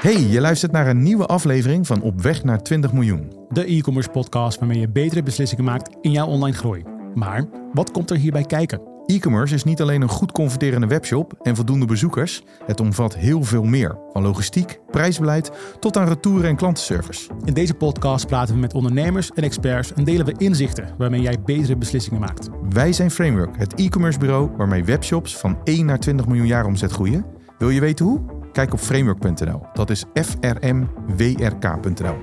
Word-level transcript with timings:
Hey, 0.00 0.20
je 0.20 0.40
luistert 0.40 0.72
naar 0.72 0.86
een 0.86 1.02
nieuwe 1.02 1.26
aflevering 1.26 1.86
van 1.86 2.02
Op 2.02 2.20
weg 2.20 2.44
naar 2.44 2.62
20 2.62 2.92
miljoen. 2.92 3.32
De 3.48 3.64
e-commerce 3.64 4.10
podcast 4.10 4.58
waarmee 4.58 4.80
je 4.80 4.88
betere 4.88 5.22
beslissingen 5.22 5.64
maakt 5.64 5.96
in 6.00 6.10
jouw 6.10 6.26
online 6.26 6.56
groei. 6.56 6.82
Maar 7.14 7.44
wat 7.72 7.90
komt 7.90 8.10
er 8.10 8.16
hierbij 8.16 8.42
kijken? 8.42 8.80
E-commerce 9.06 9.54
is 9.54 9.64
niet 9.64 9.80
alleen 9.80 10.02
een 10.02 10.08
goed 10.08 10.32
converterende 10.32 10.86
webshop 10.86 11.34
en 11.42 11.56
voldoende 11.56 11.86
bezoekers. 11.86 12.42
Het 12.66 12.80
omvat 12.80 13.16
heel 13.16 13.42
veel 13.42 13.62
meer. 13.62 13.98
Van 14.12 14.22
logistiek, 14.22 14.80
prijsbeleid 14.90 15.50
tot 15.80 15.96
aan 15.96 16.08
retouren 16.08 16.48
en 16.48 16.56
klantenservice. 16.56 17.30
In 17.44 17.54
deze 17.54 17.74
podcast 17.74 18.26
praten 18.26 18.54
we 18.54 18.60
met 18.60 18.74
ondernemers 18.74 19.30
en 19.30 19.42
experts 19.42 19.92
en 19.92 20.04
delen 20.04 20.26
we 20.26 20.34
inzichten 20.36 20.94
waarmee 20.98 21.20
jij 21.20 21.42
betere 21.44 21.76
beslissingen 21.76 22.20
maakt. 22.20 22.48
Wij 22.68 22.92
zijn 22.92 23.10
Framework, 23.10 23.58
het 23.58 23.74
e-commerce 23.74 24.18
bureau 24.18 24.50
waarmee 24.56 24.84
webshops 24.84 25.36
van 25.36 25.58
1 25.64 25.86
naar 25.86 25.98
20 25.98 26.26
miljoen 26.26 26.46
jaar 26.46 26.66
omzet 26.66 26.92
groeien. 26.92 27.24
Wil 27.58 27.70
je 27.70 27.80
weten 27.80 28.04
hoe? 28.04 28.39
Kijk 28.52 28.72
op 28.72 28.78
framework.nl. 28.78 29.62
Dat 29.72 29.90
is 29.90 30.04
frmwrk.nl. 30.14 32.16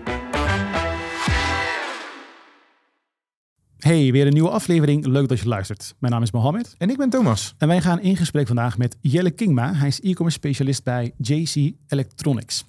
Hey, 3.78 4.12
weer 4.12 4.28
een 4.28 4.34
nieuwe 4.34 4.50
aflevering. 4.50 5.06
Leuk 5.06 5.28
dat 5.28 5.40
je 5.40 5.48
luistert. 5.48 5.96
Mijn 6.00 6.14
naam 6.14 6.22
is 6.22 6.32
Mohammed. 6.32 6.76
En 6.78 6.90
ik 6.90 6.98
ben 6.98 7.10
Thomas. 7.10 7.56
En 7.58 7.68
wij 7.68 7.82
gaan 7.82 8.00
in 8.00 8.18
gesprek 8.18 8.48
vandaag 8.48 8.78
met 8.78 8.98
Jelle 9.02 9.32
Kingma. 9.32 9.74
Hij 9.74 9.88
is 9.88 10.00
e-commerce 10.00 10.38
specialist 10.38 10.84
bij 10.84 11.14
JC 11.18 11.74
Electronics. 11.88 12.66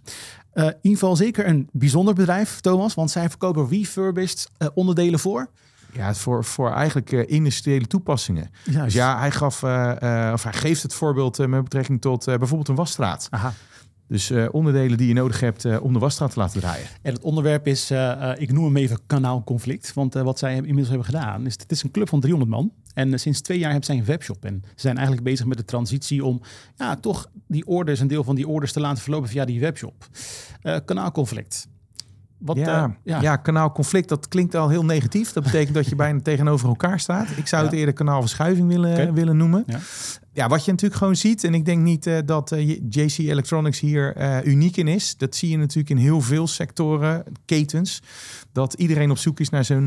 Uh, 0.54 0.64
in 0.64 0.74
ieder 0.82 0.98
geval 0.98 1.16
zeker 1.16 1.46
een 1.46 1.68
bijzonder 1.72 2.14
bedrijf, 2.14 2.60
Thomas, 2.60 2.94
want 2.94 3.10
zij 3.10 3.28
verkopen 3.28 3.68
refurbished 3.68 4.48
uh, 4.58 4.68
onderdelen 4.74 5.18
voor. 5.18 5.50
Ja, 5.92 6.14
voor, 6.14 6.44
voor 6.44 6.72
eigenlijk 6.72 7.12
uh, 7.12 7.22
industriële 7.26 7.86
toepassingen. 7.86 8.50
Juist. 8.64 8.84
Dus 8.84 8.94
ja, 8.94 9.18
hij, 9.18 9.30
gaf, 9.30 9.62
uh, 9.62 9.92
uh, 10.02 10.30
of 10.32 10.42
hij 10.42 10.52
geeft 10.52 10.82
het 10.82 10.94
voorbeeld 10.94 11.46
met 11.46 11.62
betrekking 11.62 12.00
tot 12.00 12.24
bijvoorbeeld 12.24 12.68
een 12.68 12.74
wasstraat. 12.74 13.26
Aha. 13.30 13.52
Dus 14.08 14.32
onderdelen 14.50 14.98
die 14.98 15.08
je 15.08 15.14
nodig 15.14 15.40
hebt 15.40 15.80
om 15.80 15.92
de 15.92 15.98
wasstraat 15.98 16.32
te 16.32 16.38
laten 16.38 16.60
draaien. 16.60 16.86
En 17.02 17.12
het 17.12 17.22
onderwerp 17.22 17.66
is, 17.66 17.90
ik 18.36 18.52
noem 18.52 18.64
hem 18.64 18.76
even 18.76 18.98
kanaalconflict. 19.06 19.94
Want 19.94 20.14
wat 20.14 20.38
zij 20.38 20.54
inmiddels 20.54 20.88
hebben 20.88 21.06
gedaan, 21.06 21.46
is 21.46 21.52
het 21.52 21.70
is 21.70 21.82
een 21.82 21.90
club 21.90 22.08
van 22.08 22.20
300 22.20 22.50
man. 22.50 22.72
En 22.94 23.20
sinds 23.20 23.40
twee 23.40 23.58
jaar 23.58 23.70
hebben 23.70 23.86
zij 23.86 23.96
een 23.96 24.04
webshop. 24.04 24.44
En 24.44 24.62
ze 24.64 24.70
zijn 24.74 24.96
eigenlijk 24.96 25.26
bezig 25.26 25.46
met 25.46 25.58
de 25.58 25.64
transitie 25.64 26.24
om 26.24 26.40
ja, 26.76 26.96
toch 26.96 27.30
die 27.46 27.66
orders, 27.66 28.00
een 28.00 28.08
deel 28.08 28.24
van 28.24 28.34
die 28.34 28.48
orders 28.48 28.72
te 28.72 28.80
laten 28.80 29.02
verlopen 29.02 29.28
via 29.28 29.44
die 29.44 29.60
webshop. 29.60 30.06
kanaalconflict. 30.84 31.68
Wat, 32.38 32.56
ja, 32.56 32.86
uh, 33.04 33.20
ja. 33.20 33.20
dat 34.08 34.28
klinkt 34.28 34.54
al 34.54 34.68
heel 34.68 34.84
negatief. 34.84 35.32
Dat 35.32 35.42
betekent 35.42 35.74
dat 35.74 35.88
je 35.88 35.96
bijna 35.96 36.20
tegenover 36.20 36.68
elkaar 36.68 37.00
staat. 37.00 37.28
Ik 37.36 37.46
zou 37.46 37.64
het 37.64 37.72
eerder 37.72 37.94
kanaalverschuiving 37.94 38.68
willen, 38.68 38.92
okay. 38.92 39.12
willen 39.12 39.36
noemen. 39.36 39.64
Ja 40.32 40.48
wat 40.48 40.64
je 40.64 40.70
natuurlijk 40.70 41.00
gewoon 41.00 41.16
ziet, 41.16 41.44
en 41.44 41.54
ik 41.54 41.64
denk 41.64 41.82
niet 41.82 42.06
uh, 42.06 42.18
dat 42.24 42.52
uh, 42.52 42.68
JC 42.88 43.18
Electronics 43.18 43.80
hier 43.80 44.16
uh, 44.16 44.44
uniek 44.44 44.76
in 44.76 44.88
is. 44.88 45.16
Dat 45.16 45.36
zie 45.36 45.50
je 45.50 45.56
natuurlijk 45.56 45.90
in 45.90 45.96
heel 45.96 46.20
veel 46.20 46.46
sectoren, 46.46 47.24
ketens. 47.44 48.02
Dat 48.52 48.74
iedereen 48.74 49.10
op 49.10 49.18
zoek 49.18 49.40
is 49.40 49.48
naar 49.48 49.64
zijn, 49.64 49.86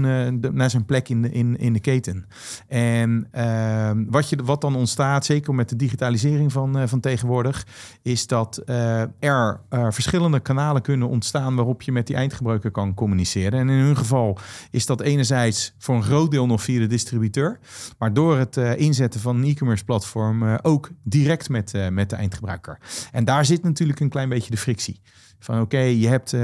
naar 0.53 0.69
zijn 0.69 0.85
plek 0.85 1.09
in 1.09 1.21
de, 1.21 1.31
in, 1.31 1.57
in 1.57 1.73
de 1.73 1.79
keten. 1.79 2.25
En 2.67 3.27
ehm, 3.31 4.03
wat, 4.09 4.29
je, 4.29 4.43
wat 4.43 4.61
dan 4.61 4.75
ontstaat, 4.75 5.25
zeker 5.25 5.55
met 5.55 5.69
de 5.69 5.75
digitalisering 5.75 6.51
van, 6.51 6.87
van 6.89 6.99
tegenwoordig, 6.99 7.65
is 8.01 8.27
dat 8.27 8.61
er 9.19 9.59
verschillende 9.69 10.39
kanalen 10.39 10.81
kunnen 10.81 11.07
ontstaan 11.07 11.55
waarop 11.55 11.81
je 11.81 11.91
met 11.91 12.07
die 12.07 12.15
eindgebruiker 12.15 12.71
kan 12.71 12.93
communiceren. 12.93 13.59
En 13.59 13.69
in 13.69 13.83
hun 13.83 13.97
geval 13.97 14.37
is 14.71 14.85
dat 14.85 15.01
enerzijds 15.01 15.73
voor 15.77 15.95
een 15.95 16.03
groot 16.03 16.31
deel 16.31 16.45
nog 16.45 16.61
via 16.61 16.79
de 16.79 16.87
distributeur. 16.87 17.59
Maar 17.97 18.13
door 18.13 18.37
het 18.37 18.57
inzetten 18.57 19.19
van 19.19 19.35
een 19.35 19.49
e-commerce 19.49 19.85
platform 19.85 20.40
uh, 20.43 20.57
ook 20.61 20.89
direct 21.03 21.49
met, 21.49 21.73
uh, 21.73 21.87
met 21.87 22.09
de 22.09 22.15
eindgebruiker. 22.15 22.79
En 23.11 23.25
daar 23.25 23.45
zit 23.45 23.63
natuurlijk 23.63 23.99
een 23.99 24.09
klein 24.09 24.29
beetje 24.29 24.51
de 24.51 24.57
frictie. 24.57 25.01
Van 25.39 25.55
oké, 25.55 25.63
okay, 25.63 25.95
je 25.95 26.07
hebt, 26.07 26.33
uh, 26.33 26.41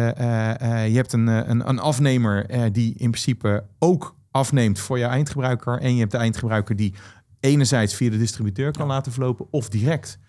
je 0.88 0.96
hebt 0.96 1.14
een, 1.14 1.28
een, 1.28 1.70
een 1.70 1.80
afnemer 1.80 2.72
die 2.74 2.94
in 2.98 3.12
principe 3.12 3.64
ook 3.80 4.16
afneemt 4.32 4.80
voor 4.80 4.98
je 4.98 5.06
eindgebruiker. 5.06 5.80
En 5.80 5.94
je 5.94 6.00
hebt 6.00 6.12
de 6.12 6.18
eindgebruiker 6.18 6.76
die 6.76 6.94
enerzijds 7.40 7.96
via 7.96 8.10
de 8.10 8.18
distributeur 8.18 8.72
kan 8.72 8.88
ja. 8.88 8.94
laten 8.94 9.12
verlopen 9.12 9.48
of 9.52 9.70
direct. 9.70 10.20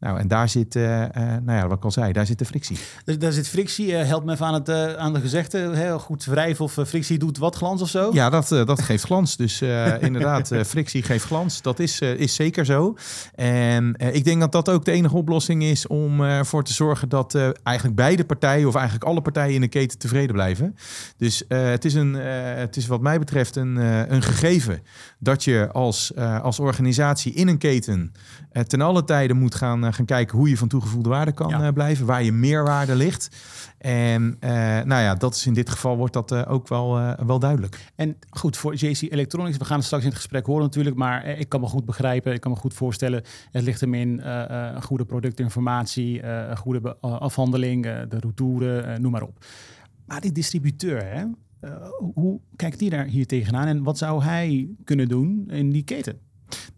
Nou, 0.00 0.18
en 0.18 0.28
daar 0.28 0.48
zit, 0.48 0.74
uh, 0.74 1.00
uh, 1.00 1.08
nou 1.14 1.58
ja, 1.58 1.68
wat 1.68 1.76
ik 1.76 1.84
al 1.84 1.90
zei, 1.90 2.12
daar 2.12 2.26
zit 2.26 2.38
de 2.38 2.44
frictie. 2.44 2.78
Dus 3.04 3.18
daar 3.18 3.32
zit 3.32 3.48
frictie. 3.48 3.86
Uh, 3.86 4.04
helpt 4.04 4.26
me 4.26 4.32
even 4.32 4.46
aan, 4.46 4.54
het, 4.54 4.96
aan 4.96 5.12
de 5.12 5.20
gezegde. 5.20 5.70
Heel 5.76 5.98
goed 5.98 6.24
wrijven 6.24 6.64
of 6.64 6.78
frictie 6.86 7.18
doet 7.18 7.38
wat 7.38 7.56
glans 7.56 7.82
of 7.82 7.88
zo? 7.88 8.10
Ja, 8.12 8.30
dat, 8.30 8.48
dat 8.48 8.82
geeft 8.82 9.04
glans. 9.04 9.36
Dus 9.36 9.62
inderdaad, 10.00 10.50
frictie 10.66 11.02
geeft 11.02 11.24
glans. 11.24 11.62
Dat 11.62 11.78
is, 11.78 12.00
is 12.00 12.34
zeker 12.34 12.64
zo. 12.64 12.96
En 13.34 13.94
ik 14.12 14.24
denk 14.24 14.40
dat 14.40 14.52
dat 14.52 14.68
ook 14.68 14.84
de 14.84 14.90
enige 14.90 15.16
oplossing 15.16 15.62
is 15.62 15.86
om 15.86 16.20
ervoor 16.20 16.64
te 16.64 16.72
zorgen 16.72 17.08
dat 17.08 17.34
eigenlijk 17.62 17.96
beide 17.96 18.24
partijen, 18.24 18.68
of 18.68 18.74
eigenlijk 18.74 19.04
alle 19.04 19.22
partijen 19.22 19.54
in 19.54 19.60
de 19.60 19.68
keten 19.68 19.98
tevreden 19.98 20.34
blijven. 20.34 20.76
Dus 21.16 21.44
het, 21.48 21.84
is 21.84 21.94
een, 21.94 22.14
het 22.14 22.76
is 22.76 22.86
wat 22.86 23.00
mij 23.00 23.18
betreft 23.18 23.56
een, 23.56 23.76
een 24.12 24.22
gegeven 24.22 24.82
dat 25.18 25.44
je 25.44 25.68
als, 25.72 26.16
als 26.16 26.58
organisatie 26.58 27.32
in 27.32 27.48
een 27.48 27.58
keten 27.58 28.12
ten 28.66 28.80
alle 28.80 29.04
tijden 29.04 29.36
moet 29.36 29.54
gaan 29.54 29.85
gaan 29.92 30.04
kijken 30.04 30.38
hoe 30.38 30.48
je 30.48 30.56
van 30.56 30.68
toegevoegde 30.68 31.08
waarde 31.08 31.32
kan 31.32 31.48
ja. 31.48 31.72
blijven, 31.72 32.06
waar 32.06 32.22
je 32.22 32.32
meerwaarde 32.32 32.96
ligt. 32.96 33.36
En 33.78 34.36
uh, 34.40 34.50
nou 34.60 35.02
ja, 35.02 35.14
dat 35.14 35.34
is 35.34 35.46
in 35.46 35.54
dit 35.54 35.70
geval 35.70 35.96
wordt 35.96 36.12
dat 36.12 36.46
ook 36.46 36.68
wel, 36.68 37.14
wel 37.26 37.38
duidelijk. 37.38 37.92
En 37.94 38.16
goed, 38.30 38.56
voor 38.56 38.74
JC 38.74 39.00
Electronics, 39.00 39.56
we 39.56 39.64
gaan 39.64 39.76
het 39.76 39.84
straks 39.86 40.04
in 40.04 40.08
het 40.08 40.18
gesprek 40.18 40.46
horen 40.46 40.62
natuurlijk, 40.62 40.96
maar 40.96 41.26
ik 41.26 41.48
kan 41.48 41.60
me 41.60 41.66
goed 41.66 41.84
begrijpen, 41.84 42.32
ik 42.32 42.40
kan 42.40 42.50
me 42.50 42.56
goed 42.56 42.74
voorstellen, 42.74 43.22
het 43.50 43.62
ligt 43.62 43.80
hem 43.80 43.94
in 43.94 44.22
goede 44.82 45.04
productinformatie, 45.04 46.22
goede 46.56 46.96
afhandeling, 47.00 47.82
de 47.82 48.18
retouren, 48.18 49.02
noem 49.02 49.12
maar 49.12 49.22
op. 49.22 49.44
Maar 50.06 50.20
die 50.20 50.32
distributeur, 50.32 51.04
hè, 51.04 51.24
hoe 52.14 52.40
kijkt 52.56 52.78
die 52.78 52.90
daar 52.90 53.04
hier 53.04 53.26
tegenaan 53.26 53.66
en 53.66 53.82
wat 53.82 53.98
zou 53.98 54.22
hij 54.22 54.68
kunnen 54.84 55.08
doen 55.08 55.44
in 55.48 55.70
die 55.70 55.84
keten? 55.84 56.20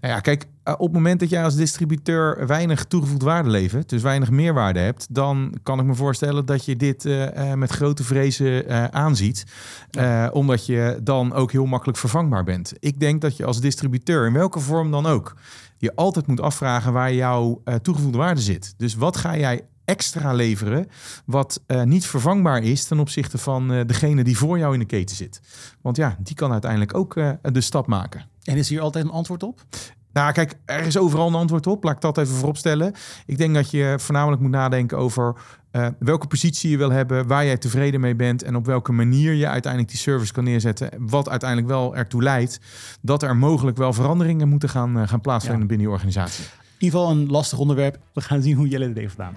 Nou 0.01 0.15
ja, 0.15 0.21
kijk, 0.21 0.47
eh, 0.63 0.73
op 0.73 0.81
het 0.81 0.93
moment 0.93 1.21
dat 1.21 1.29
jij 1.29 1.45
als 1.45 1.55
distributeur 1.55 2.47
weinig 2.47 2.85
toegevoegde 2.85 3.25
waarde 3.25 3.51
levert, 3.51 3.89
dus 3.89 4.03
weinig 4.03 4.31
meerwaarde 4.31 4.79
hebt, 4.79 5.07
dan 5.11 5.55
kan 5.63 5.81
ik 5.81 5.85
me 5.85 5.95
voorstellen 5.95 6.47
dat 6.47 6.65
je 6.65 6.77
dit 6.77 7.05
uh, 7.05 7.53
met 7.55 7.71
grote 7.71 8.05
vrezen 8.05 8.71
uh, 8.71 8.85
aanziet. 8.85 9.45
Ja. 9.91 10.31
omdat 10.33 10.67
je 10.67 10.99
dan 11.03 11.33
ook 11.33 11.53
heel 11.53 11.67
makkelijk 11.67 11.99
vervangbaar 11.99 12.45
bent. 12.45 12.73
Ik 12.79 13.01
denk 13.01 13.21
dat 13.21 13.37
je 13.37 13.45
als 13.45 13.61
distributeur, 13.61 14.27
in 14.27 14.33
welke 14.33 14.61
vorm 14.61 14.91
dan 14.91 15.07
ook, 15.07 15.37
je 15.77 15.95
altijd 15.95 16.27
moet 16.27 16.41
afvragen 16.41 16.93
waar 16.93 17.13
jouw 17.13 17.63
toegevoegde 17.83 18.19
waarde 18.19 18.41
zit. 18.41 18.75
Dus 18.77 18.95
wat 18.95 19.17
ga 19.17 19.37
jij 19.37 19.63
extra 19.89 20.33
leveren 20.33 20.87
wat 21.25 21.61
uh, 21.67 21.83
niet 21.83 22.07
vervangbaar 22.07 22.63
is 22.63 22.85
ten 22.85 22.99
opzichte 22.99 23.39
van 23.39 23.73
uh, 23.73 23.81
degene 23.87 24.25
die 24.25 24.39
voor 24.39 24.59
jou 24.59 24.73
in 24.73 24.79
de 24.79 24.87
keten 24.87 25.17
zit. 25.17 25.41
Want 25.81 25.97
ja, 25.97 26.17
die 26.19 26.35
kan 26.35 26.53
uiteindelijk 26.53 26.95
ook 26.95 27.17
uh, 27.17 27.31
de 27.43 27.61
stap 27.61 27.87
maken. 27.87 28.25
En 28.45 28.57
is 28.57 28.69
hier 28.69 28.81
altijd 28.81 29.05
een 29.05 29.11
antwoord 29.11 29.43
op? 29.43 29.61
Nou, 30.13 30.33
kijk, 30.33 30.55
er 30.65 30.87
is 30.87 30.99
overal 30.99 31.29
een 31.29 31.35
antwoord 31.35 31.67
op. 31.67 31.85
Laat 31.85 31.95
ik 31.95 32.01
dat 32.01 32.19
even 32.19 32.35
vooropstellen. 32.35 32.95
Ik 33.27 33.39
denk 33.39 33.55
dat 33.55 33.71
je 33.71 33.95
voornamelijk 33.99 34.43
moet 34.43 34.51
nadenken 34.51 34.99
over 34.99 35.35
uh, 35.73 35.87
welke 35.99 36.27
positie 36.27 36.71
je 36.71 36.77
wil 36.77 36.91
hebben, 36.91 37.27
waar 37.27 37.45
jij 37.45 37.57
tevreden 37.57 38.01
mee 38.01 38.15
bent 38.15 38.43
en 38.43 38.57
op 38.57 38.67
welke 38.67 38.93
manier 38.93 39.33
je 39.33 39.49
uiteindelijk 39.49 39.93
die 39.93 40.01
service 40.01 40.33
kan 40.33 40.45
neerzetten. 40.45 40.91
Wat 40.99 41.29
uiteindelijk 41.29 41.71
wel 41.71 41.97
ertoe 41.97 42.23
leidt 42.23 42.61
dat 43.01 43.23
er 43.23 43.37
mogelijk 43.37 43.77
wel 43.77 43.93
veranderingen 43.93 44.49
moeten 44.49 44.69
gaan, 44.69 44.99
uh, 44.99 45.09
gaan 45.09 45.21
plaatsvinden 45.21 45.63
ja. 45.63 45.67
binnen 45.67 45.87
je 45.87 45.93
organisatie. 45.93 46.45
In 46.79 46.85
ieder 46.85 46.99
geval 47.01 47.15
een 47.17 47.27
lastig 47.27 47.59
onderwerp. 47.59 47.99
We 48.13 48.21
gaan 48.21 48.43
zien 48.43 48.57
hoe 48.57 48.69
Jelle 48.69 48.89
het 48.89 48.97
heeft 48.97 49.11
gedaan. 49.11 49.37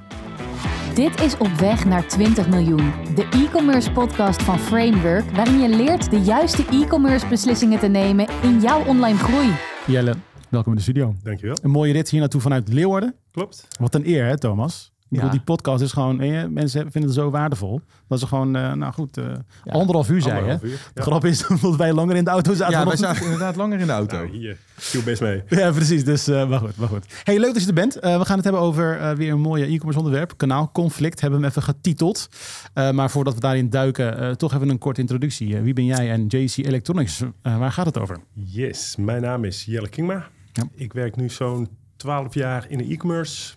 Dit 0.95 1.21
is 1.21 1.37
Op 1.37 1.47
weg 1.47 1.85
naar 1.85 2.07
20 2.07 2.47
miljoen, 2.49 2.91
de 3.15 3.27
e-commerce 3.31 3.91
podcast 3.91 4.43
van 4.43 4.59
Framework, 4.59 5.31
waarin 5.31 5.59
je 5.59 5.69
leert 5.69 6.09
de 6.11 6.19
juiste 6.19 6.65
e-commerce 6.65 7.27
beslissingen 7.27 7.79
te 7.79 7.87
nemen 7.87 8.27
in 8.43 8.59
jouw 8.59 8.85
online 8.85 9.17
groei. 9.17 9.49
Jelle, 9.87 10.15
welkom 10.49 10.71
in 10.71 10.77
de 10.77 10.83
studio. 10.83 11.15
Dankjewel. 11.23 11.57
Een 11.61 11.69
mooie 11.69 11.93
rit 11.93 12.09
hier 12.09 12.19
naartoe 12.19 12.41
vanuit 12.41 12.67
Leeuwarden. 12.67 13.15
Klopt. 13.31 13.67
Wat 13.79 13.95
een 13.95 14.07
eer, 14.07 14.25
hè, 14.25 14.37
Thomas? 14.37 14.90
Ik 15.11 15.17
bedoel, 15.17 15.31
die 15.31 15.41
podcast 15.41 15.81
is 15.81 15.91
gewoon, 15.91 16.21
eh, 16.21 16.45
mensen 16.45 16.81
vinden 16.81 17.09
het 17.09 17.13
zo 17.13 17.29
waardevol. 17.29 17.81
Dat 18.07 18.19
ze 18.19 18.27
gewoon, 18.27 18.57
uh, 18.57 18.73
nou 18.73 18.93
goed, 18.93 19.17
uh, 19.17 19.25
ja, 19.63 19.71
anderhalf 19.71 20.09
uur 20.09 20.25
ja. 20.25 20.59
De 20.93 21.01
grap 21.01 21.25
is 21.25 21.47
dat 21.61 21.75
wij 21.75 21.93
langer 21.93 22.15
in 22.15 22.23
de 22.23 22.29
auto 22.29 22.53
zaten. 22.53 22.79
Ja, 22.79 22.85
wij 22.85 22.95
zaten 22.95 23.23
inderdaad 23.23 23.55
langer 23.55 23.79
in 23.79 23.85
de 23.85 23.91
auto. 23.91 24.15
Nou, 24.15 24.29
hier, 24.29 24.57
viel 24.75 25.03
best 25.03 25.21
mee. 25.21 25.43
ja, 25.47 25.71
precies. 25.71 26.03
Dus, 26.03 26.29
uh, 26.29 26.49
maar 26.49 26.59
goed, 26.59 26.77
maar 26.77 26.87
goed. 26.87 27.05
Hey, 27.23 27.39
leuk 27.39 27.53
dat 27.53 27.61
je 27.61 27.67
er 27.67 27.73
bent. 27.73 27.93
we 27.93 28.25
gaan 28.25 28.35
het 28.35 28.43
hebben 28.43 28.61
over 28.61 29.15
weer 29.15 29.31
een 29.31 29.39
mooie 29.39 29.65
e-commerce 29.65 29.99
onderwerp. 29.99 30.33
Kanaalconflict 30.37 31.21
hebben 31.21 31.39
we 31.39 31.45
hem 31.45 31.55
even 31.55 31.73
getiteld. 31.73 32.27
maar 32.73 33.11
voordat 33.11 33.33
we 33.33 33.39
daarin 33.39 33.69
duiken, 33.69 34.37
toch 34.37 34.53
even 34.53 34.69
een 34.69 34.77
korte 34.77 35.01
introductie. 35.01 35.57
wie 35.57 35.73
ben 35.73 35.85
jij 35.85 36.11
en 36.11 36.25
JC 36.27 36.57
Electronics? 36.57 37.23
waar 37.41 37.71
gaat 37.71 37.85
het 37.85 37.99
over? 37.99 38.17
Yes, 38.33 38.95
mijn 38.95 39.21
naam 39.21 39.43
is 39.43 39.65
Jelle 39.65 39.89
Kingma. 39.89 40.27
Ja. 40.53 40.63
Ik 40.73 40.93
werk 40.93 41.15
nu 41.15 41.29
zo'n 41.29 41.69
12 41.95 42.33
jaar 42.33 42.65
in 42.69 42.77
de 42.77 42.83
e-commerce 42.83 43.53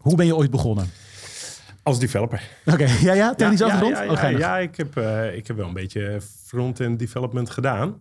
hoe 0.00 0.16
ben 0.16 0.26
je 0.26 0.36
ooit 0.36 0.50
begonnen? 0.50 0.90
Als 1.82 1.98
developer. 1.98 2.42
Oké, 2.64 2.82
okay. 2.82 3.02
ja, 3.08 3.12
ja, 3.12 3.34
technisch 3.34 3.58
ja, 3.58 3.64
achtergrond? 3.64 3.96
Ja, 3.96 4.02
ja, 4.02 4.28
ja, 4.28 4.38
ja, 4.38 4.58
ik, 4.58 4.76
heb, 4.76 4.98
uh, 4.98 5.36
ik 5.36 5.46
heb 5.46 5.56
wel 5.56 5.66
een 5.66 5.74
beetje 5.74 6.20
front-end 6.46 6.98
development 6.98 7.50
gedaan. 7.50 7.98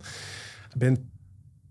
Ben, 0.78 1.10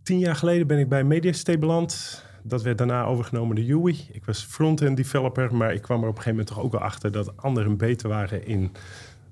tien 0.02 0.18
jaar 0.18 0.36
geleden 0.36 0.66
ben 0.66 0.78
ik 0.78 0.88
bij 0.88 1.04
Mediastay 1.04 1.58
beland. 1.58 2.22
Dat 2.42 2.62
werd 2.62 2.78
daarna 2.78 3.04
overgenomen 3.04 3.56
door 3.56 3.64
Yui. 3.64 4.06
Ik 4.12 4.24
was 4.24 4.46
front-end 4.48 4.96
developer, 4.96 5.54
maar 5.54 5.74
ik 5.74 5.82
kwam 5.82 6.02
er 6.02 6.08
op 6.08 6.16
een 6.16 6.22
gegeven 6.22 6.38
moment 6.38 6.48
toch 6.48 6.64
ook 6.64 6.72
wel 6.72 6.80
achter 6.80 7.12
dat 7.12 7.36
anderen 7.36 7.76
beter 7.76 8.08
waren 8.08 8.46
in 8.46 8.72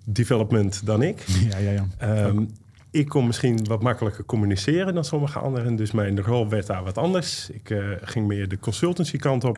development 0.04 0.87
dan 0.87 1.02
ik. 1.02 1.25
Ja, 1.50 1.58
ja, 1.58 1.70
ja. 1.70 1.87
Ehm, 1.99 2.44
ik 2.90 3.08
kon 3.08 3.26
misschien 3.26 3.64
wat 3.64 3.82
makkelijker 3.82 4.25
communiceren 4.25 4.94
dan 4.94 5.04
sommige 5.04 5.38
anderen. 5.38 5.76
Dus 5.76 5.92
mijn 5.92 6.22
rol 6.22 6.49
werd 6.49 6.66
daar 6.66 6.84
wat 6.84 6.99
anders. 6.99 7.50
Ik 7.50 7.70
uh, 7.70 7.88
ging 8.00 8.26
meer 8.26 8.49
de 8.49 8.58
consultancy 8.58 9.16
kant 9.16 9.44
op. 9.44 9.56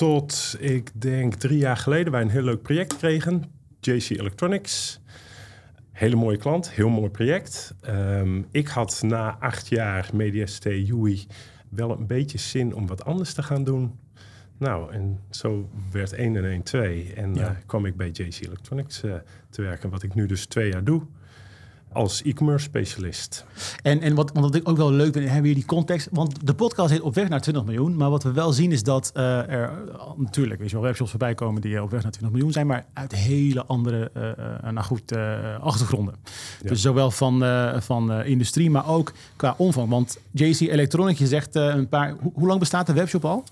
Tot 0.00 0.56
ik 0.58 0.90
denk 1.00 1.34
drie 1.34 1.58
jaar 1.58 1.76
geleden 1.76 2.12
wij 2.12 2.20
een 2.20 2.28
heel 2.28 2.42
leuk 2.42 2.62
project 2.62 2.96
kregen. 2.96 3.44
JC 3.80 4.10
Electronics. 4.10 5.00
Hele 5.92 6.16
mooie 6.16 6.36
klant, 6.36 6.70
heel 6.70 6.88
mooi 6.88 7.10
project. 7.10 7.74
Um, 7.88 8.46
ik 8.50 8.68
had 8.68 9.02
na 9.02 9.36
acht 9.40 9.68
jaar 9.68 10.10
MediaST 10.12 10.66
UI 10.66 11.26
wel 11.68 11.90
een 11.90 12.06
beetje 12.06 12.38
zin 12.38 12.74
om 12.74 12.86
wat 12.86 13.04
anders 13.04 13.34
te 13.34 13.42
gaan 13.42 13.64
doen. 13.64 13.98
Nou, 14.58 14.92
en 14.92 15.20
zo 15.30 15.70
werd 15.90 16.12
1 16.12 16.36
en 16.36 16.44
1 16.44 16.62
2. 16.62 17.12
En 17.14 17.34
ja. 17.34 17.50
uh, 17.50 17.56
kwam 17.66 17.86
ik 17.86 17.96
bij 17.96 18.08
JC 18.08 18.40
Electronics 18.40 19.04
uh, 19.04 19.14
te 19.50 19.62
werken, 19.62 19.90
wat 19.90 20.02
ik 20.02 20.14
nu 20.14 20.26
dus 20.26 20.46
twee 20.46 20.70
jaar 20.70 20.84
doe 20.84 21.02
als 21.92 22.22
e-commerce 22.22 22.64
specialist. 22.64 23.44
En, 23.82 24.00
en 24.00 24.14
wat, 24.14 24.30
wat 24.34 24.54
ik 24.54 24.68
ook 24.68 24.76
wel 24.76 24.92
leuk 24.92 25.12
vind, 25.12 25.28
hebben 25.28 25.48
we 25.48 25.54
die 25.54 25.64
context. 25.64 26.08
Want 26.10 26.46
de 26.46 26.54
podcast 26.54 26.90
heet 26.90 27.00
Op 27.00 27.14
weg 27.14 27.28
naar 27.28 27.40
20 27.40 27.64
miljoen. 27.64 27.96
Maar 27.96 28.10
wat 28.10 28.22
we 28.22 28.32
wel 28.32 28.52
zien 28.52 28.72
is 28.72 28.82
dat 28.82 29.12
uh, 29.16 29.48
er 29.48 29.72
natuurlijk, 30.16 30.60
weet 30.60 30.70
je 30.70 30.76
wel, 30.76 30.84
webshops 30.84 31.10
voorbij 31.10 31.34
komen 31.34 31.60
die 31.60 31.82
op 31.82 31.90
weg 31.90 32.02
naar 32.02 32.12
20 32.12 32.32
miljoen 32.32 32.52
zijn, 32.52 32.66
maar 32.66 32.86
uit 32.92 33.14
hele 33.14 33.64
andere, 33.64 34.10
uh, 34.16 34.70
nou 34.70 34.86
goed, 34.86 35.12
uh, 35.12 35.60
achtergronden. 35.60 36.14
Ja. 36.62 36.68
Dus 36.68 36.80
zowel 36.82 37.10
van, 37.10 37.44
van 37.82 38.12
industrie, 38.22 38.70
maar 38.70 38.88
ook 38.88 39.12
qua 39.36 39.54
omvang. 39.56 39.88
Want 39.88 40.18
JC 40.30 40.60
Electronic, 40.60 41.18
je 41.18 41.26
zegt 41.26 41.54
een 41.54 41.88
paar. 41.88 42.10
Ho 42.10 42.32
hoe 42.34 42.46
lang 42.46 42.58
bestaat 42.58 42.86
de 42.86 42.92
webshop 42.92 43.24
al? 43.24 43.44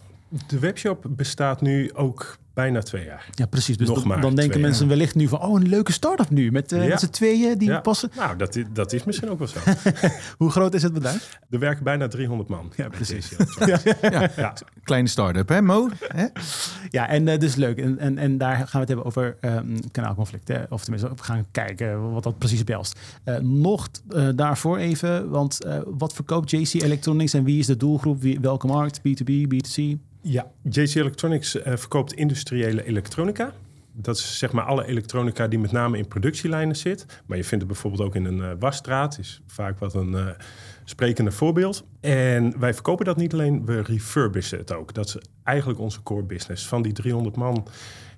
De 0.46 0.58
webshop 0.58 1.04
bestaat 1.08 1.60
nu 1.60 1.92
ook 1.94 2.38
bijna 2.58 2.82
twee 2.82 3.04
jaar. 3.04 3.26
Ja, 3.34 3.46
precies. 3.46 3.76
Dus 3.76 3.88
Nog 3.88 4.02
dan, 4.02 4.20
dan 4.20 4.34
denken 4.34 4.60
mensen 4.60 4.86
jaar. 4.86 4.96
wellicht 4.96 5.14
nu 5.14 5.28
van... 5.28 5.40
oh, 5.40 5.60
een 5.60 5.68
leuke 5.68 5.92
start-up 5.92 6.30
nu 6.30 6.50
met, 6.50 6.72
uh, 6.72 6.82
ja. 6.82 6.88
met 6.88 7.00
z'n 7.00 7.10
tweeën 7.10 7.58
die 7.58 7.68
ja. 7.68 7.80
passen. 7.80 8.10
Nou, 8.16 8.36
dat 8.36 8.56
is, 8.56 8.64
dat 8.72 8.92
is 8.92 9.04
misschien 9.04 9.30
ook 9.30 9.38
wel 9.38 9.48
zo. 9.48 9.58
Hoe 10.38 10.50
groot 10.50 10.74
is 10.74 10.82
het 10.82 10.92
bedrijf? 10.92 11.38
Er 11.50 11.58
werken 11.58 11.84
bijna 11.84 12.08
300 12.08 12.48
man. 12.48 12.72
Ja, 12.76 12.88
precies. 12.88 13.32
ja. 14.00 14.30
ja. 14.36 14.54
Kleine 14.82 15.08
start-up, 15.08 15.48
hè 15.48 15.62
Mo? 15.62 15.88
Hè? 15.98 16.26
Ja, 16.90 17.08
en 17.08 17.26
uh, 17.26 17.38
dus 17.38 17.54
leuk. 17.54 17.78
En, 17.78 17.98
en, 17.98 18.18
en 18.18 18.38
daar 18.38 18.56
gaan 18.56 18.68
we 18.70 18.78
het 18.78 18.88
hebben 18.88 19.06
over 19.06 19.36
um, 19.40 19.90
kanaalconflicten. 19.90 20.66
Of 20.70 20.82
tenminste, 20.82 21.08
we 21.16 21.22
gaan 21.22 21.46
kijken 21.50 22.12
wat 22.12 22.22
dat 22.22 22.38
precies 22.38 22.64
behelst. 22.64 22.98
Uh, 23.24 23.36
nog 23.38 23.88
daarvoor 24.34 24.78
even, 24.78 25.30
want 25.30 25.58
wat 25.86 26.12
verkoopt 26.12 26.50
JC 26.50 26.72
Electronics... 26.72 27.34
en 27.34 27.44
wie 27.44 27.58
is 27.58 27.66
de 27.66 27.76
doelgroep? 27.76 28.20
Wie, 28.20 28.40
welke 28.40 28.66
markt? 28.66 29.00
B2B, 29.00 29.32
B2C? 29.54 30.06
Ja, 30.20 30.46
JC 30.62 30.94
Electronics 30.94 31.54
uh, 31.54 31.62
verkoopt 31.64 32.12
industriële 32.50 32.84
elektronica. 32.84 33.52
Dat 33.92 34.16
is 34.16 34.38
zeg 34.38 34.52
maar 34.52 34.64
alle 34.64 34.86
elektronica 34.86 35.48
die 35.48 35.58
met 35.58 35.72
name 35.72 35.98
in 35.98 36.08
productielijnen 36.08 36.76
zit. 36.76 37.06
Maar 37.26 37.36
je 37.36 37.44
vindt 37.44 37.64
het 37.64 37.72
bijvoorbeeld 37.72 38.02
ook 38.02 38.14
in 38.14 38.24
een 38.24 38.38
uh, 38.38 38.50
wasstraat. 38.58 39.18
Is 39.18 39.42
vaak 39.46 39.78
wat 39.78 39.94
een 39.94 40.12
uh, 40.12 40.26
sprekende 40.84 41.30
voorbeeld. 41.30 41.84
En 42.00 42.58
wij 42.58 42.74
verkopen 42.74 43.04
dat 43.04 43.16
niet 43.16 43.32
alleen, 43.32 43.64
we 43.64 43.82
refurbishen 43.82 44.58
het 44.58 44.72
ook. 44.72 44.94
Dat 44.94 45.06
is 45.06 45.16
eigenlijk 45.42 45.78
onze 45.78 46.02
core 46.02 46.22
business. 46.22 46.66
Van 46.68 46.82
die 46.82 46.92
300 46.92 47.36
man 47.36 47.66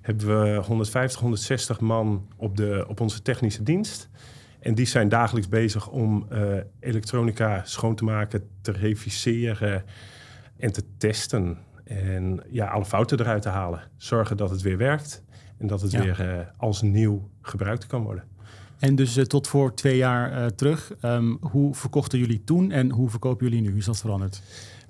hebben 0.01 0.27
we 0.27 0.55
150, 0.55 1.19
160 1.19 1.79
man 1.79 2.27
op, 2.35 2.57
de, 2.57 2.85
op 2.87 2.99
onze 2.99 3.21
technische 3.21 3.63
dienst. 3.63 4.09
En 4.59 4.75
die 4.75 4.85
zijn 4.85 5.09
dagelijks 5.09 5.49
bezig 5.49 5.89
om 5.89 6.27
elektronica 6.79 7.61
schoon 7.65 7.95
te 7.95 8.03
maken, 8.03 8.49
te 8.61 8.71
reviseren 8.71 9.83
en 10.57 10.71
te 10.71 10.83
testen. 10.97 11.57
En 11.99 12.43
ja, 12.49 12.67
alle 12.67 12.85
fouten 12.85 13.19
eruit 13.19 13.41
te 13.41 13.49
halen. 13.49 13.81
Zorgen 13.97 14.37
dat 14.37 14.49
het 14.49 14.61
weer 14.61 14.77
werkt 14.77 15.23
en 15.57 15.67
dat 15.67 15.81
het 15.81 15.91
ja. 15.91 16.03
weer 16.03 16.37
uh, 16.37 16.39
als 16.57 16.81
nieuw 16.81 17.29
gebruikt 17.41 17.87
kan 17.87 18.03
worden. 18.03 18.23
En 18.79 18.95
dus 18.95 19.17
uh, 19.17 19.23
tot 19.23 19.47
voor 19.47 19.73
twee 19.73 19.97
jaar 19.97 20.37
uh, 20.37 20.45
terug, 20.45 20.93
um, 21.01 21.37
hoe 21.41 21.75
verkochten 21.75 22.19
jullie 22.19 22.43
toen 22.43 22.71
en 22.71 22.91
hoe 22.91 23.09
verkopen 23.09 23.49
jullie 23.49 23.61
nu? 23.61 23.77
Is 23.77 23.85
dat 23.85 23.99
veranderd? 23.99 24.41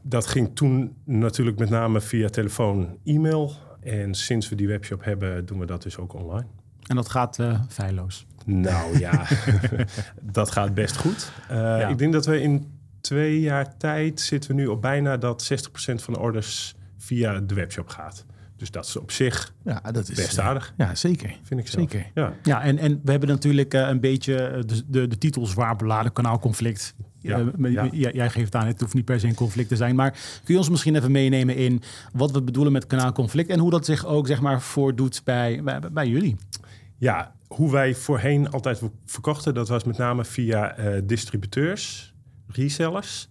Dat 0.02 0.28
ging 0.28 0.56
toen 0.56 0.96
natuurlijk 1.04 1.60
met 1.60 1.70
name 1.70 2.02
via 2.02 2.30
telefoon, 2.30 2.98
e-mail. 3.04 3.54
En 3.80 4.14
sinds 4.16 4.50
we 4.50 4.56
die 4.56 4.68
webshop 4.68 5.04
hebben, 5.04 5.46
doen 5.46 5.60
we 5.60 5.66
dat 5.66 5.84
dus 5.84 5.98
ook 5.98 6.14
online. 6.14 6.46
En 6.88 6.96
dat 6.96 7.10
gaat 7.10 7.38
feilloos? 7.70 8.26
Nou 8.46 9.00
ja, 9.00 9.26
dat 10.22 10.52
gaat 10.52 10.74
best 10.74 10.98
goed. 10.98 11.32
Ja. 11.50 11.88
Ik 11.88 11.98
denk 11.98 12.14
dat 12.14 12.26
we 12.26 12.42
in 12.42 12.80
twee 13.02 13.40
jaar 13.40 13.78
tijd 13.78 14.20
zitten 14.20 14.50
we 14.50 14.56
nu 14.56 14.68
op 14.68 14.82
bijna 14.82 15.18
dat 15.18 15.52
60% 15.70 15.94
van 15.96 16.14
de 16.14 16.20
orders 16.20 16.76
via 17.02 17.40
de 17.40 17.54
webshop 17.54 17.88
gaat. 17.88 18.26
Dus 18.58 18.72
dat 18.72 18.86
is 18.86 18.96
op 18.96 19.12
zich 19.12 19.54
ja, 19.64 19.82
dat 19.92 20.10
is, 20.10 20.16
best 20.16 20.40
aardig. 20.40 20.74
Ja, 20.78 20.96
zeker. 20.96 21.36
Vind 21.44 21.60
ik 21.60 21.68
zelf. 21.68 21.90
Zeker. 21.90 22.12
Ja, 22.14 22.34
ja 22.44 22.62
en, 22.62 22.78
en 22.78 23.02
we 23.04 23.12
hebben 23.12 23.30
natuurlijk 23.30 23.74
uh, 23.74 23.88
een 23.88 24.00
beetje 24.00 24.64
de, 24.66 24.84
de, 24.88 25.08
de 25.08 25.18
titel 25.18 25.46
zwaar 25.46 25.76
beladen, 25.76 26.14
kanaalconflict. 26.14 26.96
Ja, 27.20 27.40
uh, 27.58 27.92
ja. 27.92 28.10
Jij 28.12 28.30
geeft 28.30 28.56
aan, 28.56 28.68
het 28.68 28.80
hoeft 28.80 28.94
niet 28.94 29.06
per 29.06 29.20
se 29.20 29.28
een 29.28 29.36
conflict 29.36 29.70
te 29.70 29.76
zijn. 29.76 29.96
Maar 29.96 30.12
kun 30.12 30.54
je 30.54 30.58
ons 30.58 30.70
misschien 30.70 30.96
even 30.96 31.12
meenemen 31.12 31.56
in 31.56 31.82
wat 32.14 32.32
we 32.32 32.42
bedoelen 32.42 32.74
met 32.74 32.88
kanaalconflict... 32.88 33.50
en 33.50 33.60
hoe 33.60 33.72
dat 33.72 33.86
zich 33.86 34.06
ook 34.06 34.28
zeg 34.28 34.42
maar, 34.42 34.62
voordoet 34.62 35.22
bij, 35.24 35.64
bij, 35.64 35.80
bij 35.92 36.08
jullie? 36.08 36.36
Ja, 36.98 37.36
hoe 37.48 37.72
wij 37.72 37.96
voorheen 37.96 38.52
altijd 38.52 38.82
verkochten... 39.06 39.54
dat 39.54 39.68
was 39.68 39.84
met 39.84 39.98
name 39.98 40.26
via 40.26 40.80
uh, 40.80 41.02
distributeurs, 41.04 42.14
resellers... 42.48 43.30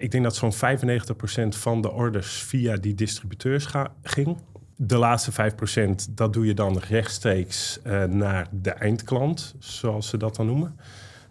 Ik 0.00 0.10
denk 0.10 0.24
dat 0.24 0.36
zo'n 0.36 0.52
95% 0.52 1.48
van 1.48 1.80
de 1.80 1.90
orders 1.90 2.42
via 2.42 2.76
die 2.76 2.94
distributeurs 2.94 3.66
ging. 4.02 4.36
De 4.76 4.96
laatste 4.96 5.32
5% 5.32 6.14
dat 6.14 6.32
doe 6.32 6.46
je 6.46 6.54
dan 6.54 6.78
rechtstreeks 6.78 7.80
uh, 7.86 8.04
naar 8.04 8.48
de 8.50 8.70
eindklant, 8.70 9.54
zoals 9.58 10.08
ze 10.08 10.16
dat 10.16 10.36
dan 10.36 10.46
noemen. 10.46 10.76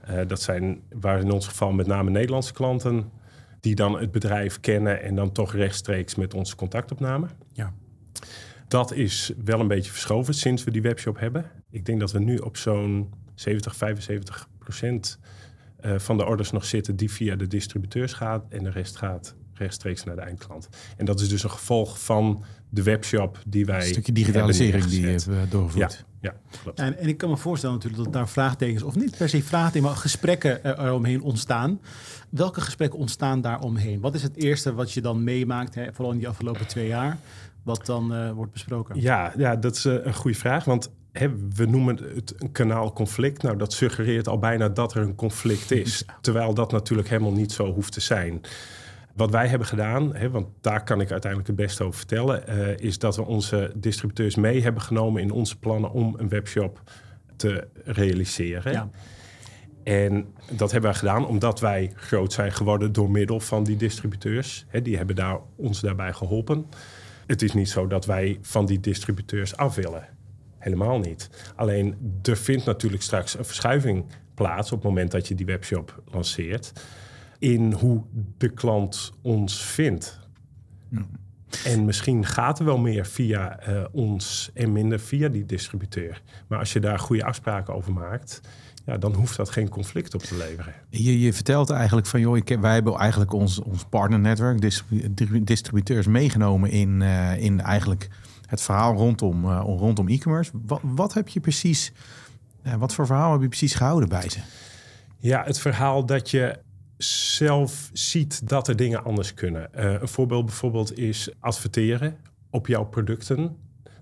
Uh, 0.10 0.22
dat 0.28 0.42
zijn, 0.42 0.82
waar 0.90 1.20
in 1.20 1.32
ons 1.32 1.48
geval 1.48 1.72
met 1.72 1.88
name 1.88 2.10
Nederlandse 2.10 2.54
klanten, 2.54 3.12
die 3.60 3.76
dan 3.76 4.00
het 4.00 4.12
bedrijf 4.12 4.60
kennen 4.60 5.02
en 5.02 5.16
dan 5.16 5.32
toch 5.32 5.54
rechtstreeks 5.54 6.16
met 6.16 6.34
ons 6.34 6.56
contact 6.56 6.92
opnamen. 6.92 7.30
Ja. 7.54 7.74
Dat 8.68 8.94
is 8.94 9.34
wel 9.44 9.60
een 9.60 9.68
beetje 9.68 9.92
verschoven 9.92 10.34
sinds 10.34 10.64
we 10.64 10.72
die 10.72 10.82
webshop 10.82 11.20
hebben. 11.20 11.52
Ik 11.70 11.86
denk 11.86 12.00
dat 12.00 12.12
we 12.12 12.20
nu 12.20 12.38
op 12.38 12.58
zo'n 12.58 13.14
70, 13.36 13.76
75 13.76 14.48
procent 14.60 15.20
uh, 15.86 16.00
van 16.00 16.18
de 16.18 16.26
orders 16.26 16.52
nog 16.52 16.66
zitten 16.66 16.96
die 16.96 17.12
via 17.12 17.36
de 17.36 17.48
distributeurs 17.48 18.14
gaat 18.14 18.46
en 18.50 18.64
de 18.64 18.70
rest 18.70 18.96
gaat 18.96 19.36
rechtstreeks 19.54 20.04
naar 20.04 20.16
de 20.16 20.22
eindklant. 20.22 20.70
En 20.98 21.06
dat 21.06 21.20
is 21.20 21.30
dus 21.30 21.44
een 21.44 21.50
gevolg 21.50 22.00
van 22.04 22.44
de 22.70 22.84
webshop 22.84 23.40
die 23.48 23.66
wij. 23.66 23.80
Een 23.80 23.86
stukje 23.86 24.12
digitalisering 24.12 24.86
die 24.86 25.02
je 25.02 25.08
hebt 25.08 25.52
doorgevoerd. 25.52 26.06
Ja, 26.22 26.32
ja 26.32 26.60
klopt. 26.62 26.80
En, 26.80 26.98
en, 26.98 27.08
ik 27.08 27.18
kan 27.18 27.30
me 27.30 27.38
voorstellen 27.38 27.76
natuurlijk 27.76 28.04
dat 28.04 28.14
daar 28.14 28.30
vraagtekens, 28.30 28.84
of 28.84 28.96
niet 28.96 29.18
per 29.18 29.30
se 29.30 29.44
vraagtekens, 29.44 29.90
maar 29.90 29.96
gesprekken 29.96 30.80
eromheen 30.80 31.22
ontstaan. 31.22 31.82
Welke 32.30 32.62
gesprekken 32.62 33.00
ontstaan 33.00 33.42
daar 33.42 33.62
omheen? 33.62 34.00
Wat 34.00 34.16
is 34.16 34.24
het 34.24 34.36
eerste 34.36 34.74
wat 34.74 34.92
je 34.92 35.02
dan 35.02 35.24
meemaakt, 35.24 35.76
hè, 35.76 35.94
vooral 35.94 36.14
in 36.14 36.20
die 36.20 36.28
afgelopen 36.28 36.68
twee 36.68 36.88
jaar, 36.88 37.18
wat 37.64 37.86
dan 37.86 38.14
uh, 38.14 38.32
wordt 38.32 38.52
besproken? 38.52 39.02
Ja, 39.02 39.34
ja, 39.38 39.56
dat 39.56 39.76
is 39.76 39.86
uh, 39.86 40.06
een 40.06 40.14
goede 40.14 40.38
vraag. 40.38 40.66
Want 40.66 40.92
we 41.56 41.66
noemen 41.66 42.00
het 42.16 42.34
een 42.38 42.52
kanaalconflict. 42.52 43.44
Nou, 43.44 43.58
dat 43.58 43.74
suggereert 43.74 44.28
al 44.28 44.40
bijna 44.40 44.70
dat 44.70 44.94
er 44.94 45.02
een 45.02 45.16
conflict 45.16 45.72
is. 45.72 46.06
Terwijl 46.22 46.54
dat 46.54 46.72
natuurlijk 46.72 47.10
helemaal 47.10 47.32
niet 47.32 47.52
zo 47.52 47.74
hoeft 47.74 47.94
te 47.94 48.02
zijn. 48.02 48.42
Wat 49.16 49.32
wij 49.32 49.48
hebben 49.48 49.68
gedaan, 49.68 50.16
hè, 50.16 50.30
want 50.30 50.48
daar 50.62 50.84
kan 50.84 51.02
ik 51.02 51.12
uiteindelijk 51.12 51.52
het 51.52 51.66
beste 51.66 51.84
over 51.84 51.98
vertellen, 51.98 52.44
uh, 52.50 52.78
is 52.78 53.00
dat 53.00 53.16
we 53.16 53.26
onze 53.26 53.72
distributeurs 53.76 54.36
mee 54.36 54.62
hebben 54.62 54.82
genomen 54.82 55.22
in 55.22 55.32
onze 55.32 55.60
plannen 55.60 55.92
om 55.92 56.16
een 56.18 56.30
webshop 56.30 56.82
te 57.36 57.68
realiseren. 57.84 58.72
Ja. 58.72 58.90
En 59.84 60.34
dat 60.52 60.72
hebben 60.72 60.90
wij 60.90 61.00
gedaan 61.00 61.28
omdat 61.28 61.60
wij 61.60 61.92
groot 61.96 62.34
zijn 62.34 62.52
geworden 62.52 62.92
door 62.92 63.12
middel 63.12 63.40
van 63.40 63.64
die 63.64 63.76
distributeurs. 63.76 64.66
Hè, 64.68 64.82
die 64.82 64.98
hebben 64.98 65.16
daar, 65.16 65.40
ons 65.56 65.82
daarbij 65.82 66.14
geholpen. 66.14 66.66
Het 67.26 67.42
is 67.42 67.54
niet 67.54 67.70
zo 67.70 67.88
dat 67.88 68.06
wij 68.06 68.38
van 68.42 68.66
die 68.66 68.80
distributeurs 68.80 69.58
af 69.58 69.76
willen. 69.76 70.19
Helemaal 70.60 71.00
niet. 71.00 71.30
Alleen 71.56 72.20
er 72.24 72.38
vindt 72.38 72.66
natuurlijk 72.66 73.04
straks 73.04 73.38
een 73.38 73.46
verschuiving 73.46 74.06
plaats 74.34 74.72
op 74.72 74.78
het 74.78 74.88
moment 74.88 75.12
dat 75.12 75.28
je 75.28 75.36
die 75.36 75.46
webshop 75.46 76.02
lanceert. 76.12 76.74
In 77.40 77.72
hoe 77.72 78.04
de 78.38 78.50
klant 78.50 79.12
ons 79.22 79.66
vindt. 79.66 80.20
Ja. 80.90 81.06
En 81.66 81.86
misschien 81.86 82.26
gaat 82.26 82.60
er 82.60 82.66
wel 82.66 82.78
meer 82.78 83.06
via 83.06 83.70
uh, 83.70 83.86
ons 83.92 84.52
en 84.54 84.72
minder 84.72 85.00
via 85.00 85.28
die 85.28 85.46
distributeur. 85.46 86.22
Maar 86.48 86.60
als 86.60 86.74
je 86.74 86.80
daar 86.80 87.00
goede 87.00 87.24
afspraken 87.24 87.74
over 87.74 87.94
maakt, 87.94 88.42
ja, 88.86 88.98
dan 88.98 89.14
hoeft 89.14 89.38
dat 89.38 89.50
geen 89.50 89.70
conflict 89.70 90.14
op 90.14 90.22
te 90.22 90.38
leveren. 90.38 90.74
Je, 90.90 91.20
je 91.20 91.34
vertelt 91.34 91.70
eigenlijk 91.70 92.08
van, 92.08 92.20
joh, 92.20 92.38
ik, 92.38 92.58
wij 92.62 92.74
hebben 92.74 92.96
eigenlijk 92.96 93.34
ons, 93.34 93.60
ons 93.60 93.86
partnernetwerk, 93.86 94.82
distributeurs 95.44 96.08
meegenomen 96.08 96.70
in, 96.70 97.02
uh, 97.02 97.44
in 97.44 97.62
eigenlijk 97.62 98.10
het 98.50 98.62
verhaal 98.62 98.96
rondom, 98.96 99.46
uh, 99.46 99.62
rondom 99.64 100.08
e-commerce. 100.08 100.52
Wat, 100.66 100.80
wat, 100.84 101.14
heb 101.14 101.28
je 101.28 101.40
precies, 101.40 101.92
uh, 102.64 102.76
wat 102.76 102.94
voor 102.94 103.06
verhaal 103.06 103.32
heb 103.32 103.42
je 103.42 103.48
precies 103.48 103.74
gehouden 103.74 104.10
bij 104.10 104.30
ze? 104.30 104.40
Ja, 105.18 105.44
het 105.44 105.60
verhaal 105.60 106.06
dat 106.06 106.30
je 106.30 106.60
zelf 106.98 107.90
ziet 107.94 108.50
dat 108.50 108.68
er 108.68 108.76
dingen 108.76 109.04
anders 109.04 109.34
kunnen. 109.34 109.70
Uh, 109.76 110.02
een 110.02 110.08
voorbeeld 110.08 110.46
bijvoorbeeld 110.46 110.98
is 110.98 111.30
adverteren 111.40 112.18
op 112.50 112.68
jouw 112.68 112.84
producten. 112.86 113.58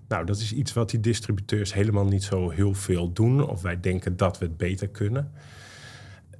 Nou, 0.08 0.24
dat 0.24 0.38
is 0.38 0.52
iets 0.52 0.72
wat 0.72 0.90
die 0.90 1.00
distributeurs 1.00 1.74
helemaal 1.74 2.04
niet 2.04 2.24
zo 2.24 2.50
heel 2.50 2.74
veel 2.74 3.12
doen. 3.12 3.48
Of 3.48 3.62
wij 3.62 3.80
denken 3.80 4.16
dat 4.16 4.38
we 4.38 4.44
het 4.44 4.56
beter 4.56 4.88
kunnen 4.88 5.32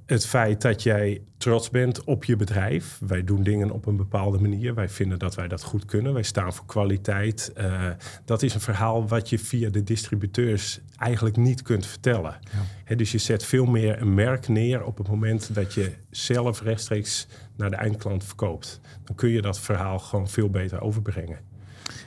het 0.09 0.25
feit 0.25 0.61
dat 0.61 0.83
jij 0.83 1.21
trots 1.37 1.69
bent 1.69 2.03
op 2.03 2.23
je 2.23 2.35
bedrijf. 2.35 2.99
Wij 3.07 3.23
doen 3.23 3.43
dingen 3.43 3.71
op 3.71 3.85
een 3.85 3.95
bepaalde 3.95 4.39
manier. 4.39 4.73
Wij 4.73 4.89
vinden 4.89 5.19
dat 5.19 5.35
wij 5.35 5.47
dat 5.47 5.63
goed 5.63 5.85
kunnen. 5.85 6.13
Wij 6.13 6.23
staan 6.23 6.53
voor 6.53 6.65
kwaliteit. 6.65 7.51
Uh, 7.57 7.89
dat 8.25 8.41
is 8.41 8.53
een 8.53 8.61
verhaal 8.61 9.07
wat 9.07 9.29
je 9.29 9.39
via 9.39 9.69
de 9.69 9.83
distributeurs 9.83 10.79
eigenlijk 10.97 11.37
niet 11.37 11.61
kunt 11.61 11.85
vertellen. 11.85 12.39
Ja. 12.87 12.95
dus 12.95 13.11
je 13.11 13.17
zet 13.17 13.45
veel 13.45 13.65
meer 13.65 14.01
een 14.01 14.13
merk 14.13 14.47
neer 14.47 14.83
op 14.83 14.97
het 14.97 15.07
moment 15.07 15.55
dat 15.55 15.73
je 15.73 15.91
zelf 16.09 16.61
rechtstreeks 16.61 17.27
naar 17.55 17.69
de 17.69 17.75
eindklant 17.75 18.23
verkoopt. 18.23 18.79
Dan 19.03 19.15
kun 19.15 19.29
je 19.29 19.41
dat 19.41 19.59
verhaal 19.59 19.99
gewoon 19.99 20.29
veel 20.29 20.49
beter 20.49 20.81
overbrengen. 20.81 21.39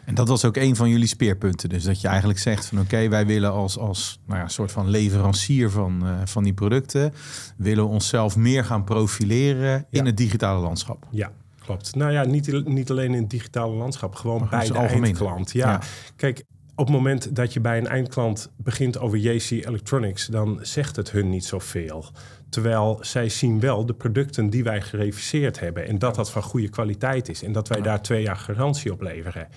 En 0.04 0.14
dat 0.14 0.28
was 0.28 0.44
ook 0.44 0.56
een 0.56 0.76
van 0.76 0.88
jullie 0.88 1.06
speerpunten. 1.06 1.68
Dus 1.68 1.84
dat 1.84 2.00
je 2.00 2.08
eigenlijk 2.08 2.38
zegt 2.38 2.66
van 2.66 2.80
oké, 2.80 3.08
wij 3.08 3.26
willen 3.26 3.52
als, 3.52 3.78
als 3.78 4.20
nou 4.26 4.40
ja, 4.40 4.48
soort 4.48 4.72
van 4.72 4.88
leverancier 4.88 5.70
van, 5.70 6.00
uh, 6.06 6.20
van 6.24 6.44
die 6.44 6.54
producten, 6.54 7.12
willen 7.56 7.84
we 7.84 7.90
onszelf 7.90 8.36
meer 8.36 8.64
gaan 8.64 8.84
profileren 8.84 9.86
in 9.90 10.06
het 10.06 10.16
digitale 10.16 10.60
landschap. 10.60 11.06
Ja, 11.10 11.32
klopt. 11.58 11.94
Nou 11.94 12.12
ja, 12.12 12.24
niet, 12.24 12.66
niet 12.66 12.90
alleen 12.90 13.14
in 13.14 13.20
het 13.20 13.30
digitale 13.30 13.74
landschap, 13.74 14.14
gewoon 14.14 14.48
bij 14.50 14.66
de 14.66 14.74
eindklant. 14.74 15.52
Ja. 15.52 15.70
ja. 15.70 15.80
Kijk, 16.16 16.44
op 16.74 16.86
het 16.86 16.96
moment 16.96 17.36
dat 17.36 17.52
je 17.52 17.60
bij 17.60 17.78
een 17.78 17.86
eindklant 17.86 18.50
begint 18.56 18.98
over 18.98 19.18
JC 19.18 19.50
Electronics, 19.50 20.26
dan 20.26 20.58
zegt 20.62 20.96
het 20.96 21.10
hun 21.10 21.30
niet 21.30 21.44
zoveel. 21.44 22.04
Terwijl 22.52 22.98
zij 23.00 23.28
zien 23.28 23.60
wel 23.60 23.86
de 23.86 23.94
producten 23.94 24.50
die 24.50 24.64
wij 24.64 24.80
gereviseerd 24.80 25.60
hebben 25.60 25.86
en 25.86 25.98
dat 25.98 26.14
dat 26.14 26.30
van 26.30 26.42
goede 26.42 26.68
kwaliteit 26.68 27.28
is 27.28 27.42
en 27.42 27.52
dat 27.52 27.68
wij 27.68 27.80
daar 27.80 28.02
twee 28.02 28.22
jaar 28.22 28.36
garantie 28.36 28.92
op 28.92 29.00
leveren. 29.00 29.48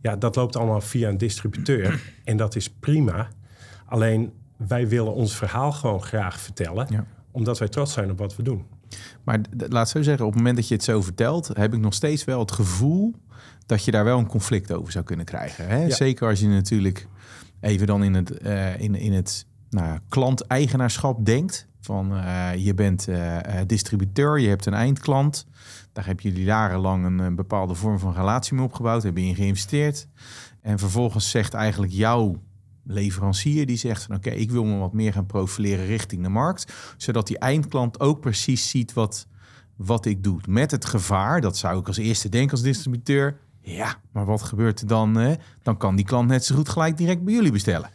Ja, 0.00 0.16
dat 0.16 0.36
loopt 0.36 0.56
allemaal 0.56 0.80
via 0.80 1.08
een 1.08 1.18
distributeur. 1.18 2.00
En 2.24 2.36
dat 2.36 2.56
is 2.56 2.70
prima. 2.70 3.28
Alleen 3.86 4.32
wij 4.56 4.88
willen 4.88 5.14
ons 5.14 5.36
verhaal 5.36 5.72
gewoon 5.72 6.02
graag 6.02 6.40
vertellen. 6.40 7.06
Omdat 7.30 7.58
wij 7.58 7.68
trots 7.68 7.92
zijn 7.92 8.10
op 8.10 8.18
wat 8.18 8.36
we 8.36 8.42
doen. 8.42 8.64
Maar 9.24 9.40
laat 9.56 9.88
zo 9.88 10.02
zeggen, 10.02 10.24
op 10.24 10.30
het 10.30 10.38
moment 10.38 10.56
dat 10.56 10.68
je 10.68 10.74
het 10.74 10.84
zo 10.84 11.02
vertelt, 11.02 11.50
heb 11.52 11.74
ik 11.74 11.80
nog 11.80 11.94
steeds 11.94 12.24
wel 12.24 12.38
het 12.38 12.52
gevoel 12.52 13.14
dat 13.66 13.84
je 13.84 13.90
daar 13.90 14.04
wel 14.04 14.18
een 14.18 14.26
conflict 14.26 14.72
over 14.72 14.92
zou 14.92 15.04
kunnen 15.04 15.24
krijgen. 15.24 15.68
Hè? 15.68 15.90
Zeker 15.90 16.28
als 16.28 16.40
je 16.40 16.48
natuurlijk 16.48 17.06
even 17.60 17.86
dan 17.86 18.04
in 18.04 18.14
het, 18.14 18.44
uh, 18.44 18.80
in, 18.80 18.94
in 18.94 19.12
het 19.12 19.46
nou, 19.70 19.98
klant-eigenaarschap 20.08 21.24
denkt. 21.26 21.70
Van 21.82 22.12
uh, 22.12 22.50
je 22.56 22.74
bent 22.74 23.08
uh, 23.08 23.38
distributeur, 23.66 24.40
je 24.40 24.48
hebt 24.48 24.66
een 24.66 24.74
eindklant. 24.74 25.46
Daar 25.92 26.06
heb 26.06 26.20
je 26.20 26.32
jarenlang 26.32 27.20
een, 27.20 27.34
bepaalde 27.34 27.74
vorm 27.74 27.98
van 27.98 28.14
relatie 28.14 28.54
mee 28.54 28.64
opgebouwd, 28.64 29.02
heb 29.02 29.16
je 29.16 29.24
in 29.24 29.34
geïnvesteerd. 29.34 30.06
En 30.60 30.78
vervolgens 30.78 31.30
zegt 31.30 31.54
eigenlijk 31.54 31.92
jouw 31.92 32.42
leverancier, 32.84 33.66
die 33.66 33.76
zegt 33.76 34.02
van 34.02 34.16
oké, 34.16 34.30
ik 34.30 34.50
wil 34.50 34.64
me 34.64 34.78
wat 34.78 34.92
meer 34.92 35.12
gaan 35.12 35.26
profileren 35.26 35.86
richting 35.86 36.22
de 36.22 36.28
markt. 36.28 36.72
Zodat 36.96 37.26
die 37.26 37.38
eindklant 37.38 38.00
ook 38.00 38.20
precies 38.20 38.70
ziet 38.70 38.92
wat, 38.92 39.26
wat 39.76 40.06
ik 40.06 40.24
doe. 40.24 40.40
Met 40.48 40.70
het 40.70 40.84
gevaar, 40.84 41.40
dat 41.40 41.56
zou 41.56 41.78
ik 41.78 41.86
als 41.86 41.96
eerste 41.96 42.28
denken 42.28 42.50
als 42.50 42.62
distributeur. 42.62 43.38
Ja, 43.60 43.96
maar 44.12 44.24
wat 44.24 44.42
gebeurt 44.42 44.80
er 44.80 44.86
dan? 44.86 45.36
Dan 45.62 45.76
kan 45.76 45.96
die 45.96 46.04
klant 46.04 46.28
net 46.28 46.44
zo 46.44 46.54
goed 46.54 46.68
gelijk 46.68 46.96
direct 46.96 47.24
bij 47.24 47.34
jullie 47.34 47.52
bestellen. 47.52 47.90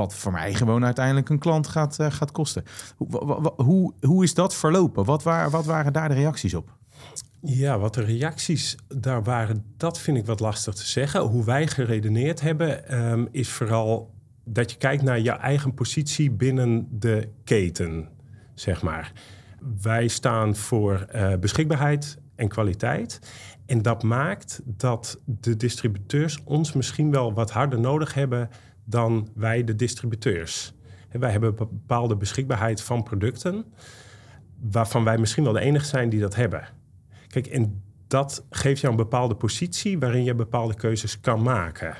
Wat 0.00 0.14
voor 0.14 0.32
mij 0.32 0.54
gewoon 0.54 0.84
uiteindelijk 0.84 1.28
een 1.28 1.38
klant 1.38 1.66
gaat, 1.68 1.98
uh, 2.00 2.10
gaat 2.10 2.32
kosten. 2.32 2.64
Hoe, 2.96 3.52
hoe, 3.56 3.94
hoe 4.00 4.24
is 4.24 4.34
dat 4.34 4.54
verlopen? 4.54 5.04
Wat, 5.04 5.22
waar, 5.22 5.50
wat 5.50 5.64
waren 5.64 5.92
daar 5.92 6.08
de 6.08 6.14
reacties 6.14 6.54
op? 6.54 6.76
Ja, 7.40 7.78
wat 7.78 7.94
de 7.94 8.04
reacties 8.04 8.76
daar 8.88 9.22
waren, 9.22 9.64
dat 9.76 10.00
vind 10.00 10.16
ik 10.16 10.26
wat 10.26 10.40
lastig 10.40 10.74
te 10.74 10.86
zeggen. 10.86 11.20
Hoe 11.20 11.44
wij 11.44 11.66
geredeneerd 11.66 12.40
hebben, 12.40 13.00
um, 13.04 13.28
is 13.30 13.48
vooral 13.48 14.14
dat 14.44 14.70
je 14.70 14.76
kijkt 14.76 15.02
naar 15.02 15.20
je 15.20 15.30
eigen 15.30 15.74
positie 15.74 16.30
binnen 16.30 16.86
de 16.90 17.28
keten, 17.44 18.08
zeg 18.54 18.82
maar. 18.82 19.12
Wij 19.82 20.08
staan 20.08 20.56
voor 20.56 21.06
uh, 21.14 21.36
beschikbaarheid 21.36 22.18
en 22.34 22.48
kwaliteit. 22.48 23.20
En 23.66 23.82
dat 23.82 24.02
maakt 24.02 24.60
dat 24.64 25.20
de 25.24 25.56
distributeurs 25.56 26.40
ons 26.44 26.72
misschien 26.72 27.10
wel 27.10 27.32
wat 27.32 27.50
harder 27.50 27.80
nodig 27.80 28.14
hebben 28.14 28.48
dan 28.90 29.28
wij 29.34 29.64
de 29.64 29.76
distributeurs. 29.76 30.74
wij 31.10 31.30
hebben 31.30 31.48
een 31.48 31.56
bepaalde 31.56 32.16
beschikbaarheid 32.16 32.82
van 32.82 33.02
producten, 33.02 33.64
waarvan 34.60 35.04
wij 35.04 35.18
misschien 35.18 35.44
wel 35.44 35.52
de 35.52 35.60
enige 35.60 35.84
zijn 35.84 36.08
die 36.08 36.20
dat 36.20 36.34
hebben. 36.34 36.68
Kijk, 37.28 37.46
en 37.46 37.82
dat 38.06 38.44
geeft 38.50 38.80
jou 38.80 38.92
een 38.92 39.02
bepaalde 39.02 39.34
positie 39.34 39.98
waarin 39.98 40.24
je 40.24 40.34
bepaalde 40.34 40.74
keuzes 40.74 41.20
kan 41.20 41.42
maken. 41.42 41.96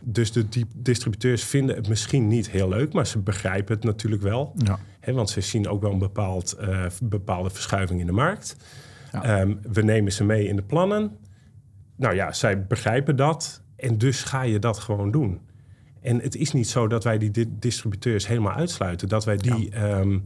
Dus 0.00 0.32
de 0.32 0.46
distributeurs 0.76 1.44
vinden 1.44 1.76
het 1.76 1.88
misschien 1.88 2.28
niet 2.28 2.50
heel 2.50 2.68
leuk, 2.68 2.92
maar 2.92 3.06
ze 3.06 3.18
begrijpen 3.18 3.74
het 3.74 3.84
natuurlijk 3.84 4.22
wel. 4.22 4.54
Ja. 4.56 4.78
want 5.12 5.30
ze 5.30 5.40
zien 5.40 5.68
ook 5.68 5.82
wel 5.82 5.92
een 5.92 5.98
bepaald, 5.98 6.56
uh, 6.60 6.86
bepaalde 7.02 7.50
verschuiving 7.50 8.00
in 8.00 8.06
de 8.06 8.12
markt. 8.12 8.56
Ja. 9.12 9.22
Ehm, 9.22 9.54
we 9.72 9.82
nemen 9.82 10.12
ze 10.12 10.24
mee 10.24 10.46
in 10.46 10.56
de 10.56 10.62
plannen. 10.62 11.16
Nou 11.96 12.14
ja, 12.14 12.32
zij 12.32 12.66
begrijpen 12.66 13.16
dat 13.16 13.62
en 13.76 13.98
dus 13.98 14.22
ga 14.22 14.42
je 14.42 14.58
dat 14.58 14.78
gewoon 14.78 15.10
doen. 15.10 15.40
En 16.04 16.20
het 16.20 16.36
is 16.36 16.52
niet 16.52 16.68
zo 16.68 16.86
dat 16.86 17.04
wij 17.04 17.18
die 17.18 17.58
distributeurs 17.58 18.26
helemaal 18.26 18.52
uitsluiten, 18.52 19.08
dat 19.08 19.24
wij 19.24 19.36
die 19.36 19.70
ehm, 19.70 20.18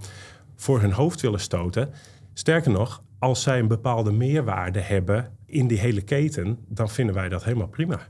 voor 0.57 0.81
hun 0.81 0.93
hoofd 0.93 1.21
willen 1.21 1.41
stoten. 1.41 1.91
Sterker 2.33 2.71
nog, 2.71 3.03
als 3.19 3.43
zij 3.43 3.59
een 3.59 3.69
bepaalde 3.69 4.13
meerwaarde 4.13 4.81
hebben 4.81 5.33
in 5.47 5.67
die 5.67 5.79
hele 5.79 6.03
keten, 6.03 6.59
dan 6.69 6.89
vinden 6.89 7.15
wij 7.15 7.29
dat 7.29 7.45
helemaal 7.45 7.69
prima. 7.69 8.01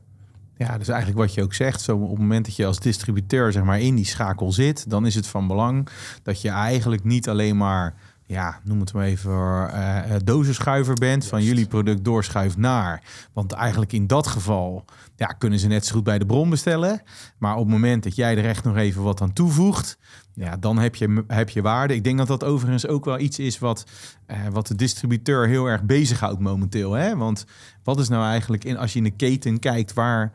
Ja, 0.56 0.78
dus 0.78 0.88
eigenlijk 0.88 1.20
wat 1.20 1.34
je 1.34 1.42
ook 1.42 1.54
zegt, 1.54 1.80
zo 1.80 1.96
op 1.96 2.10
het 2.10 2.18
moment 2.18 2.44
dat 2.44 2.56
je 2.56 2.66
als 2.66 2.80
distributeur 2.80 3.52
zeg 3.52 3.62
maar 3.62 3.80
in 3.80 3.94
die 3.94 4.04
schakel 4.04 4.52
zit, 4.52 4.90
dan 4.90 5.06
is 5.06 5.14
het 5.14 5.26
van 5.26 5.46
belang 5.46 5.88
dat 6.22 6.40
je 6.40 6.48
eigenlijk 6.48 7.04
niet 7.04 7.28
alleen 7.28 7.56
maar 7.56 7.94
ja, 8.28 8.60
noem 8.64 8.80
het 8.80 8.92
maar 8.92 9.04
even, 9.04 9.32
uh, 9.32 10.02
dozenschuiver 10.24 10.94
bent 10.94 11.26
van 11.26 11.42
jullie 11.42 11.66
product 11.66 12.04
doorschuift 12.04 12.56
naar. 12.56 13.02
Want 13.32 13.52
eigenlijk 13.52 13.92
in 13.92 14.06
dat 14.06 14.26
geval 14.26 14.84
ja, 15.16 15.26
kunnen 15.26 15.58
ze 15.58 15.66
net 15.66 15.86
zo 15.86 15.94
goed 15.94 16.04
bij 16.04 16.18
de 16.18 16.26
bron 16.26 16.50
bestellen. 16.50 17.02
Maar 17.38 17.54
op 17.54 17.62
het 17.62 17.68
moment 17.68 18.02
dat 18.02 18.16
jij 18.16 18.36
er 18.36 18.44
echt 18.44 18.64
nog 18.64 18.76
even 18.76 19.02
wat 19.02 19.20
aan 19.20 19.32
toevoegt, 19.32 19.98
ja, 20.34 20.56
dan 20.56 20.78
heb 20.78 20.94
je, 20.94 21.24
heb 21.26 21.50
je 21.50 21.62
waarde. 21.62 21.94
Ik 21.94 22.04
denk 22.04 22.18
dat 22.18 22.26
dat 22.26 22.44
overigens 22.44 22.86
ook 22.86 23.04
wel 23.04 23.18
iets 23.18 23.38
is 23.38 23.58
wat, 23.58 23.84
uh, 24.26 24.36
wat 24.52 24.66
de 24.66 24.74
distributeur 24.74 25.46
heel 25.46 25.66
erg 25.66 25.82
bezighoudt 25.82 26.40
momenteel. 26.40 26.92
Hè? 26.92 27.16
Want 27.16 27.44
wat 27.82 28.00
is 28.00 28.08
nou 28.08 28.24
eigenlijk, 28.24 28.64
in, 28.64 28.76
als 28.76 28.92
je 28.92 28.98
in 28.98 29.04
de 29.04 29.10
keten 29.10 29.58
kijkt, 29.58 29.92
waar, 29.92 30.32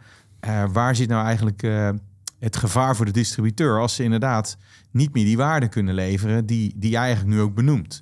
waar 0.72 0.96
zit 0.96 1.10
nou 1.10 1.26
eigenlijk 1.26 1.64
het 2.44 2.56
gevaar 2.56 2.96
voor 2.96 3.06
de 3.06 3.12
distributeur 3.12 3.80
als 3.80 3.96
ze 3.96 4.04
inderdaad 4.04 4.58
niet 4.92 5.14
meer 5.14 5.26
die 5.26 5.38
waarde 5.38 5.68
kunnen 5.68 5.94
leveren 5.94 6.46
die, 6.46 6.74
die 6.76 6.90
jij 6.90 7.02
eigenlijk 7.02 7.36
nu 7.36 7.42
ook 7.42 7.56
benoemt. 7.56 8.02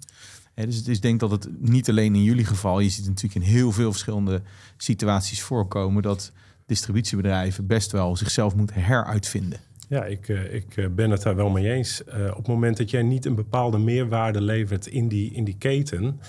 dus 0.56 0.76
het 0.76 0.88
is 0.88 1.00
denk 1.00 1.20
dat 1.20 1.32
het 1.32 1.48
niet 1.60 1.90
alleen 1.90 2.16
in 2.16 2.24
jullie 2.24 2.46
geval, 2.46 2.80
je 2.80 2.90
ziet 2.90 3.08
natuurlijk 3.08 3.46
in 3.46 3.52
heel 3.52 3.72
veel 3.72 3.92
verschillende 3.92 4.42
situaties 4.78 5.42
voorkomen 5.42 6.02
dat 6.02 6.32
distributiebedrijven 6.66 7.68
best 7.68 7.92
wel 7.92 8.16
zichzelf 8.16 8.56
moeten 8.56 8.84
heruitvinden. 8.84 9.60
Ja, 9.90 10.06
ik, 10.06 10.30
eh, 10.30 10.54
ik 10.54 10.78
eh, 10.78 10.86
ben 10.88 11.10
het 11.10 11.22
daar 11.22 11.36
wel 11.36 11.50
mee 11.50 11.72
eens. 11.72 12.02
Uh, 12.08 12.28
op 12.30 12.38
het 12.38 12.48
moment 12.48 12.78
dat 12.78 12.90
jij 12.90 13.04
niet 13.04 13.26
een 13.26 13.36
bepaalde 13.36 13.78
meerwaarde 13.78 14.42
levert 14.42 14.88
in 14.88 15.08
die, 15.08 15.34
in 15.34 15.44
die 15.44 15.58
keten, 15.58 16.20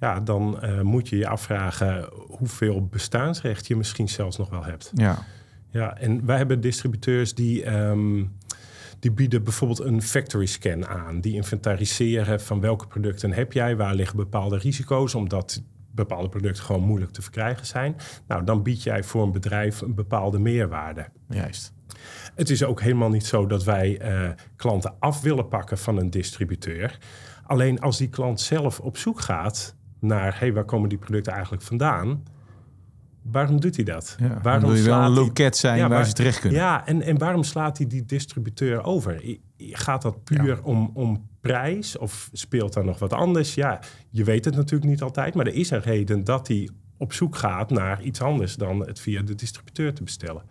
ja, 0.00 0.20
dan 0.20 0.58
moet 0.82 1.08
je 1.08 1.16
je 1.16 1.28
afvragen 1.28 2.08
hoeveel 2.12 2.86
bestaansrecht 2.86 3.66
je 3.66 3.76
misschien 3.76 4.08
zelfs 4.08 4.38
nog 4.38 4.50
wel 4.50 4.64
hebt. 4.64 4.92
Ja. 4.94 5.24
Ja, 5.70 5.98
en 5.98 6.26
wij 6.26 6.36
hebben 6.36 6.60
distributeurs 6.60 7.34
die, 7.34 7.64
ehm, 7.64 8.24
die 8.98 9.12
bieden 9.12 9.42
bijvoorbeeld 9.42 9.80
een 9.80 10.02
factory 10.02 10.46
scan 10.46 10.86
aan. 10.86 11.20
Die 11.20 11.34
inventariseren 11.34 12.40
van 12.40 12.60
welke 12.60 12.86
producten 12.86 13.32
heb 13.32 13.52
jij, 13.52 13.76
waar 13.76 13.94
liggen 13.94 14.16
bepaalde 14.16 14.58
risico's, 14.58 15.14
omdat 15.14 15.62
bepaalde 15.90 16.28
producten 16.28 16.64
gewoon 16.64 16.82
moeilijk 16.82 17.12
te 17.12 17.22
verkrijgen 17.22 17.66
zijn. 17.66 17.96
Nou, 18.26 18.44
dan 18.44 18.62
bied 18.62 18.82
jij 18.82 19.04
voor 19.04 19.22
een 19.22 19.32
bedrijf 19.32 19.80
een 19.80 19.94
bepaalde 19.94 20.38
meerwaarde. 20.38 21.06
Juist. 21.28 21.72
Het 22.34 22.50
is 22.50 22.64
ook 22.64 22.80
helemaal 22.80 23.10
niet 23.10 23.26
zo 23.26 23.46
dat 23.46 23.64
wij 23.64 24.00
uh, 24.02 24.30
klanten 24.56 24.94
af 24.98 25.20
willen 25.20 25.48
pakken 25.48 25.78
van 25.78 25.96
een 25.96 26.10
distributeur. 26.10 26.98
Alleen 27.46 27.80
als 27.80 27.98
die 27.98 28.08
klant 28.08 28.40
zelf 28.40 28.80
op 28.80 28.96
zoek 28.96 29.20
gaat 29.20 29.74
naar, 29.98 30.38
hey, 30.38 30.52
waar 30.52 30.64
komen 30.64 30.88
die 30.88 30.98
producten 30.98 31.32
eigenlijk 31.32 31.62
vandaan? 31.62 32.22
Waarom 33.22 33.60
doet 33.60 33.76
hij 33.76 33.84
dat? 33.84 34.16
Ja, 34.20 34.38
waarom 34.42 34.70
wil 34.70 34.74
je 34.78 34.82
wel 34.82 35.02
een 35.02 35.10
loket 35.10 35.56
zijn 35.56 35.88
waar, 35.88 36.06
ze 36.06 36.12
terecht 36.12 36.40
kunnen? 36.40 36.60
Ja, 36.60 36.86
en, 36.86 37.02
en 37.02 37.18
waarom 37.18 37.42
slaat 37.42 37.78
hij 37.78 37.86
die 37.86 38.04
distributeur 38.04 38.84
over? 38.84 39.38
Gaat 39.58 40.02
dat 40.02 40.24
puur 40.24 40.62
om, 40.62 40.90
om 40.94 41.28
prijs 41.40 41.98
of 41.98 42.28
speelt 42.32 42.72
daar 42.72 42.84
nog 42.84 42.98
wat 42.98 43.12
anders? 43.12 43.54
Ja, 43.54 43.80
je 44.10 44.24
weet 44.24 44.44
het 44.44 44.56
natuurlijk 44.56 44.90
niet 44.90 45.02
altijd, 45.02 45.34
maar 45.34 45.46
er 45.46 45.54
is 45.54 45.70
een 45.70 45.80
reden 45.80 46.24
dat 46.24 46.48
hij 46.48 46.68
op 46.96 47.12
zoek 47.12 47.36
gaat 47.36 47.70
naar 47.70 48.02
iets 48.02 48.20
anders 48.20 48.56
dan 48.56 48.86
het 48.86 49.00
via 49.00 49.22
de 49.22 49.34
distributeur 49.34 49.94
te 49.94 50.02
bestellen. 50.02 50.42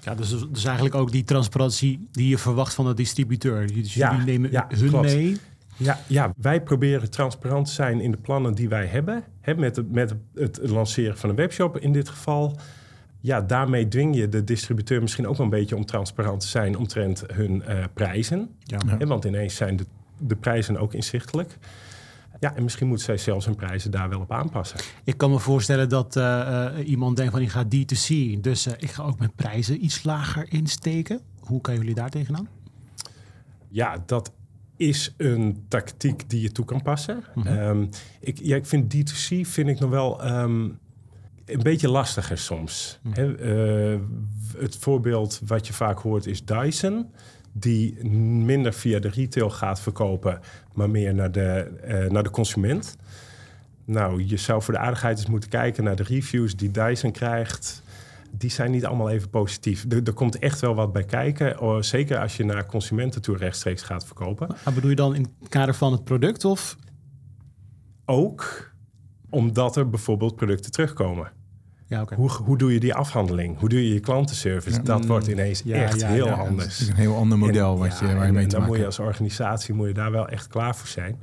Ja, 0.00 0.14
dus, 0.14 0.30
dus 0.50 0.64
eigenlijk 0.64 0.94
ook 0.94 1.12
die 1.12 1.24
transparantie 1.24 2.08
die 2.10 2.28
je 2.28 2.38
verwacht 2.38 2.74
van 2.74 2.86
de 2.86 2.94
distributeur. 2.94 3.66
Dus 3.66 3.94
jullie 3.94 4.24
nemen 4.24 4.66
hun 4.68 5.00
mee 5.00 5.36
Ja, 5.80 5.98
ja, 6.06 6.32
wij 6.36 6.62
proberen 6.62 7.10
transparant 7.10 7.66
te 7.66 7.72
zijn 7.72 8.00
in 8.00 8.10
de 8.10 8.16
plannen 8.16 8.54
die 8.54 8.68
wij 8.68 8.86
hebben. 8.86 9.24
Hè, 9.40 9.54
met, 9.54 9.76
het, 9.76 9.92
met 9.92 10.14
het 10.34 10.60
lanceren 10.62 11.18
van 11.18 11.30
een 11.30 11.36
webshop 11.36 11.78
in 11.78 11.92
dit 11.92 12.08
geval. 12.08 12.56
Ja, 13.20 13.40
daarmee 13.40 13.88
dwing 13.88 14.16
je 14.16 14.28
de 14.28 14.44
distributeur 14.44 15.00
misschien 15.00 15.26
ook 15.26 15.36
wel 15.36 15.46
een 15.46 15.52
beetje 15.52 15.76
om 15.76 15.84
transparant 15.84 16.40
te 16.40 16.46
zijn 16.46 16.76
omtrent 16.76 17.24
hun 17.32 17.62
uh, 17.68 17.84
prijzen. 17.94 18.50
Ja. 18.62 18.78
Hè, 18.86 19.06
want 19.06 19.24
ineens 19.24 19.56
zijn 19.56 19.76
de, 19.76 19.86
de 20.18 20.36
prijzen 20.36 20.76
ook 20.76 20.94
inzichtelijk. 20.94 21.58
Ja, 22.40 22.54
en 22.54 22.62
misschien 22.62 22.86
moeten 22.86 23.04
zij 23.04 23.16
zelfs 23.16 23.46
hun 23.46 23.54
prijzen 23.54 23.90
daar 23.90 24.08
wel 24.08 24.20
op 24.20 24.32
aanpassen. 24.32 24.78
Ik 25.04 25.16
kan 25.16 25.30
me 25.30 25.38
voorstellen 25.38 25.88
dat 25.88 26.16
uh, 26.16 26.66
iemand 26.84 27.16
denkt 27.16 27.32
van 27.32 27.42
ik 27.42 27.50
ga 27.50 27.64
D2C, 27.64 28.40
dus 28.40 28.66
uh, 28.66 28.72
ik 28.78 28.90
ga 28.90 29.02
ook 29.02 29.18
mijn 29.18 29.32
prijzen 29.34 29.84
iets 29.84 30.02
lager 30.02 30.46
insteken. 30.52 31.20
Hoe 31.40 31.60
kijken 31.60 31.82
jullie 31.82 32.00
daar 32.00 32.10
tegenaan? 32.10 32.48
Ja, 33.68 34.02
dat 34.06 34.32
is 34.80 35.14
een 35.16 35.64
tactiek 35.68 36.30
die 36.30 36.40
je 36.40 36.52
toe 36.52 36.64
kan 36.64 36.82
passen. 36.82 37.24
Mm 37.34 37.42
-hmm. 37.42 37.58
um, 37.58 37.88
ik, 38.20 38.38
ja, 38.42 38.56
ik 38.56 38.66
vind 38.66 38.94
D2C 38.94 39.40
vind 39.40 39.68
ik 39.68 39.78
nog 39.78 39.90
wel 39.90 40.26
um, 40.26 40.78
een 41.44 41.62
beetje 41.62 41.90
lastiger 41.90 42.38
soms. 42.38 42.98
Mm 43.02 43.12
-hmm. 43.12 43.36
He, 43.38 43.92
uh, 43.92 44.00
het 44.56 44.76
voorbeeld 44.76 45.40
wat 45.46 45.66
je 45.66 45.72
vaak 45.72 45.98
hoort 45.98 46.26
is 46.26 46.44
Dyson 46.44 47.10
die 47.52 48.04
minder 48.44 48.72
via 48.72 48.98
de 48.98 49.08
retail 49.08 49.50
gaat 49.50 49.80
verkopen, 49.80 50.40
maar 50.72 50.90
meer 50.90 51.14
naar 51.14 51.32
de, 51.32 51.70
uh, 51.84 52.10
naar 52.10 52.22
de 52.22 52.30
consument. 52.30 52.96
Nou, 53.84 54.24
je 54.24 54.36
zou 54.36 54.62
voor 54.62 54.74
de 54.74 54.80
aardigheid 54.80 55.18
eens 55.18 55.26
moeten 55.26 55.50
kijken 55.50 55.84
naar 55.84 55.96
de 55.96 56.02
reviews 56.02 56.56
die 56.56 56.70
Dyson 56.70 57.12
krijgt. 57.12 57.82
Die 58.32 58.50
zijn 58.50 58.70
niet 58.70 58.86
allemaal 58.86 59.10
even 59.10 59.30
positief. 59.30 59.84
Er, 59.88 60.02
er 60.04 60.12
komt 60.12 60.38
echt 60.38 60.60
wel 60.60 60.74
wat 60.74 60.92
bij 60.92 61.04
kijken. 61.04 61.60
Oh, 61.60 61.82
zeker 61.82 62.18
als 62.18 62.36
je 62.36 62.44
naar 62.44 62.66
consumenten 62.66 63.22
toe 63.22 63.36
rechtstreeks 63.36 63.82
gaat 63.82 64.06
verkopen. 64.06 64.48
Maar 64.64 64.74
bedoel 64.74 64.90
je 64.90 64.96
dan 64.96 65.14
in 65.14 65.34
het 65.40 65.48
kader 65.48 65.74
van 65.74 65.92
het 65.92 66.04
product 66.04 66.44
of? 66.44 66.76
Ook 68.04 68.72
omdat 69.30 69.76
er 69.76 69.90
bijvoorbeeld 69.90 70.36
producten 70.36 70.70
terugkomen. 70.70 71.32
Ja, 71.86 72.02
okay. 72.02 72.18
hoe, 72.18 72.30
hoe 72.30 72.58
doe 72.58 72.72
je 72.72 72.80
die 72.80 72.94
afhandeling? 72.94 73.58
Hoe 73.58 73.68
doe 73.68 73.88
je 73.88 73.94
je 73.94 74.00
klantenservice? 74.00 74.76
Ja, 74.76 74.82
dat 74.82 75.00
mm, 75.00 75.06
wordt 75.06 75.26
ineens 75.26 75.62
ja, 75.64 75.76
echt 75.76 76.04
heel 76.04 76.30
anders. 76.30 76.72
Het 76.72 76.80
is 76.80 76.88
een 76.88 76.94
heel 76.94 77.16
ander 77.16 77.38
model 77.38 77.72
en, 77.72 77.78
wat 77.78 77.98
je, 77.98 78.14
waar 78.14 78.26
je 78.26 78.32
mee 78.32 78.46
te 78.46 78.56
dan 78.56 78.66
moet 78.66 78.76
je 78.76 78.84
als 78.84 78.98
organisatie 78.98 79.74
moet 79.74 79.86
je 79.86 79.94
daar 79.94 80.10
wel 80.10 80.28
echt 80.28 80.46
klaar 80.46 80.76
voor 80.76 80.88
zijn. 80.88 81.22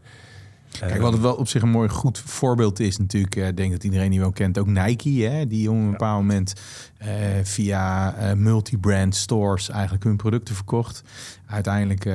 Kijk, 0.79 1.01
wat 1.01 1.13
het 1.13 1.21
wel 1.21 1.35
op 1.35 1.47
zich 1.47 1.61
een 1.61 1.69
mooi 1.69 1.89
goed 1.89 2.19
voorbeeld 2.19 2.79
is 2.79 2.97
natuurlijk, 2.97 3.35
ik 3.35 3.57
denk 3.57 3.71
dat 3.71 3.83
iedereen 3.83 4.09
die 4.09 4.19
wel 4.19 4.31
kent, 4.31 4.57
ook 4.57 4.67
Nike, 4.67 5.09
hè, 5.09 5.47
die 5.47 5.69
op 5.69 5.75
een 5.75 5.91
bepaald 5.91 6.21
moment 6.21 6.53
uh, 7.01 7.07
via 7.43 8.15
uh, 8.17 8.33
multi-brand 8.33 9.15
stores 9.15 9.69
eigenlijk 9.69 10.03
hun 10.03 10.17
producten 10.17 10.55
verkocht. 10.55 11.03
Uiteindelijk 11.45 12.05
uh, 12.05 12.13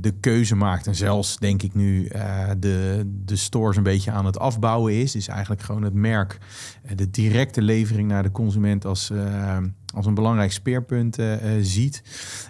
de 0.00 0.14
keuze 0.20 0.54
maakt 0.54 0.86
en 0.86 0.94
zelfs 0.94 1.36
denk 1.36 1.62
ik 1.62 1.74
nu 1.74 2.08
de, 2.58 3.10
de 3.24 3.36
stores 3.36 3.76
een 3.76 3.82
beetje 3.82 4.10
aan 4.10 4.26
het 4.26 4.38
afbouwen 4.38 4.94
is. 4.94 5.12
Dus 5.12 5.28
eigenlijk 5.28 5.62
gewoon 5.62 5.82
het 5.82 5.94
merk, 5.94 6.38
de 6.94 7.10
directe 7.10 7.62
levering 7.62 8.08
naar 8.08 8.22
de 8.22 8.30
consument 8.30 8.84
als, 8.84 9.12
als 9.94 10.06
een 10.06 10.14
belangrijk 10.14 10.52
speerpunt 10.52 11.16
ziet. 11.60 12.02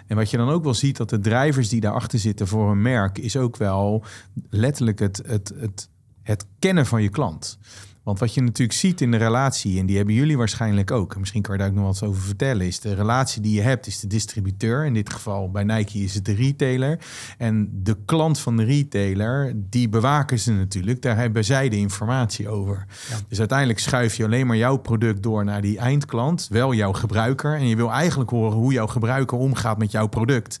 En 0.07 0.15
wat 0.15 0.29
je 0.29 0.37
dan 0.37 0.49
ook 0.49 0.63
wel 0.63 0.73
ziet, 0.73 0.97
dat 0.97 1.09
de 1.09 1.19
drijvers 1.19 1.69
die 1.69 1.81
daarachter 1.81 2.19
zitten 2.19 2.47
voor 2.47 2.71
een 2.71 2.81
merk, 2.81 3.17
is 3.17 3.37
ook 3.37 3.57
wel 3.57 4.03
letterlijk 4.49 4.99
het, 4.99 5.21
het, 5.25 5.53
het, 5.59 5.89
het 6.23 6.45
kennen 6.59 6.85
van 6.85 7.01
je 7.01 7.09
klant. 7.09 7.59
Want 8.03 8.19
wat 8.19 8.33
je 8.33 8.41
natuurlijk 8.41 8.77
ziet 8.77 9.01
in 9.01 9.11
de 9.11 9.17
relatie, 9.17 9.79
en 9.79 9.85
die 9.85 9.97
hebben 9.97 10.15
jullie 10.15 10.37
waarschijnlijk 10.37 10.91
ook, 10.91 11.13
en 11.13 11.19
misschien 11.19 11.41
kan 11.41 11.53
je 11.53 11.59
daar 11.59 11.69
ook 11.69 11.75
nog 11.75 11.85
wat 11.85 12.09
over 12.09 12.21
vertellen, 12.21 12.65
is 12.65 12.79
de 12.79 12.93
relatie 12.93 13.41
die 13.41 13.53
je 13.53 13.61
hebt, 13.61 13.87
is 13.87 13.99
de 13.99 14.07
distributeur. 14.07 14.85
In 14.85 14.93
dit 14.93 15.13
geval 15.13 15.51
bij 15.51 15.63
Nike 15.63 15.99
is 15.99 16.13
het 16.13 16.25
de 16.25 16.33
retailer. 16.33 16.99
En 17.37 17.69
de 17.73 17.97
klant 18.05 18.39
van 18.39 18.57
de 18.57 18.63
retailer, 18.63 19.53
die 19.55 19.89
bewaken 19.89 20.39
ze 20.39 20.51
natuurlijk. 20.51 21.01
Daar 21.01 21.17
hebben 21.17 21.45
zij 21.45 21.69
de 21.69 21.77
informatie 21.77 22.49
over. 22.49 22.85
Ja. 23.09 23.15
Dus 23.27 23.39
uiteindelijk 23.39 23.79
schuif 23.79 24.15
je 24.15 24.25
alleen 24.25 24.47
maar 24.47 24.57
jouw 24.57 24.77
product 24.77 25.23
door 25.23 25.43
naar 25.43 25.61
die 25.61 25.77
eindklant, 25.77 26.47
wel 26.49 26.73
jouw 26.73 26.93
gebruiker. 26.93 27.55
En 27.55 27.67
je 27.67 27.75
wil 27.75 27.91
eigenlijk 27.91 28.29
horen 28.29 28.57
hoe 28.57 28.73
jouw 28.73 28.87
gebruiker 28.87 29.37
omgaat 29.37 29.77
met 29.77 29.91
jouw 29.91 30.07
product. 30.07 30.59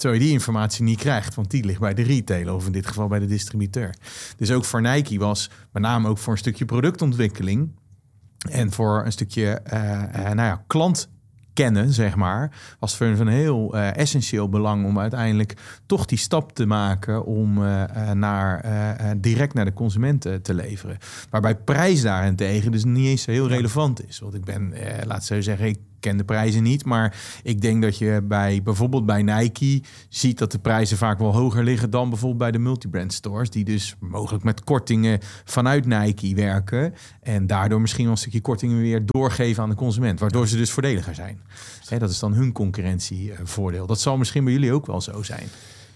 Terwijl 0.00 0.20
je 0.20 0.26
die 0.26 0.36
informatie 0.36 0.84
niet 0.84 0.98
krijgt, 0.98 1.34
want 1.34 1.50
die 1.50 1.64
ligt 1.64 1.80
bij 1.80 1.94
de 1.94 2.02
retailer 2.02 2.54
of 2.54 2.66
in 2.66 2.72
dit 2.72 2.86
geval 2.86 3.08
bij 3.08 3.18
de 3.18 3.26
distributeur. 3.26 3.94
Dus 4.36 4.50
ook 4.50 4.64
voor 4.64 4.82
Nike 4.82 5.18
was 5.18 5.50
met 5.72 5.82
name 5.82 6.08
ook 6.08 6.18
voor 6.18 6.32
een 6.32 6.38
stukje 6.38 6.64
productontwikkeling 6.64 7.70
en 8.50 8.72
voor 8.72 9.04
een 9.04 9.12
stukje 9.12 9.60
uh, 9.72 9.82
uh, 9.82 10.24
nou 10.24 10.36
ja, 10.36 10.64
klant 10.66 11.08
kennen, 11.52 11.92
zeg 11.92 12.16
maar, 12.16 12.52
was 12.78 12.96
voor 12.96 13.06
hun 13.06 13.20
een 13.20 13.28
heel 13.28 13.76
uh, 13.76 13.96
essentieel 13.96 14.48
belang 14.48 14.84
om 14.84 14.98
uiteindelijk 14.98 15.56
toch 15.86 16.04
die 16.04 16.18
stap 16.18 16.52
te 16.52 16.66
maken 16.66 17.24
om 17.24 17.58
uh, 17.58 18.10
naar, 18.10 18.64
uh, 18.64 19.10
direct 19.16 19.54
naar 19.54 19.64
de 19.64 19.72
consumenten 19.72 20.42
te 20.42 20.54
leveren. 20.54 20.98
Waarbij 21.30 21.56
prijs 21.56 22.02
daarentegen 22.02 22.72
dus 22.72 22.84
niet 22.84 23.06
eens 23.06 23.26
heel 23.26 23.48
relevant 23.48 24.08
is. 24.08 24.18
Want 24.18 24.34
ik 24.34 24.44
ben, 24.44 24.74
laat 25.04 25.24
ze 25.24 25.42
zeggen, 25.42 25.66
ik 25.66 25.78
ken 26.00 26.16
de 26.16 26.24
prijzen 26.24 26.62
niet, 26.62 26.84
maar 26.84 27.16
ik 27.42 27.60
denk 27.60 27.82
dat 27.82 27.98
je 27.98 28.20
bij 28.24 28.62
bijvoorbeeld 28.62 29.06
bij 29.06 29.22
Nike 29.22 29.82
ziet 30.08 30.38
dat 30.38 30.52
de 30.52 30.58
prijzen 30.58 30.96
vaak 30.96 31.18
wel 31.18 31.34
hoger 31.34 31.64
liggen 31.64 31.90
dan 31.90 32.08
bijvoorbeeld 32.08 32.40
bij 32.40 32.50
de 32.50 32.58
multibrand 32.58 33.12
stores, 33.12 33.50
die 33.50 33.64
dus 33.64 33.96
mogelijk 34.00 34.44
met 34.44 34.64
kortingen 34.64 35.18
vanuit 35.44 35.86
Nike 35.86 36.34
werken 36.34 36.94
en 37.22 37.46
daardoor 37.46 37.80
misschien 37.80 38.04
wel 38.04 38.12
een 38.12 38.18
stukje 38.18 38.40
kortingen 38.40 38.80
weer 38.80 39.02
doorgeven 39.04 39.62
aan 39.62 39.68
de 39.68 39.74
consument, 39.74 40.20
waardoor 40.20 40.48
ze 40.48 40.56
dus 40.56 40.70
voordeliger 40.70 41.14
zijn. 41.14 41.40
Hè, 41.84 41.98
dat 41.98 42.10
is 42.10 42.18
dan 42.18 42.32
hun 42.32 42.52
concurrentievoordeel. 42.52 43.86
Dat 43.86 44.00
zal 44.00 44.16
misschien 44.16 44.44
bij 44.44 44.52
jullie 44.52 44.72
ook 44.72 44.86
wel 44.86 45.00
zo 45.00 45.22
zijn. 45.22 45.48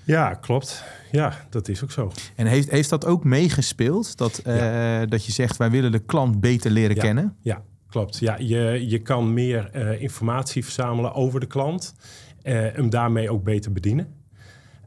Ja, 0.04 0.34
klopt. 0.34 0.84
Ja, 1.10 1.46
dat 1.50 1.68
is 1.68 1.82
ook 1.82 1.90
zo. 1.90 2.12
En 2.34 2.46
heeft, 2.46 2.70
heeft 2.70 2.90
dat 2.90 3.06
ook 3.06 3.24
meegespeeld? 3.24 4.16
Dat, 4.16 4.40
ja. 4.44 5.00
uh, 5.00 5.08
dat 5.08 5.24
je 5.24 5.32
zegt, 5.32 5.56
wij 5.56 5.70
willen 5.70 5.92
de 5.92 5.98
klant 5.98 6.40
beter 6.40 6.70
leren 6.70 6.96
ja. 6.96 7.02
kennen? 7.02 7.36
Ja, 7.40 7.62
Klopt, 7.94 8.18
ja. 8.18 8.36
Je, 8.38 8.88
je 8.88 8.98
kan 8.98 9.32
meer 9.32 9.70
uh, 9.76 10.00
informatie 10.00 10.64
verzamelen 10.64 11.14
over 11.14 11.40
de 11.40 11.46
klant. 11.46 11.94
Uh, 12.42 12.52
hem 12.52 12.90
daarmee 12.90 13.30
ook 13.30 13.44
beter 13.44 13.72
bedienen. 13.72 14.14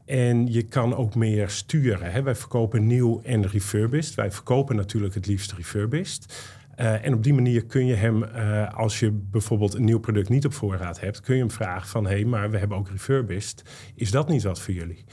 En 0.04 0.52
je 0.52 0.62
kan 0.62 0.96
ook 0.96 1.14
meer 1.14 1.48
sturen. 1.50 2.12
Hè. 2.12 2.22
Wij 2.22 2.34
verkopen 2.34 2.86
nieuw 2.86 3.20
en 3.22 3.46
refurbished. 3.46 4.14
Wij 4.14 4.32
verkopen 4.32 4.76
natuurlijk 4.76 5.14
het 5.14 5.26
liefst 5.26 5.52
refurbished. 5.52 6.48
Uh, 6.80 7.04
en 7.04 7.14
op 7.14 7.22
die 7.22 7.34
manier 7.34 7.64
kun 7.64 7.86
je 7.86 7.94
hem, 7.94 8.24
als 8.64 9.00
je 9.00 9.10
bijvoorbeeld 9.10 9.74
een 9.74 9.84
nieuw 9.84 10.00
product 10.00 10.28
niet 10.28 10.46
op 10.46 10.52
voorraad 10.52 11.00
hebt, 11.00 11.20
kun 11.20 11.34
je 11.34 11.40
hem 11.40 11.50
vragen 11.50 11.88
van 11.88 12.06
hé, 12.06 12.14
hey, 12.14 12.24
maar 12.24 12.50
we 12.50 12.58
hebben 12.58 12.78
ook 12.78 12.88
refurbished. 12.88 13.62
Is 13.94 14.10
dat 14.10 14.28
niet 14.28 14.42
wat 14.42 14.60
voor 14.60 14.74
jullie? 14.74 15.04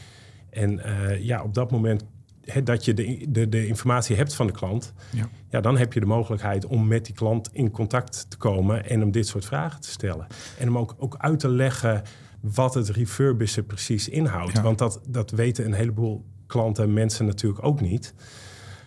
En 0.49 0.81
ja, 1.19 1.43
op 1.43 1.53
dat 1.53 1.71
moment 1.71 2.05
he, 2.45 2.63
dat 2.63 2.85
je 2.85 2.93
de, 2.93 3.25
de, 3.29 3.49
de, 3.49 3.67
informatie 3.67 4.15
hebt 4.15 4.35
van 4.35 4.47
de 4.47 4.53
klant, 4.53 4.93
ja. 5.09 5.29
ja. 5.49 5.61
dan 5.61 5.77
heb 5.77 5.93
je 5.93 5.99
de 5.99 6.05
mogelijkheid 6.05 6.65
om 6.65 6.87
met 6.87 7.05
die 7.05 7.15
klant 7.15 7.49
in 7.51 7.71
contact 7.71 8.25
te 8.29 8.37
komen 8.37 8.89
en 8.89 8.99
hem 8.99 9.11
dit 9.11 9.27
soort 9.27 9.45
vragen 9.45 9.81
te 9.81 9.89
stellen. 9.89 10.27
En 10.57 10.65
hem 10.65 10.77
ook, 10.77 10.95
ook 10.97 11.15
uit 11.17 11.39
te 11.39 11.49
leggen 11.49 12.03
wat 12.39 12.73
het 12.73 12.89
refurbishen 12.89 13.65
precies 13.65 14.09
inhoudt. 14.09 14.53
Ja. 14.53 14.61
Want 14.61 14.77
dat, 14.77 15.01
dat 15.07 15.31
weten 15.31 15.65
een 15.65 15.73
heleboel 15.73 16.25
klanten 16.47 16.83
en 16.83 16.93
mensen 16.93 17.25
natuurlijk 17.25 17.65
ook 17.65 17.81
niet. 17.81 18.13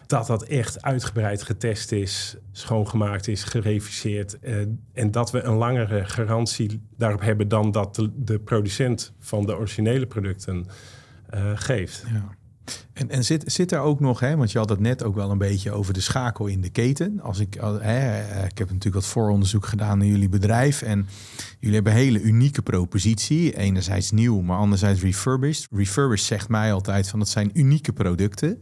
Dat 0.06 0.26
dat 0.26 0.42
echt 0.42 0.82
uitgebreid 0.82 1.42
getest 1.42 1.92
is, 1.92 2.36
schoongemaakt 2.52 3.28
is, 3.28 3.44
gereviseerd. 3.44 4.38
Eh, 4.38 4.56
en 4.92 5.10
dat 5.10 5.30
we 5.30 5.42
een 5.42 5.54
langere 5.54 6.04
garantie 6.04 6.80
daarop 6.96 7.20
hebben 7.20 7.48
dan 7.48 7.70
dat 7.70 7.94
de, 7.94 8.10
de 8.14 8.38
producent 8.38 9.12
van 9.18 9.46
de 9.46 9.56
originele 9.56 10.06
producten 10.06 10.66
uh, 11.34 11.50
geeft. 11.54 12.04
Ja. 12.12 12.36
En, 12.92 13.10
en 13.10 13.24
zit, 13.24 13.52
zit 13.52 13.72
er 13.72 13.80
ook 13.80 14.00
nog, 14.00 14.20
hè, 14.20 14.36
want 14.36 14.52
je 14.52 14.58
had 14.58 14.68
het 14.68 14.80
net 14.80 15.02
ook 15.02 15.14
wel 15.14 15.30
een 15.30 15.38
beetje 15.38 15.72
over 15.72 15.94
de 15.94 16.00
schakel 16.00 16.46
in 16.46 16.60
de 16.60 16.70
keten. 16.70 17.20
Als 17.20 17.38
ik, 17.38 17.54
hè, 17.80 18.20
ik 18.44 18.58
heb 18.58 18.68
natuurlijk 18.68 18.94
wat 18.94 19.06
vooronderzoek 19.06 19.66
gedaan 19.66 19.98
naar 19.98 20.06
jullie 20.06 20.28
bedrijf. 20.28 20.82
En 20.82 21.06
jullie 21.58 21.74
hebben 21.74 21.92
een 21.92 21.98
hele 21.98 22.20
unieke 22.20 22.62
propositie. 22.62 23.56
Enerzijds 23.56 24.10
nieuw, 24.10 24.40
maar 24.40 24.58
anderzijds 24.58 25.00
refurbished. 25.00 25.68
Refurbished 25.70 26.26
zegt 26.26 26.48
mij 26.48 26.72
altijd 26.72 27.08
van 27.08 27.18
dat 27.18 27.28
zijn 27.28 27.50
unieke 27.52 27.92
producten. 27.92 28.60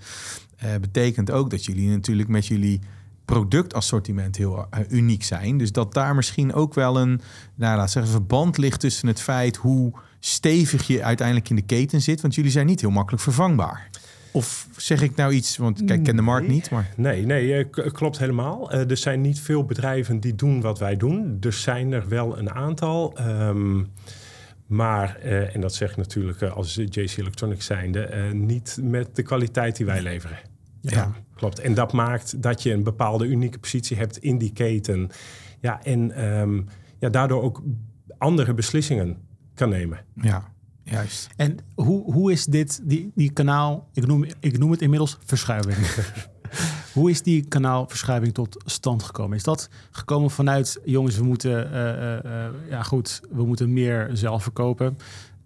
Uh, 0.65 0.71
betekent 0.81 1.31
ook 1.31 1.51
dat 1.51 1.65
jullie 1.65 1.89
natuurlijk 1.89 2.29
met 2.29 2.47
jullie 2.47 2.81
productassortiment 3.25 4.37
heel 4.37 4.57
uh, 4.59 4.81
uniek 4.89 5.25
zijn. 5.25 5.59
Dus 5.59 5.73
dat 5.73 5.95
daar 5.95 6.15
misschien 6.15 6.53
ook 6.53 6.75
wel 6.75 7.01
een, 7.01 7.21
nou, 7.55 7.77
laat 7.77 7.91
zeggen, 7.91 8.13
verband 8.13 8.59
ligt 8.59 8.81
tussen 8.81 9.09
het 9.09 9.21
feit 9.21 9.57
hoe 9.57 9.93
stevig 10.21 10.87
je 10.87 11.03
uiteindelijk 11.03 11.49
in 11.49 11.57
de 11.57 11.63
keten 11.63 12.03
zit. 12.03 12.21
Want 12.21 12.35
jullie 12.35 12.51
zijn 12.51 12.67
niet 12.67 12.81
heel 12.81 12.91
makkelijk 12.91 13.23
vervangbaar. 13.23 13.91
Of 14.31 14.69
zeg 14.77 15.03
ik 15.03 15.17
nou 15.17 15.33
iets, 15.33 15.57
want 15.57 15.85
kijk, 15.85 15.99
ik 15.99 16.05
ken 16.05 16.17
de 16.17 16.23
markt 16.23 16.49
niet. 16.49 16.71
Maar... 16.71 16.91
Nee, 16.97 17.27
nee, 17.27 17.71
klopt 17.71 18.19
helemaal. 18.19 18.75
Uh, 18.75 18.91
er 18.91 18.97
zijn 18.97 19.21
niet 19.21 19.41
veel 19.41 19.65
bedrijven 19.65 20.21
die 20.21 20.35
doen 20.35 20.61
wat 20.61 20.79
wij 20.79 20.97
doen. 20.97 21.37
Er 21.41 21.53
zijn 21.53 21.93
er 21.93 22.09
wel 22.09 22.39
een 22.39 22.51
aantal. 22.51 23.17
Um, 23.21 23.93
maar, 24.67 25.19
uh, 25.25 25.55
en 25.55 25.61
dat 25.61 25.75
zeg 25.75 25.91
ik 25.91 25.97
natuurlijk 25.97 26.41
uh, 26.41 26.57
als 26.57 26.75
JC 26.75 27.17
Electronics 27.17 27.67
zijnde, 27.67 28.31
niet 28.33 28.79
met 28.83 29.17
de 29.17 29.23
kwaliteit 29.23 29.77
die 29.77 29.87
wij 29.87 30.03
leveren. 30.03 30.39
Ja. 30.81 30.91
ja. 30.91 31.13
klopt. 31.35 31.61
En 31.61 31.75
dat 31.75 31.93
maakt 31.93 32.43
dat 32.43 32.63
je 32.63 32.73
een 32.73 32.83
bepaalde 32.83 33.27
unieke 33.27 33.59
positie 33.59 33.97
hebt 33.97 34.19
in 34.19 34.39
die 34.39 34.53
keten. 34.53 35.11
Ja, 35.61 35.83
en 35.83 36.25
um, 36.25 36.67
ja, 36.99 37.09
daardoor 37.09 37.43
ook 37.43 37.63
andere 38.19 38.55
beslissingen 38.55 39.17
kan 39.57 39.69
nemen. 39.69 40.05
Ja. 40.15 40.55
Juist. 40.83 41.29
En 41.37 41.59
hoe, 41.75 42.13
hoe 42.13 42.33
is 42.33 42.45
dit, 42.45 42.81
die, 42.85 43.11
die 43.15 43.33
kanaal, 43.33 43.89
ik 43.93 44.07
noem, 44.07 44.25
ik 44.41 44.59
noem 44.59 44.71
het 44.71 44.83
inmiddels 44.83 45.19
verschuiving. 45.25 45.77
hoe 46.95 47.11
is 47.11 47.23
die 47.23 47.45
kanaalverschuiving 47.49 48.35
tot 48.35 48.63
stand 48.65 49.03
gekomen? 49.03 49.37
Is 49.37 49.43
dat 49.43 49.69
gekomen 49.91 50.31
vanuit, 50.31 50.81
jongens, 50.85 51.17
we 51.17 51.25
moeten, 51.25 51.67
uh, 51.67 52.71
ja 52.71 52.83
goed, 52.83 53.21
we 53.31 53.45
moeten 53.45 53.73
meer 53.73 54.11
zelf 54.13 54.43
verkopen 54.43 54.97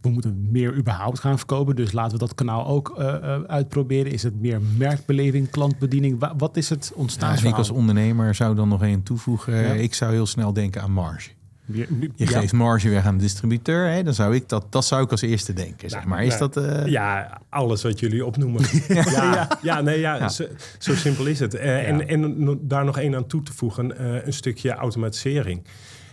we 0.00 0.08
moeten 0.08 0.48
meer 0.50 0.76
überhaupt 0.76 1.18
gaan 1.18 1.38
verkopen. 1.38 1.76
Dus 1.76 1.92
laten 1.92 2.12
we 2.12 2.18
dat 2.18 2.34
kanaal 2.34 2.66
ook 2.66 2.94
uh, 2.98 3.40
uitproberen. 3.42 4.12
Is 4.12 4.22
het 4.22 4.40
meer 4.40 4.60
merkbeleving, 4.76 5.50
klantbediening? 5.50 6.24
Wat 6.36 6.56
is 6.56 6.68
het 6.68 6.92
ontstaan? 6.94 7.36
Ja, 7.42 7.48
ik 7.48 7.54
als 7.54 7.70
ondernemer 7.70 8.34
zou 8.34 8.54
dan 8.54 8.68
nog 8.68 8.82
één 8.82 9.02
toevoegen. 9.02 9.80
Ik 9.80 9.94
zou 9.94 10.12
heel 10.12 10.26
snel 10.26 10.52
denken 10.52 10.82
aan 10.82 10.92
marge. 10.92 11.30
Je, 11.72 12.26
geeft 12.26 12.52
marge 12.52 12.88
weg 12.88 13.06
aan 13.06 13.16
de 13.16 13.22
distributeur. 13.22 13.90
Hè? 13.90 14.02
Dan 14.02 14.14
zou 14.14 14.34
ik 14.34 14.48
dat, 14.48 14.66
dat 14.70 14.84
zou 14.84 15.02
ik 15.02 15.10
als 15.10 15.20
eerste 15.20 15.52
denken. 15.52 15.90
Zeg 15.90 16.04
maar. 16.04 16.24
Is 16.24 16.38
dat, 16.38 16.56
uh... 16.56 16.86
Ja, 16.86 17.40
alles 17.48 17.82
wat 17.82 18.00
jullie 18.00 18.24
opnoemen. 18.24 18.62
ja, 18.88 19.58
ja, 19.62 19.80
nee, 19.80 19.98
ja, 19.98 20.28
zo, 20.28 20.44
zo, 20.78 20.94
simpel 20.94 21.26
is 21.26 21.40
het. 21.40 21.54
Uh, 21.54 21.88
en, 21.88 22.08
en 22.08 22.58
daar 22.62 22.84
nog 22.84 22.98
één 22.98 23.14
aan 23.14 23.26
toe 23.26 23.42
te 23.42 23.52
voegen: 23.52 23.94
uh, 24.00 24.26
een 24.26 24.32
stukje 24.32 24.72
automatisering. 24.72 25.62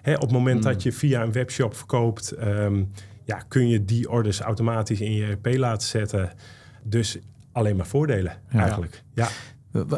Hè, 0.02 0.14
op 0.14 0.22
het 0.22 0.32
moment 0.32 0.64
hmm. 0.64 0.74
dat 0.74 0.84
je 0.84 0.92
via 0.92 1.22
een 1.22 1.32
webshop 1.32 1.76
verkoopt, 1.76 2.34
um, 2.40 2.92
ja, 3.24 3.42
kun 3.48 3.68
je 3.68 3.86
die 3.86 4.10
orders 4.10 4.40
automatisch 4.40 5.02
in 5.02 5.14
je 5.14 5.26
ERP 5.26 5.58
laten 5.58 5.88
zetten. 5.88 6.32
Dus 6.84 7.18
alleen 7.52 7.76
maar 7.76 7.88
voordelen 7.88 8.34
eigenlijk. 8.52 9.04
Ja. 9.14 9.28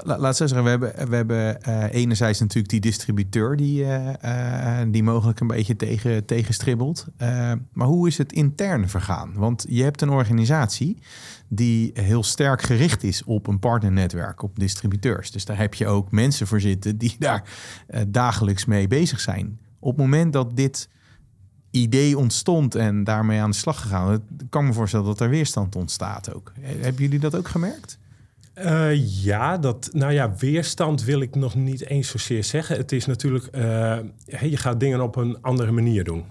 Laat 0.03 0.35
zeggen, 0.35 0.63
we 0.63 0.69
hebben, 0.69 1.09
we 1.09 1.15
hebben 1.15 1.57
uh, 1.67 1.93
enerzijds 1.93 2.39
natuurlijk 2.39 2.69
die 2.69 2.79
distributeur 2.79 3.55
die, 3.55 3.83
uh, 3.83 4.81
die 4.87 5.03
mogelijk 5.03 5.39
een 5.39 5.47
beetje 5.47 5.75
tegen, 5.75 6.25
tegenstribbelt. 6.25 7.07
maar 7.73 7.87
hoe 7.87 8.07
is 8.07 8.17
het 8.17 8.33
intern 8.33 8.89
vergaan? 8.89 9.33
Want 9.35 9.65
je 9.69 9.83
hebt 9.83 10.01
een 10.01 10.09
organisatie 10.09 10.97
die 11.47 11.91
heel 11.93 12.23
sterk 12.23 12.61
gericht 12.61 13.03
is 13.03 13.23
op 13.23 13.47
een 13.47 13.59
partnernetwerk, 13.59 14.43
op 14.43 14.59
distributeurs. 14.59 15.31
Dus 15.31 15.45
daar 15.45 15.57
heb 15.57 15.73
je 15.73 15.87
ook 15.87 16.11
mensen 16.11 16.47
voor 16.47 16.61
zitten 16.61 16.97
die 16.97 17.15
daar 17.19 17.43
dagelijks 18.07 18.65
mee 18.65 18.87
bezig 18.87 19.19
zijn. 19.19 19.59
Op 19.79 19.91
het 19.91 20.01
moment 20.01 20.33
dat 20.33 20.55
dit 20.55 20.89
idee 21.71 22.17
ontstond 22.17 22.75
en 22.75 23.03
daarmee 23.03 23.41
aan 23.41 23.51
de 23.51 23.57
slag 23.57 23.81
gegaan. 23.81 24.23
Ik 24.49 24.61
me 24.61 24.73
voorstellen 24.73 25.05
dat 25.05 25.19
er 25.19 25.29
weerstand 25.29 25.75
ontstaat 25.75 26.33
ook. 26.33 26.53
Hebben 26.59 27.03
jullie 27.03 27.19
dat 27.19 27.35
ook 27.35 27.47
gemerkt? 27.47 27.98
Uh, 28.65 29.23
ja, 29.23 29.57
dat, 29.57 29.89
nou 29.93 30.13
ja, 30.13 30.33
weerstand 30.37 31.03
wil 31.03 31.21
ik 31.21 31.35
nog 31.35 31.55
niet 31.55 31.85
eens 31.85 32.07
zozeer 32.07 32.43
zeggen. 32.43 32.77
Het 32.77 32.91
is 32.91 33.05
natuurlijk, 33.05 33.47
uh, 33.55 33.97
je 34.25 34.57
gaat 34.57 34.79
dingen 34.79 35.01
op 35.01 35.15
een 35.15 35.41
andere 35.41 35.71
manier 35.71 36.03
doen. 36.03 36.23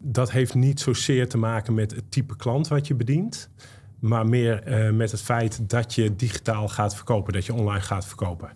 Dat 0.00 0.30
heeft 0.30 0.54
niet 0.54 0.80
zozeer 0.80 1.28
te 1.28 1.38
maken 1.38 1.74
met 1.74 1.90
het 1.90 2.10
type 2.10 2.36
klant 2.36 2.68
wat 2.68 2.86
je 2.86 2.94
bedient, 2.94 3.50
maar 3.98 4.26
meer 4.26 4.86
uh, 4.86 4.90
met 4.96 5.10
het 5.10 5.20
feit 5.20 5.70
dat 5.70 5.94
je 5.94 6.16
digitaal 6.16 6.68
gaat 6.68 6.94
verkopen, 6.94 7.32
dat 7.32 7.46
je 7.46 7.54
online 7.54 7.80
gaat 7.80 8.06
verkopen 8.06 8.50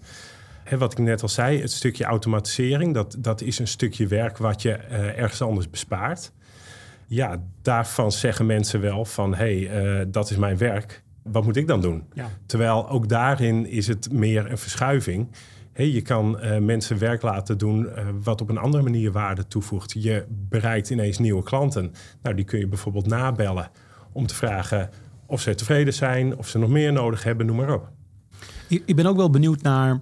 wat 0.76 0.92
ik 0.92 0.98
net 0.98 1.22
al 1.22 1.28
zei, 1.28 1.60
het 1.60 1.72
stukje 1.72 2.04
automatisering, 2.04 2.94
dat, 2.94 3.16
dat 3.18 3.40
is 3.40 3.58
een 3.58 3.68
stukje 3.68 4.06
werk 4.06 4.38
wat 4.38 4.62
je 4.62 4.72
ergens 4.72 5.42
anders 5.42 5.70
bespaart. 5.70 6.32
Ja, 7.06 7.42
daarvan 7.62 8.12
zeggen 8.12 8.46
mensen 8.46 8.80
wel 8.80 9.04
van, 9.04 9.34
hé, 9.34 9.64
hey, 9.64 10.10
dat 10.10 10.30
is 10.30 10.36
mijn 10.36 10.58
werk. 10.58 11.02
Wat 11.32 11.44
moet 11.44 11.56
ik 11.56 11.66
dan 11.66 11.80
doen? 11.80 12.02
Ja. 12.12 12.30
Terwijl 12.46 12.88
ook 12.88 13.08
daarin 13.08 13.66
is 13.66 13.86
het 13.86 14.12
meer 14.12 14.50
een 14.50 14.58
verschuiving. 14.58 15.28
Hey, 15.72 15.90
je 15.90 16.02
kan 16.02 16.38
uh, 16.44 16.58
mensen 16.58 16.98
werk 16.98 17.22
laten 17.22 17.58
doen 17.58 17.88
wat 18.22 18.40
op 18.40 18.48
een 18.48 18.58
andere 18.58 18.82
manier 18.82 19.12
waarde 19.12 19.46
toevoegt. 19.46 19.94
Je 20.02 20.26
bereikt 20.28 20.90
ineens 20.90 21.18
nieuwe 21.18 21.42
klanten. 21.42 21.92
Nou, 22.22 22.36
die 22.36 22.44
kun 22.44 22.58
je 22.58 22.68
bijvoorbeeld 22.68 23.06
nabellen 23.06 23.70
om 24.12 24.26
te 24.26 24.34
vragen 24.34 24.90
of 25.26 25.40
ze 25.40 25.54
tevreden 25.54 25.94
zijn, 25.94 26.36
of 26.36 26.48
ze 26.48 26.58
nog 26.58 26.68
meer 26.68 26.92
nodig 26.92 27.22
hebben, 27.22 27.46
noem 27.46 27.56
maar 27.56 27.74
op. 27.74 27.90
Ik 28.68 28.96
ben 28.96 29.06
ook 29.06 29.16
wel 29.16 29.30
benieuwd 29.30 29.62
naar 29.62 30.00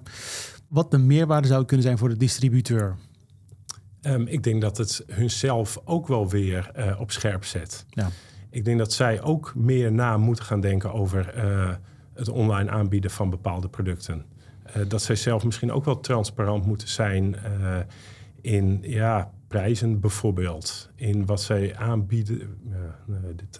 wat 0.67 0.91
de 0.91 0.97
meerwaarde 0.97 1.47
zou 1.47 1.65
kunnen 1.65 1.85
zijn 1.85 1.97
voor 1.97 2.09
de 2.09 2.17
distributeur? 2.17 2.95
Um, 4.01 4.27
ik 4.27 4.43
denk 4.43 4.61
dat 4.61 4.77
het 4.77 5.03
hunzelf 5.07 5.81
ook 5.83 6.07
wel 6.07 6.29
weer 6.29 6.71
uh, 6.77 6.99
op 6.99 7.11
scherp 7.11 7.43
zet. 7.43 7.85
Ja. 7.89 8.09
Ik 8.49 8.65
denk 8.65 8.77
dat 8.77 8.93
zij 8.93 9.21
ook 9.21 9.53
meer 9.55 9.91
na 9.91 10.17
moeten 10.17 10.45
gaan 10.45 10.59
denken 10.61 10.93
over 10.93 11.33
uh, 11.37 11.69
het 12.13 12.29
online 12.29 12.69
aanbieden 12.69 13.11
van 13.11 13.29
bepaalde 13.29 13.69
producten. 13.69 14.25
Uh, 14.77 14.89
dat 14.89 15.01
zij 15.01 15.15
zelf 15.15 15.43
misschien 15.43 15.71
ook 15.71 15.85
wel 15.85 15.99
transparant 15.99 16.65
moeten 16.65 16.87
zijn 16.87 17.35
in 18.41 18.79
ja, 18.81 19.31
prijzen 19.47 19.99
bijvoorbeeld. 19.99 20.89
In 20.95 21.25
wat 21.25 21.41
zij 21.41 21.75
aanbieden. 21.75 22.57
dit, 23.35 23.59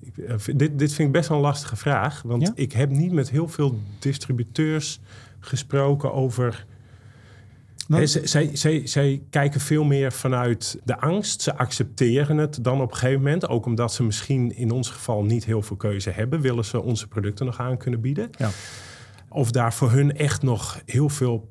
ik, 0.00 0.58
dit, 0.58 0.78
dit 0.78 0.92
vind 0.92 1.08
ik 1.08 1.12
best 1.12 1.28
wel 1.28 1.36
een 1.38 1.44
lastige 1.44 1.76
vraag. 1.76 2.22
Want 2.22 2.42
ja? 2.42 2.52
ik 2.54 2.72
heb 2.72 2.90
niet 2.90 3.12
met 3.12 3.30
heel 3.30 3.48
veel 3.48 3.78
distributeurs 3.98 5.00
gesproken 5.38 6.12
over. 6.12 6.66
Nou, 7.88 8.06
zij, 8.06 8.50
zij, 8.56 8.86
zij, 8.86 9.22
kijken 9.30 9.60
veel 9.60 9.84
meer 9.84 10.12
vanuit 10.12 10.80
de 10.84 11.00
angst. 11.00 11.42
Ze 11.42 11.56
accepteren 11.56 12.36
het 12.36 12.64
dan 12.64 12.80
op 12.80 12.90
een 12.90 12.96
gegeven 12.96 13.22
moment. 13.22 13.48
Ook 13.48 13.66
omdat 13.66 13.92
ze 13.92 14.02
misschien 14.02 14.56
in 14.56 14.70
ons 14.70 14.90
geval 14.90 15.24
niet 15.24 15.44
heel 15.44 15.62
veel 15.62 15.76
keuze 15.76 16.10
hebben, 16.10 16.40
willen 16.40 16.64
ze 16.64 16.80
onze 16.82 17.08
producten 17.08 17.46
nog 17.46 17.60
aan 17.60 17.76
kunnen 17.76 18.00
bieden. 18.00 18.30
Ja. 18.38 18.50
Of 19.28 19.50
daar 19.50 19.74
voor 19.74 19.90
hun 19.90 20.16
echt 20.16 20.42
nog 20.42 20.80
heel 20.84 21.08
veel 21.08 21.50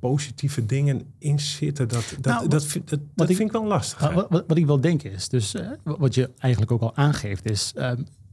positieve 0.00 0.66
dingen 0.66 1.12
in 1.18 1.40
zitten. 1.40 1.88
Dat, 1.88 2.14
dat, 2.20 2.34
nou, 2.34 2.48
dat, 2.48 2.66
dat, 2.84 3.00
dat 3.14 3.26
vind 3.26 3.40
ik 3.40 3.52
wel 3.52 3.66
lastig. 3.66 4.12
Wat, 4.12 4.44
wat, 4.46 4.56
ik 4.56 4.66
wel 4.66 4.80
denk 4.80 5.02
is, 5.02 5.28
dus 5.28 5.54
uh, 5.54 5.70
wat 5.82 6.14
je 6.14 6.30
eigenlijk 6.38 6.72
ook 6.72 6.82
al 6.82 6.96
aangeeft, 6.96 7.50
is 7.50 7.72
uh, 7.76 7.92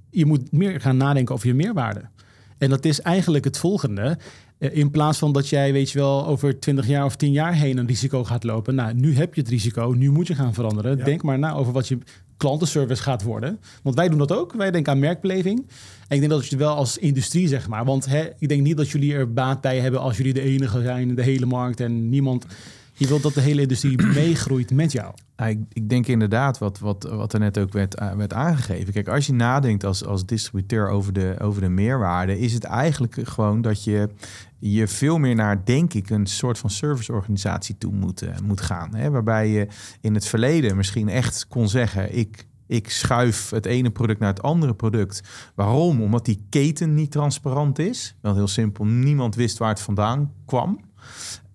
je 0.10 0.26
moet 0.26 0.52
meer 0.52 0.82
gaan 0.82 0.97
nadenken 0.97 1.36
over 1.36 1.47
je 1.47 1.54
meerwaarde. 1.54 2.02
En 2.58 2.69
dat 2.69 2.86
is 2.86 3.02
eigenlijk 3.02 3.43
het 3.43 3.58
volgende. 3.58 4.17
Eh, 4.58 4.76
in 4.76 4.91
plaats 4.91 5.17
van 5.17 5.32
dat 5.32 5.50
jij, 5.50 5.74
weet 5.74 5.91
je 5.91 6.00
wel, 6.00 6.28
over 6.28 6.60
20 6.60 6.88
jaar 6.88 7.06
of 7.06 7.15
10 7.15 7.32
jaar 7.32 7.54
heen 7.54 7.78
een 7.78 7.88
risico 7.88 8.24
gaat 8.24 8.43
lopen. 8.43 8.76
Nou, 8.76 8.93
nu 8.93 9.15
heb 9.15 9.34
je 9.34 9.41
het 9.41 9.50
risico, 9.50 9.93
nu 9.98 10.12
moet 10.12 10.28
je 10.28 10.36
gaan 10.36 10.54
veranderen. 10.54 11.04
Denk 11.04 11.24
maar 11.24 11.39
na 11.39 11.54
over 11.54 11.74
wat 11.74 11.88
je 11.88 11.98
klantenservice 12.38 13.04
gaat 13.04 13.24
worden. 13.24 13.60
Want 13.84 13.96
wij 13.96 14.10
doen 14.10 14.17
dat 14.17 14.32
ook. 14.32 14.54
Wij 14.54 14.72
denken 14.72 14.91
aan 14.91 15.00
merkbeleving. 15.00 15.58
En 16.08 16.15
ik 16.15 16.20
denk 16.20 16.32
dat 16.32 16.48
je 16.48 16.58
wel 16.58 16.76
als 16.76 16.98
industrie, 16.98 17.48
zeg 17.48 17.67
maar. 17.67 17.86
Want 17.86 18.06
hè, 18.06 18.30
ik 18.39 18.50
denk 18.50 18.62
niet 18.62 18.78
dat 18.78 18.89
jullie 18.89 19.13
er 19.13 19.34
baat 19.34 19.62
bij 19.62 19.80
hebben 19.80 20.02
als 20.02 20.17
jullie 20.17 20.34
de 20.34 20.41
enige 20.41 20.82
zijn 20.82 21.10
in 21.10 21.15
de 21.15 21.22
hele 21.22 21.46
markt 21.46 21.80
en 21.80 22.10
niemand 22.10 22.46
je 22.98 23.08
wilt 23.08 23.24
dat 23.24 23.34
de 23.34 23.42
hele 23.42 23.62
industrie 23.62 24.06
meegroeit 24.22 24.72
met 24.72 24.92
jou. 24.92 25.14
ik, 25.38 25.60
ik, 25.74 25.90
denk 25.90 26.08
inderdaad 26.08 26.58
wat, 26.58 26.80
wat, 26.80 27.04
wat 27.04 27.34
er 27.34 27.40
net 27.40 27.58
ook 27.58 27.74
werd, 27.74 27.96
eh, 27.96 28.12
werd 28.12 28.34
aangegeven. 28.34 28.94
Kijk, 28.94 29.08
als 29.08 29.26
je 29.26 29.34
nadenkt 29.34 29.84
als, 29.84 30.06
als 30.06 30.26
distributeur 30.26 30.90
over 30.90 31.14
de, 31.14 31.36
over 31.42 31.62
de 31.62 31.70
meerwaarde, 31.70 32.40
is 32.40 32.54
het 32.54 32.64
eigenlijk 32.64 33.20
gewoon 33.24 33.62
dat 33.62 33.84
je 33.84 34.10
je 34.60 34.88
veel 34.88 35.18
meer 35.18 35.36
naar, 35.36 35.66
denk 35.66 35.94
ik, 35.94 36.10
een 36.10 36.26
soort 36.26 36.58
van 36.58 36.70
serviceorganisatie 36.70 37.78
toe 37.78 37.94
moet, 37.94 38.24
uh, 38.24 38.30
moet 38.44 38.62
gaan. 38.62 38.96
Hè? 38.96 39.10
Waarbij 39.10 39.50
je 39.50 39.68
in 40.02 40.14
het 40.14 40.26
verleden 40.26 40.76
misschien 40.76 41.10
echt 41.10 41.48
kon 41.48 41.70
zeggen: 41.70 42.18
ik, 42.18 42.48
ik 42.68 42.90
schuif 42.90 43.50
het 43.50 43.66
ene 43.66 43.90
product 43.90 44.20
naar 44.20 44.30
het 44.34 44.42
andere 44.42 44.74
product. 44.74 45.22
Waarom? 45.56 46.02
Omdat 46.02 46.26
die 46.26 46.46
keten 46.50 46.94
niet 46.94 47.12
transparant 47.12 47.80
is. 47.80 48.16
Wel 48.22 48.36
heel 48.36 48.48
simpel, 48.48 48.86
niemand 48.86 49.36
wist 49.36 49.58
waar 49.58 49.70
het 49.70 49.82
vandaan 49.82 50.32
kwam. 50.46 50.80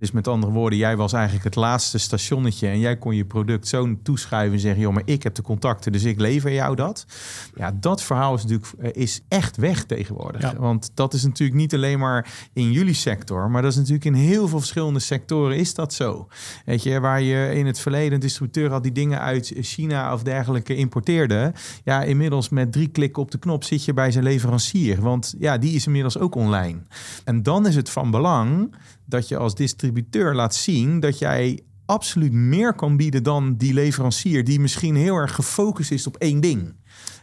Dus 0.03 0.11
met 0.11 0.29
andere 0.29 0.53
woorden, 0.53 0.79
jij 0.79 0.97
was 0.97 1.13
eigenlijk 1.13 1.45
het 1.45 1.55
laatste 1.55 1.99
stationnetje 1.99 2.69
en 2.69 2.79
jij 2.79 2.97
kon 2.97 3.17
je 3.17 3.25
product 3.25 3.69
zo 3.69 3.97
toeschuiven 4.03 4.55
en 4.55 4.61
zeggen, 4.61 4.81
joh, 4.81 4.95
maar 4.95 5.03
ik 5.05 5.23
heb 5.23 5.35
de 5.35 5.43
contacten, 5.43 5.93
dus 5.93 6.05
ik 6.05 6.21
lever 6.21 6.53
jou 6.53 6.77
dat. 6.77 7.07
Ja, 7.55 7.77
dat 7.81 8.03
verhaal 8.03 8.35
is 8.35 8.43
natuurlijk 8.43 8.73
eh, 8.79 9.03
is 9.03 9.21
echt 9.29 9.57
weg 9.57 9.85
tegenwoordig. 9.85 10.53
Want 10.53 10.91
dat 10.95 11.15
is 11.15 11.25
natuurlijk 11.25 11.59
niet 11.59 11.75
alleen 11.75 11.99
maar 11.99 12.49
in 12.53 12.73
jullie 12.73 12.95
sector, 12.95 13.51
maar 13.51 13.63
dat 13.63 13.71
is 13.71 13.77
natuurlijk 13.77 14.05
in 14.05 14.15
heel 14.15 14.49
veel 14.49 14.59
verschillende 14.59 14.99
sectoren 14.99 15.57
is 15.57 15.75
dat 15.75 15.93
zo. 15.93 16.29
Weet 16.65 16.83
je, 16.83 17.01
waar 17.01 17.21
je 17.21 17.55
in 17.55 17.67
het 17.67 17.79
verleden 17.79 18.13
een 18.13 18.21
distributeur 18.21 18.71
had 18.71 18.83
die 18.83 18.93
dingen 18.93 19.21
uit 19.21 19.53
China 19.57 20.13
of 20.13 20.23
dergelijke 20.23 20.75
importeerde. 20.75 21.53
Ja, 21.85 22.03
inmiddels 22.03 22.49
met 22.49 22.73
drie 22.73 22.89
klikken 22.89 23.23
op 23.23 23.31
de 23.31 23.39
knop 23.39 23.65
zit 23.65 23.85
je 23.85 23.95
bij 23.95 24.11
zijn 24.11 24.25
leverancier, 24.25 25.01
want 25.01 25.35
ja, 25.39 25.59
die 25.59 25.75
is 25.75 25.87
inmiddels 25.87 26.19
ook 26.19 26.35
online. 26.35 26.79
En 27.25 27.43
dan 27.43 27.67
is 27.67 27.77
het 27.77 27.91
van 27.91 28.11
belang 28.11 28.75
dat 29.05 29.29
je 29.29 29.37
als 29.37 29.55
distributeur 29.55 29.91
laat 30.13 30.55
zien 30.55 31.01
dat 31.01 31.19
jij 31.19 31.61
absoluut 31.87 32.33
meer 32.33 32.75
kan 32.75 32.97
bieden 32.97 33.23
dan 33.23 33.57
die 33.57 33.75
leverancier 33.75 34.45
die 34.45 34.61
misschien 34.61 34.95
heel 34.95 35.17
erg 35.17 35.35
gefocust 35.35 35.91
is 35.91 36.07
op 36.07 36.17
één 36.17 36.41
ding. 36.41 36.75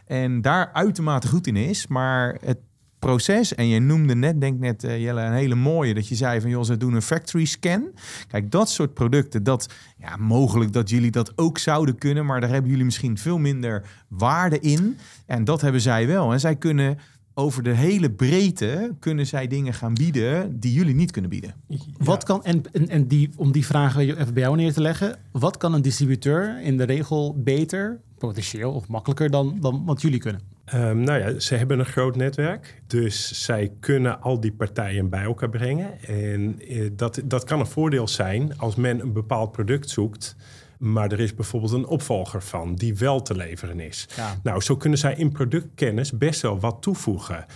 En 0.06 0.40
daar 0.40 0.70
uitermate 0.72 1.28
goed 1.28 1.46
in 1.46 1.56
is, 1.56 1.86
maar 1.86 2.38
het 2.44 2.58
proces. 3.00 3.54
En 3.54 3.66
je 3.66 3.80
noemde 3.80 4.14
net, 4.14 4.40
denk 4.40 4.58
net 4.58 4.84
uh, 4.84 5.02
Jelle, 5.02 5.22
een 5.22 5.32
hele 5.32 5.54
mooie. 5.54 5.94
Dat 5.94 6.08
je 6.08 6.14
zei 6.14 6.40
van, 6.40 6.50
joh, 6.50 6.64
ze 6.64 6.76
doen 6.76 6.94
een 6.94 7.02
factory 7.02 7.44
scan. 7.44 7.90
Kijk, 8.28 8.50
dat 8.50 8.70
soort 8.70 8.94
producten, 8.94 9.42
dat 9.42 9.68
ja, 9.98 10.16
mogelijk 10.16 10.72
dat 10.72 10.90
jullie 10.90 11.10
dat 11.10 11.32
ook 11.36 11.58
zouden 11.58 11.98
kunnen. 11.98 12.26
Maar 12.26 12.40
daar 12.40 12.50
hebben 12.50 12.70
jullie 12.70 12.84
misschien 12.84 13.18
veel 13.18 13.38
minder 13.38 13.82
waarde 14.08 14.58
in. 14.58 14.98
En 15.26 15.44
dat 15.44 15.60
hebben 15.60 15.80
zij 15.80 16.06
wel. 16.06 16.32
En 16.32 16.40
zij 16.40 16.56
kunnen 16.56 16.98
over 17.40 17.62
de 17.62 17.74
hele 17.74 18.10
breedte 18.10 18.94
kunnen 18.98 19.26
zij 19.26 19.46
dingen 19.46 19.74
gaan 19.74 19.94
bieden 19.94 20.60
die 20.60 20.72
jullie 20.72 20.94
niet 20.94 21.10
kunnen 21.10 21.30
bieden. 21.30 21.54
Wat 21.98 22.24
kan, 22.24 22.44
en, 22.44 22.62
en, 22.72 22.88
en 22.88 23.06
die, 23.06 23.30
om 23.36 23.52
die 23.52 23.66
vragen 23.66 24.00
even 24.00 24.34
bij 24.34 24.42
jou 24.42 24.56
neer 24.56 24.72
te 24.72 24.80
leggen, 24.80 25.18
wat 25.32 25.56
kan 25.56 25.74
een 25.74 25.82
distributeur 25.82 26.60
in 26.62 26.76
de 26.76 26.84
regel 26.84 27.42
beter 27.42 28.00
potentieel 28.18 28.72
of 28.72 28.88
makkelijker 28.88 29.30
dan, 29.30 29.56
dan 29.60 29.84
wat 29.84 30.02
jullie 30.02 30.18
kunnen? 30.18 30.40
Um, 30.74 31.00
nou 31.00 31.18
ja, 31.18 31.38
ze 31.38 31.54
hebben 31.54 31.78
een 31.78 31.84
groot 31.84 32.16
netwerk. 32.16 32.82
Dus 32.86 33.44
zij 33.44 33.72
kunnen 33.80 34.20
al 34.20 34.40
die 34.40 34.52
partijen 34.52 35.08
bij 35.08 35.22
elkaar 35.22 35.48
brengen. 35.48 36.02
En 36.02 36.60
eh, 36.68 36.90
dat, 36.92 37.20
dat 37.24 37.44
kan 37.44 37.60
een 37.60 37.66
voordeel 37.66 38.08
zijn 38.08 38.58
als 38.58 38.74
men 38.74 39.00
een 39.00 39.12
bepaald 39.12 39.52
product 39.52 39.90
zoekt. 39.90 40.36
Maar 40.80 41.12
er 41.12 41.20
is 41.20 41.34
bijvoorbeeld 41.34 41.72
een 41.72 41.86
opvolger 41.86 42.42
van 42.42 42.74
die 42.74 42.96
wel 42.96 43.22
te 43.22 43.36
leveren 43.36 43.80
is. 43.80 44.08
Nou, 44.42 44.60
zo 44.60 44.76
kunnen 44.76 44.98
zij 44.98 45.14
in 45.14 45.32
productkennis 45.32 46.18
best 46.18 46.40
wel 46.40 46.60
wat 46.60 46.82
toevoegen. 46.82 47.46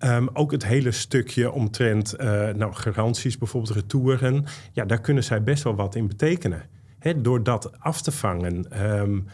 Um, 0.00 0.28
ook 0.32 0.50
het 0.50 0.64
hele 0.64 0.90
stukje 0.90 1.52
omtrent 1.52 2.14
uh, 2.20 2.48
nou, 2.48 2.72
garanties, 2.72 3.38
bijvoorbeeld 3.38 3.74
retouren. 3.74 4.44
Ja, 4.72 4.84
daar 4.84 5.00
kunnen 5.00 5.24
zij 5.24 5.42
best 5.42 5.62
wel 5.62 5.74
wat 5.74 5.94
in 5.94 6.06
betekenen. 6.06 6.62
He, 6.98 7.20
door 7.20 7.42
dat 7.42 7.80
af 7.80 8.02
te 8.02 8.10
vangen. 8.10 8.84
Um, 9.00 9.26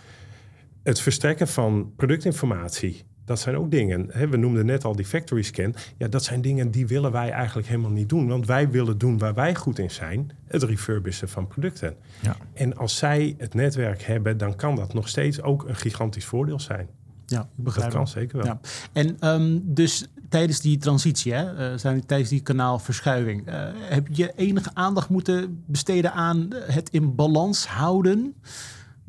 het 0.83 1.00
verstrekken 1.00 1.48
van 1.48 1.92
productinformatie. 1.96 3.05
Dat 3.31 3.40
zijn 3.40 3.57
ook 3.57 3.71
dingen. 3.71 4.07
Hè, 4.09 4.29
we 4.29 4.37
noemden 4.37 4.66
net 4.66 4.85
al 4.85 4.97
die 4.97 5.05
factory 5.05 5.43
scan. 5.43 5.75
Ja, 5.97 6.09
dat 6.09 6.25
zijn 6.25 6.40
dingen 6.40 6.71
die 6.71 6.87
willen 6.87 7.12
wij 7.12 7.31
eigenlijk 7.31 7.69
helemaal 7.69 7.90
niet 7.90 8.09
doen. 8.09 8.29
Want 8.29 8.47
wij 8.47 8.71
willen 8.71 8.99
doen 8.99 9.19
waar 9.19 9.35
wij 9.35 9.55
goed 9.55 9.79
in 9.79 9.90
zijn: 9.90 10.31
het 10.47 10.62
refurbissen 10.62 11.29
van 11.29 11.47
producten. 11.47 11.97
Ja. 12.21 12.37
En 12.53 12.77
als 12.77 12.97
zij 12.97 13.35
het 13.38 13.55
netwerk 13.55 14.03
hebben, 14.03 14.38
dan 14.38 14.57
kan 14.57 14.77
dat 14.77 14.95
nog 14.95 15.09
steeds 15.09 15.43
ook 15.43 15.69
een 15.69 15.77
gigantisch 15.77 16.25
voordeel 16.25 16.61
zijn. 16.61 16.88
Ja, 17.27 17.49
begrijp 17.55 17.87
dat 17.87 17.97
kan 17.97 18.09
zeker 18.09 18.37
wel. 18.37 18.47
Ja. 18.47 18.61
En 18.93 19.29
um, 19.29 19.62
dus 19.64 20.09
tijdens 20.29 20.61
die 20.61 20.79
transitie, 20.79 21.33
hè, 21.33 21.73
uh, 21.73 21.79
zijn, 21.79 22.07
tijdens 22.07 22.31
die 22.31 22.40
kanaalverschuiving, 22.40 23.49
uh, 23.49 23.69
heb 23.75 24.07
je 24.11 24.33
enige 24.37 24.71
aandacht 24.75 25.09
moeten 25.09 25.62
besteden 25.66 26.12
aan 26.12 26.49
het 26.51 26.88
in 26.90 27.14
balans 27.14 27.66
houden? 27.66 28.35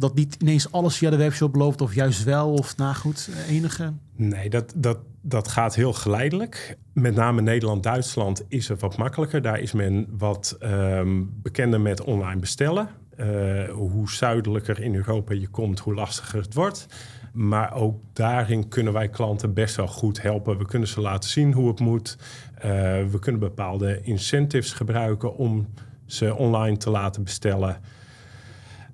dat 0.02 0.16
niet 0.16 0.36
ineens 0.40 0.72
alles 0.72 0.98
via 0.98 1.10
de 1.10 1.16
webshop 1.16 1.56
loopt 1.56 1.82
of 1.82 1.96
juist 1.96 2.24
wel 2.24 2.54
of 2.54 2.78
na 2.78 2.94
goed 2.94 3.30
eh, 3.34 3.56
enige? 3.56 3.94
Nee, 4.22 4.50
dat, 4.50 4.74
dat, 4.76 4.98
dat 5.22 5.48
gaat 5.48 5.76
heel 5.76 5.94
geleidelijk. 5.94 6.78
Met 6.94 7.16
name 7.16 7.42
Nederland-Duitsland 7.42 8.44
is 8.48 8.68
het 8.68 8.82
wat 8.82 8.98
makkelijker. 8.98 9.42
Daar 9.42 9.60
is 9.60 9.72
men 9.72 10.08
wat 10.18 10.58
um, 10.64 11.34
bekender 11.42 11.82
met 11.82 12.04
online 12.04 12.40
bestellen. 12.40 12.90
Uh, 13.20 13.70
hoe 13.70 14.12
zuidelijker 14.12 14.80
in 14.80 14.96
Europa 14.96 15.34
je 15.34 15.48
komt, 15.48 15.80
hoe 15.80 15.94
lastiger 15.94 16.42
het 16.42 16.54
wordt. 16.54 16.86
Maar 17.34 17.74
ook 17.74 18.02
daarin 18.14 18.68
kunnen 18.68 18.94
wij 18.94 19.10
klanten 19.10 19.54
best 19.54 19.76
wel 19.76 19.88
goed 19.88 20.22
helpen. 20.22 20.58
We 20.58 20.66
kunnen 20.66 20.88
ze 20.88 21.02
laten 21.02 21.30
zien 21.30 21.54
hoe 21.54 21.68
het 21.68 21.80
moet. 21.80 22.18
Uh, 22.56 22.62
we 23.06 23.18
kunnen 23.20 23.42
bepaalde 23.42 24.02
incentives 24.02 24.74
gebruiken 24.74 25.36
om 25.36 25.68
ze 26.06 26.36
online 26.36 26.78
te 26.78 26.90
laten 26.90 27.24
bestellen. 27.24 27.80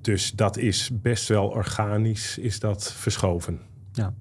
Dus 0.01 0.31
dat 0.31 0.57
is 0.57 0.89
best 0.93 1.27
wel 1.27 1.47
organisch, 1.47 2.37
is 2.37 2.59
dat 2.59 2.93
verschoven. 2.93 3.59
Ja. 3.91 4.13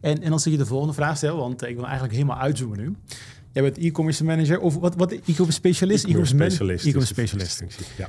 En, 0.00 0.22
en 0.22 0.32
als 0.32 0.46
ik 0.46 0.52
je 0.52 0.58
de 0.58 0.66
volgende 0.66 0.94
vraag 0.94 1.16
stel, 1.16 1.36
want 1.36 1.62
ik 1.62 1.74
wil 1.74 1.84
eigenlijk 1.84 2.14
helemaal 2.14 2.38
uitzoomen 2.38 2.78
nu. 2.78 2.96
Jij 3.52 3.62
bent 3.62 3.78
e-commerce 3.78 4.24
manager 4.24 4.60
of 4.60 4.74
wat, 4.74 4.94
wat 4.94 5.12
e-commerce 5.12 5.52
specialist? 5.52 6.04
E-commerce 6.04 6.34
specialist. 6.34 6.84
E-commerce 6.84 7.12
specialist. 7.12 7.64
Ja. 7.96 8.08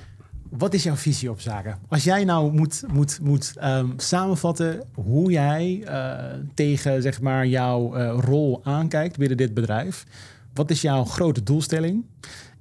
Wat 0.50 0.74
is 0.74 0.84
jouw 0.84 0.96
visie 0.96 1.30
op 1.30 1.42
zaken? 1.42 1.80
Als 1.88 2.04
jij 2.04 2.24
nou 2.24 2.54
moet, 2.54 2.84
moet, 2.94 3.20
moet 3.22 3.54
um, 3.64 3.94
samenvatten 3.98 4.84
hoe 4.94 5.32
jij 5.32 5.84
uh, 5.86 6.16
tegen 6.54 7.02
zeg 7.02 7.22
maar, 7.22 7.48
jouw 7.48 7.98
uh, 7.98 8.18
rol 8.20 8.60
aankijkt 8.64 9.18
binnen 9.18 9.38
dit 9.38 9.54
bedrijf. 9.54 10.06
Wat 10.54 10.70
is 10.70 10.82
jouw 10.82 11.04
grote 11.04 11.44
doelstelling? 11.44 12.06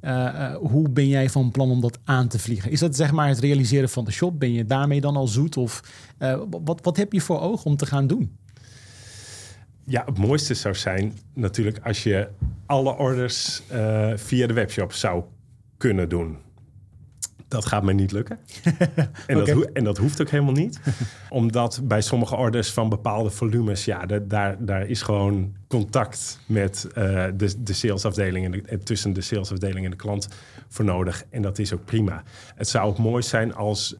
Eh, 0.01 0.27
eh, 0.27 0.57
hoe 0.57 0.89
ben 0.89 1.09
jij 1.09 1.31
van 1.31 1.51
plan 1.51 1.71
om 1.71 1.81
dat 1.81 1.99
aan 2.05 2.29
te 2.29 2.39
vliegen? 2.39 2.71
Is 2.71 2.81
dat 2.81 2.97
zeg 2.97 3.13
maar 3.13 3.29
het 3.29 3.39
realiseren 3.39 3.89
van 3.89 4.05
de 4.05 4.11
shop? 4.11 4.41
Ben 4.41 4.53
je 4.53 4.65
daarmee 4.65 5.01
dan 5.01 5.17
al 5.17 5.27
zoet? 5.27 5.57
Of 5.57 5.83
wat, 6.65 6.81
wat 6.83 6.97
heb 6.97 7.13
je 7.13 7.21
voor 7.21 7.41
oog 7.41 7.65
om 7.65 7.77
te 7.77 7.87
gaan 7.87 8.07
doen? 8.07 8.37
Ja, 9.89 10.03
het 10.07 10.19
mooiste 10.19 10.55
zou 10.55 10.75
zijn 10.75 11.19
natuurlijk 11.35 11.79
als 11.83 12.03
je 12.03 12.29
alle 12.67 12.97
orders 12.97 13.63
via 14.15 14.47
de 14.47 14.53
webshop 14.53 14.93
zou 14.93 15.25
kunnen 15.77 16.09
doen. 16.09 16.39
Dat 17.49 17.67
gaat 17.67 17.83
mij 17.83 17.95
niet 17.95 18.13
lukken. 18.13 18.39
en, 19.27 19.37
dat 19.37 19.49
en, 19.49 19.85
dat 19.85 19.99
hoeft 19.99 20.21
ook 20.21 20.31
helemaal 20.31 20.53
niet. 20.53 20.81
Omdat 21.29 21.81
bij 21.85 22.01
sommige 22.01 22.37
orders 22.37 22.73
van 22.73 22.89
bepaalde 22.89 23.31
volumes, 23.31 23.85
ja, 23.85 24.07
daar, 24.07 24.65
daar 24.65 24.87
is 24.87 25.03
gewoon 25.03 25.57
contact 25.67 26.41
met 26.47 26.87
uh, 26.89 26.95
de, 27.37 27.63
de 27.63 27.73
salesafdeling 27.73 28.45
en, 28.45 28.51
de, 28.51 28.79
tussen 28.79 29.13
de 29.13 29.21
salesafdeling 29.21 29.85
en 29.85 29.91
de 29.91 29.97
klant 29.97 30.29
voor 30.69 30.85
nodig. 30.85 31.25
En 31.31 31.43
dat 31.43 31.59
is 31.59 31.73
ook 31.73 31.85
prima. 31.85 32.23
Het 32.55 32.69
zou 32.69 32.89
ook 32.89 32.99
mooi 32.99 33.23
zijn 33.23 33.55
als 33.55 33.97
95% 33.97 33.99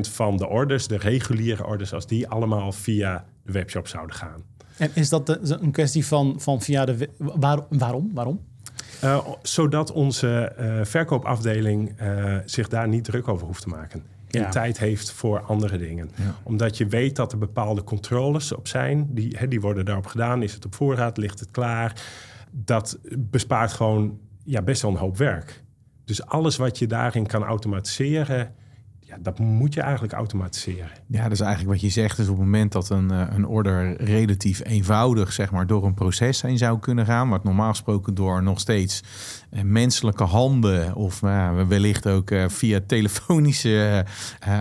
van 0.00 0.36
de 0.36 0.46
orders, 0.46 0.86
de 0.86 0.96
reguliere 0.96 1.66
orders, 1.66 1.92
als 1.92 2.06
die 2.06 2.28
allemaal 2.28 2.72
via 2.72 3.24
de 3.42 3.52
webshop 3.52 3.88
zouden 3.88 4.16
gaan. 4.16 4.53
En 4.76 4.90
is 4.94 5.08
dat 5.08 5.28
een 5.62 5.70
kwestie 5.70 6.06
van, 6.06 6.34
van 6.38 6.60
via 6.60 6.84
de. 6.84 7.08
waarom? 7.68 8.10
Waarom? 8.14 8.40
Uh, 9.04 9.26
zodat 9.42 9.92
onze 9.92 10.52
uh, 10.60 10.84
verkoopafdeling 10.84 12.00
uh, 12.00 12.36
zich 12.44 12.68
daar 12.68 12.88
niet 12.88 13.04
druk 13.04 13.28
over 13.28 13.46
hoeft 13.46 13.62
te 13.62 13.68
maken. 13.68 14.02
En 14.30 14.50
tijd 14.50 14.78
heeft 14.78 15.10
voor 15.10 15.40
andere 15.40 15.78
dingen. 15.78 16.10
Ja. 16.14 16.34
Omdat 16.42 16.76
je 16.76 16.86
weet 16.86 17.16
dat 17.16 17.32
er 17.32 17.38
bepaalde 17.38 17.84
controles 17.84 18.52
op 18.52 18.68
zijn. 18.68 19.08
Die, 19.10 19.36
he, 19.38 19.48
die 19.48 19.60
worden 19.60 19.84
daarop 19.84 20.06
gedaan. 20.06 20.42
Is 20.42 20.52
het 20.52 20.64
op 20.64 20.74
voorraad? 20.74 21.16
Ligt 21.16 21.40
het 21.40 21.50
klaar? 21.50 22.02
Dat 22.50 22.98
bespaart 23.18 23.72
gewoon 23.72 24.18
ja, 24.44 24.62
best 24.62 24.82
wel 24.82 24.90
een 24.90 24.96
hoop 24.96 25.16
werk. 25.16 25.62
Dus 26.04 26.26
alles 26.26 26.56
wat 26.56 26.78
je 26.78 26.86
daarin 26.86 27.26
kan 27.26 27.42
automatiseren 27.42 28.54
dat 29.20 29.38
moet 29.38 29.74
je 29.74 29.80
eigenlijk 29.80 30.12
automatiseren. 30.12 30.90
Ja, 31.06 31.22
dat 31.22 31.32
is 31.32 31.40
eigenlijk 31.40 31.70
wat 31.70 31.80
je 31.80 31.88
zegt. 31.88 32.16
Dus 32.16 32.28
op 32.28 32.36
het 32.36 32.44
moment 32.44 32.72
dat 32.72 32.90
een, 32.90 33.10
eh, 33.10 33.26
een 33.30 33.46
order 33.46 34.02
relatief 34.02 34.60
eenvoudig 34.64 35.32
zeg 35.32 35.50
maar, 35.50 35.66
door 35.66 35.84
een 35.84 35.94
proces 35.94 36.42
heen 36.42 36.58
zou 36.58 36.78
kunnen 36.78 37.06
gaan, 37.06 37.28
wat 37.28 37.44
normaal 37.44 37.70
gesproken 37.70 38.14
door 38.14 38.42
nog 38.42 38.60
steeds 38.60 39.02
eh, 39.50 39.62
menselijke 39.62 40.24
handen 40.24 40.94
of 40.94 41.22
uh, 41.22 41.62
wellicht 41.68 42.06
ook 42.06 42.30
uh, 42.30 42.48
via 42.48 42.80
telefonische 42.86 44.04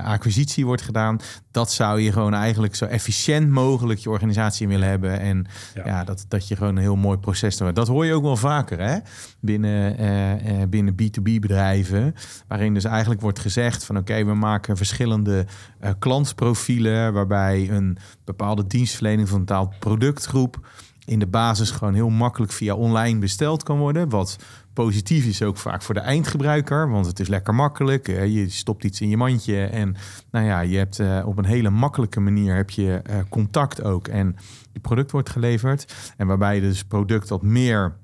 acquisitie 0.04 0.66
wordt 0.66 0.82
gedaan, 0.82 1.20
dat 1.52 1.72
zou 1.72 2.02
je 2.02 2.12
gewoon 2.12 2.34
eigenlijk 2.34 2.76
zo 2.76 2.86
efficiënt 2.86 3.50
mogelijk 3.50 4.00
je 4.00 4.10
organisatie 4.10 4.68
willen 4.68 4.88
hebben. 4.88 5.20
En 5.20 5.46
ja, 5.86 6.04
dat, 6.04 6.26
dat 6.28 6.48
je 6.48 6.56
gewoon 6.56 6.76
een 6.76 6.82
heel 6.82 6.96
mooi 6.96 7.18
proces 7.18 7.60
hebt. 7.60 7.76
Dat 7.76 7.88
hoor 7.88 8.06
je 8.06 8.14
ook 8.14 8.24
wel 8.24 8.38
vaker 8.38 8.80
hè? 8.80 8.98
binnen, 9.40 10.70
binnen 10.70 10.94
B2B 10.94 11.40
bedrijven, 11.40 12.16
waarin 12.48 12.74
dus 12.74 12.84
eigenlijk 12.84 13.22
wordt 13.22 13.40
gezegd 13.40 13.86
van 13.86 13.98
oké, 13.98 14.26
we 14.26 14.34
maken 14.44 14.78
verschillende 14.78 15.46
uh, 15.84 15.90
klantprofielen, 16.00 17.14
waarbij 17.14 17.70
een 17.70 17.98
bepaalde 18.24 18.68
dienstverlening 18.68 19.30
van 19.30 19.40
een 19.40 19.46
bepaald 19.46 19.80
productgroep 19.80 20.60
in 21.06 21.20
de 21.20 21.28
basis 21.28 21.72
gewoon 21.72 21.94
heel 21.94 22.10
makkelijk 22.10 22.52
via 22.52 22.76
online 22.76 23.20
besteld 23.20 23.64
kan 23.64 23.78
worden. 23.78 24.10
Wat 24.10 24.38
positief 24.74 25.26
is 25.26 25.42
ook 25.42 25.58
vaak 25.58 25.82
voor 25.82 25.94
de 25.94 26.00
eindgebruiker, 26.00 26.90
want 26.90 27.06
het 27.06 27.20
is 27.20 27.28
lekker 27.28 27.56
makkelijk. 27.56 28.08
Je 28.08 28.50
stopt 28.50 28.84
iets 28.84 29.02
in 29.02 29.10
je 29.10 29.18
mandje 29.18 29.64
en 29.64 29.96
nou 30.32 30.46
ja, 30.46 30.60
je 30.60 30.78
hebt 30.78 31.00
uh, 31.00 31.24
op 31.26 31.38
een 31.38 31.46
hele 31.46 31.70
makkelijke 31.70 32.20
manier 32.20 32.56
heb 32.56 32.70
je 32.70 33.02
uh, 33.10 33.16
contact 33.30 33.84
ook 33.84 34.08
en 34.08 34.36
je 34.72 34.80
product 34.80 35.12
wordt 35.12 35.30
geleverd. 35.30 36.14
En 36.18 36.28
waarbij 36.28 36.60
dus 36.60 36.84
product 36.84 37.30
wat 37.30 37.42
meer 37.42 37.96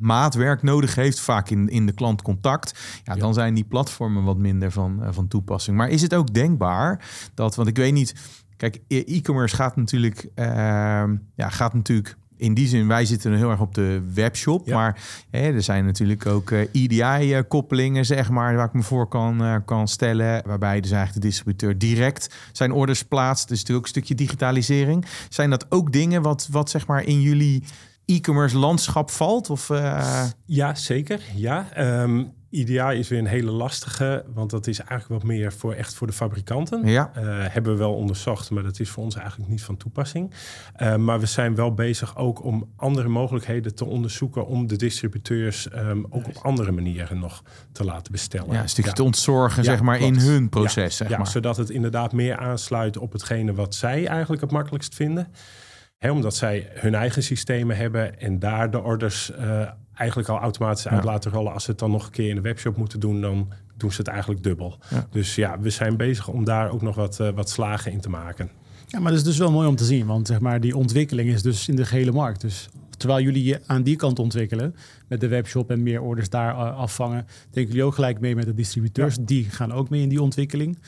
maatwerk 0.00 0.62
nodig 0.62 0.94
heeft, 0.94 1.20
vaak 1.20 1.50
in, 1.50 1.68
in 1.68 1.86
de 1.86 1.92
klantcontact, 1.92 3.00
ja, 3.04 3.14
dan 3.14 3.34
zijn 3.34 3.54
die 3.54 3.64
platformen 3.64 4.24
wat 4.24 4.36
minder 4.36 4.70
van, 4.70 4.98
uh, 5.02 5.08
van 5.10 5.28
toepassing. 5.28 5.76
Maar 5.76 5.88
is 5.88 6.02
het 6.02 6.14
ook 6.14 6.34
denkbaar 6.34 7.04
dat, 7.34 7.54
want 7.54 7.68
ik 7.68 7.76
weet 7.76 7.92
niet, 7.92 8.14
kijk, 8.56 8.80
e- 8.88 9.04
e-commerce 9.06 9.56
gaat 9.56 9.76
natuurlijk, 9.76 10.28
uh, 10.34 10.44
ja, 11.34 11.48
gaat 11.48 11.74
natuurlijk 11.74 12.16
in 12.40 12.54
die 12.54 12.68
zin, 12.68 12.86
wij 12.86 13.04
zitten 13.04 13.32
heel 13.32 13.50
erg 13.50 13.60
op 13.60 13.74
de 13.74 14.02
webshop. 14.14 14.66
Maar 14.66 15.00
hè, 15.30 15.52
er 15.52 15.62
zijn 15.62 15.84
natuurlijk 15.84 16.26
ook 16.26 16.50
uh, 16.50 16.60
eh, 16.60 16.68
EDI-koppelingen, 16.72 18.06
zeg 18.06 18.30
maar, 18.30 18.54
waar 18.54 18.66
ik 18.66 18.72
me 18.72 18.82
voor 18.82 19.08
kan, 19.08 19.42
uh, 19.42 19.56
kan 19.64 19.88
stellen. 19.88 20.42
Waarbij 20.46 20.80
dus 20.80 20.90
eigenlijk 20.90 21.22
de 21.22 21.28
distributeur 21.28 21.78
direct 21.78 22.34
zijn 22.52 22.72
orders 22.72 23.02
plaatst. 23.02 23.48
Dus 23.48 23.58
natuurlijk 23.58 23.78
ook 23.78 23.94
een 23.94 24.02
stukje 24.02 24.24
digitalisering. 24.24 25.06
Zijn 25.28 25.50
dat 25.50 25.66
ook 25.68 25.92
dingen 25.92 26.22
wat, 26.22 26.48
wat 26.50 26.70
zeg 26.70 26.86
maar 26.86 27.04
in 27.04 27.20
jullie 27.20 27.64
e-commerce 28.14 28.58
landschap 28.58 29.10
valt? 29.10 29.50
Of, 29.50 29.68
uh... 29.68 30.24
Ja, 30.44 30.74
zeker. 30.74 31.20
Ja. 31.34 31.66
Um, 32.02 32.32
IDA 32.50 32.92
is 32.92 33.08
weer 33.08 33.18
een 33.18 33.26
hele 33.26 33.50
lastige, 33.50 34.24
want 34.34 34.50
dat 34.50 34.66
is 34.66 34.78
eigenlijk 34.78 35.22
wat 35.22 35.30
meer 35.30 35.52
voor 35.52 35.72
echt 35.72 35.94
voor 35.94 36.06
de 36.06 36.12
fabrikanten. 36.12 36.86
Ja. 36.86 37.12
Uh, 37.16 37.22
hebben 37.24 37.72
we 37.72 37.78
wel 37.78 37.94
onderzocht, 37.94 38.50
maar 38.50 38.62
dat 38.62 38.80
is 38.80 38.90
voor 38.90 39.04
ons 39.04 39.14
eigenlijk 39.14 39.50
niet 39.50 39.62
van 39.62 39.76
toepassing. 39.76 40.34
Uh, 40.82 40.96
maar 40.96 41.20
we 41.20 41.26
zijn 41.26 41.54
wel 41.54 41.74
bezig 41.74 42.16
ook 42.16 42.44
om 42.44 42.68
andere 42.76 43.08
mogelijkheden 43.08 43.74
te 43.74 43.84
onderzoeken 43.84 44.46
om 44.46 44.66
de 44.66 44.76
distributeurs 44.76 45.68
um, 45.74 46.06
ook 46.08 46.26
op 46.26 46.36
andere 46.42 46.72
manieren 46.72 47.18
nog 47.18 47.42
te 47.72 47.84
laten 47.84 48.12
bestellen. 48.12 48.52
Ja, 48.52 48.62
een 48.62 48.68
stukje 48.68 48.90
ja. 48.90 48.96
te 48.96 49.02
ontzorgen, 49.02 49.64
zeg 49.64 49.82
maar, 49.82 50.00
in 50.00 50.18
hun 50.18 50.48
proces. 50.48 50.96
Zeg 50.96 51.08
maar. 51.08 51.26
zodat 51.26 51.56
het 51.56 51.70
inderdaad 51.70 52.12
meer 52.12 52.36
aansluit 52.36 52.98
op 52.98 53.12
hetgene 53.12 53.54
wat 53.54 53.74
zij 53.74 54.06
eigenlijk 54.06 54.42
het 54.42 54.50
makkelijkst 54.50 54.94
vinden 54.94 55.28
omdat 56.08 56.36
zij 56.36 56.68
hun 56.74 56.94
eigen 56.94 57.22
systemen 57.22 57.76
hebben 57.76 58.20
en 58.20 58.38
daar 58.38 58.70
de 58.70 58.82
orders 58.82 59.30
uh, 59.30 59.68
eigenlijk 59.94 60.28
al 60.28 60.38
automatisch 60.38 60.88
uit 60.88 61.04
laten 61.04 61.30
rollen. 61.30 61.52
Als 61.52 61.64
ze 61.64 61.70
het 61.70 61.78
dan 61.78 61.90
nog 61.90 62.06
een 62.06 62.12
keer 62.12 62.28
in 62.28 62.34
de 62.34 62.40
webshop 62.40 62.76
moeten 62.76 63.00
doen, 63.00 63.20
dan 63.20 63.52
doen 63.76 63.92
ze 63.92 63.96
het 63.96 64.08
eigenlijk 64.08 64.42
dubbel. 64.42 64.78
Dus 65.10 65.34
ja, 65.34 65.60
we 65.60 65.70
zijn 65.70 65.96
bezig 65.96 66.28
om 66.28 66.44
daar 66.44 66.70
ook 66.70 66.82
nog 66.82 66.94
wat, 66.94 67.16
wat 67.16 67.50
slagen 67.50 67.92
in 67.92 68.00
te 68.00 68.08
maken. 68.08 68.50
Ja, 68.86 69.00
maar 69.00 69.10
dat 69.10 69.20
is 69.20 69.26
dus 69.26 69.38
wel 69.38 69.50
mooi 69.50 69.68
om 69.68 69.76
te 69.76 69.84
zien, 69.84 70.06
want 70.06 70.26
zeg 70.26 70.40
maar, 70.40 70.60
die 70.60 70.76
ontwikkeling 70.76 71.30
is 71.30 71.42
dus 71.42 71.68
in 71.68 71.76
de 71.76 71.84
gehele 71.84 72.12
markt. 72.12 72.40
Dus 72.40 72.68
terwijl 72.96 73.24
jullie 73.24 73.44
je 73.44 73.60
aan 73.66 73.82
die 73.82 73.96
kant 73.96 74.18
ontwikkelen, 74.18 74.74
met 75.08 75.20
de 75.20 75.28
webshop 75.28 75.70
en 75.70 75.82
meer 75.82 76.00
orders 76.00 76.28
daar 76.28 76.52
afvangen, 76.54 77.26
denken 77.50 77.72
jullie 77.72 77.86
ook 77.86 77.94
gelijk 77.94 78.20
mee 78.20 78.34
met 78.34 78.44
de 78.44 78.54
distributeurs. 78.54 79.16
Die 79.20 79.44
gaan 79.44 79.72
ook 79.72 79.90
mee 79.90 80.02
in 80.02 80.08
die 80.08 80.22
ontwikkeling. 80.22 80.78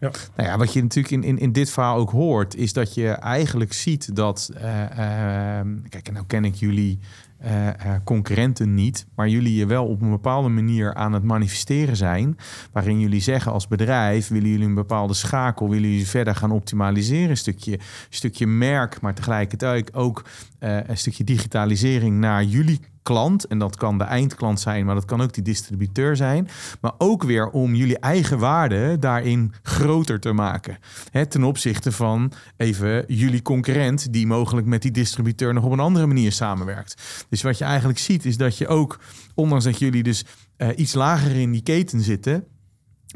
Nou 0.00 0.48
ja, 0.48 0.58
wat 0.58 0.72
je 0.72 0.82
natuurlijk 0.82 1.14
in, 1.14 1.22
in, 1.22 1.38
in 1.38 1.52
dit 1.52 1.70
verhaal 1.70 1.96
ook 1.96 2.10
hoort, 2.10 2.56
is 2.56 2.72
dat 2.72 2.94
je 2.94 3.08
eigenlijk 3.08 3.72
ziet 3.72 4.16
dat. 4.16 4.50
Uh, 4.54 4.62
uh, 4.62 5.60
kijk, 5.88 6.08
en 6.08 6.12
nou 6.12 6.26
ken 6.26 6.44
ik 6.44 6.54
jullie 6.54 6.98
uh, 7.44 7.68
concurrenten 8.04 8.74
niet, 8.74 9.06
maar 9.14 9.28
jullie 9.28 9.54
je 9.54 9.66
wel 9.66 9.86
op 9.86 10.00
een 10.02 10.10
bepaalde 10.10 10.48
manier 10.48 10.94
aan 10.94 11.12
het 11.12 11.22
manifesteren 11.22 11.96
zijn, 11.96 12.36
waarin 12.72 13.00
jullie 13.00 13.20
zeggen 13.20 13.52
als 13.52 13.68
bedrijf 13.68 14.28
willen 14.28 14.48
jullie 14.48 14.66
een 14.66 14.74
bepaalde 14.74 15.14
schakel, 15.14 15.68
willen 15.68 15.90
jullie 15.90 16.08
verder 16.08 16.34
gaan 16.34 16.50
optimaliseren, 16.50 17.30
een 17.30 17.36
stukje, 17.36 17.78
stukje 18.08 18.46
merk, 18.46 19.00
maar 19.00 19.14
tegelijkertijd 19.14 19.94
ook 19.94 20.24
een 20.58 20.98
stukje 20.98 21.24
digitalisering 21.24 22.18
naar 22.18 22.44
jullie 22.44 22.80
klant. 23.02 23.46
En 23.46 23.58
dat 23.58 23.76
kan 23.76 23.98
de 23.98 24.04
eindklant 24.04 24.60
zijn, 24.60 24.84
maar 24.84 24.94
dat 24.94 25.04
kan 25.04 25.20
ook 25.20 25.32
die 25.32 25.42
distributeur 25.42 26.16
zijn. 26.16 26.48
Maar 26.80 26.92
ook 26.98 27.22
weer 27.22 27.50
om 27.50 27.74
jullie 27.74 27.98
eigen 27.98 28.38
waarde 28.38 28.98
daarin 28.98 29.52
groter 29.62 30.20
te 30.20 30.32
maken. 30.32 30.78
Hè, 31.10 31.26
ten 31.26 31.44
opzichte 31.44 31.92
van 31.92 32.32
even 32.56 33.04
jullie 33.06 33.42
concurrent, 33.42 34.12
die 34.12 34.26
mogelijk 34.26 34.66
met 34.66 34.82
die 34.82 34.90
distributeur 34.90 35.54
nog 35.54 35.64
op 35.64 35.72
een 35.72 35.80
andere 35.80 36.06
manier 36.06 36.32
samenwerkt. 36.32 37.24
Dus 37.28 37.42
wat 37.42 37.58
je 37.58 37.64
eigenlijk 37.64 37.98
ziet, 37.98 38.24
is 38.24 38.36
dat 38.36 38.58
je 38.58 38.68
ook, 38.68 39.00
ondanks 39.34 39.64
dat 39.64 39.78
jullie 39.78 40.02
dus 40.02 40.24
uh, 40.58 40.68
iets 40.76 40.94
lager 40.94 41.36
in 41.36 41.50
die 41.50 41.62
keten 41.62 42.00
zitten 42.00 42.44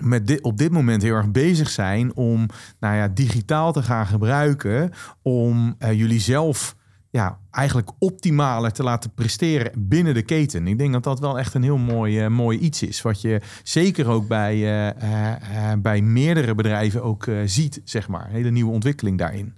met 0.01 0.27
dit, 0.27 0.43
op 0.43 0.59
dit 0.59 0.71
moment 0.71 1.03
heel 1.03 1.15
erg 1.15 1.31
bezig 1.31 1.71
zijn 1.71 2.17
om 2.17 2.47
nou 2.81 2.97
ja, 2.97 3.09
digitaal 3.09 3.73
te 3.73 3.83
gaan 3.83 4.07
gebruiken 4.07 4.91
om 5.23 5.75
uh, 5.79 5.93
jullie 5.93 6.21
zelf 6.21 6.77
ja, 7.15 7.39
eigenlijk 7.51 7.91
optimaler 7.99 8.73
te 8.73 8.83
laten 8.83 9.15
presteren 9.15 9.73
binnen 9.89 10.15
de 10.15 10.23
keten. 10.23 10.67
Ik 10.67 10.79
denk 10.79 10.93
dat 10.93 11.03
dat 11.03 11.21
wel 11.21 11.39
echt 11.39 11.55
een 11.55 11.63
heel 11.63 11.77
mooi, 11.77 12.25
uh, 12.25 12.29
mooi 12.31 12.59
iets 12.59 12.83
is. 12.83 13.03
Wat 13.03 13.21
je 13.21 13.41
zeker 13.63 14.09
ook 14.09 14.29
bij, 14.29 14.57
uh, 14.57 15.03
uh, 15.03 15.73
bij 15.79 16.01
meerdere 16.01 16.55
bedrijven 16.55 17.03
ook 17.03 17.29
ziet, 17.45 17.81
zeg 17.85 18.09
maar. 18.09 18.29
Hele 18.29 18.51
nieuwe 18.51 18.73
ontwikkeling 18.73 19.19
daarin. 19.19 19.55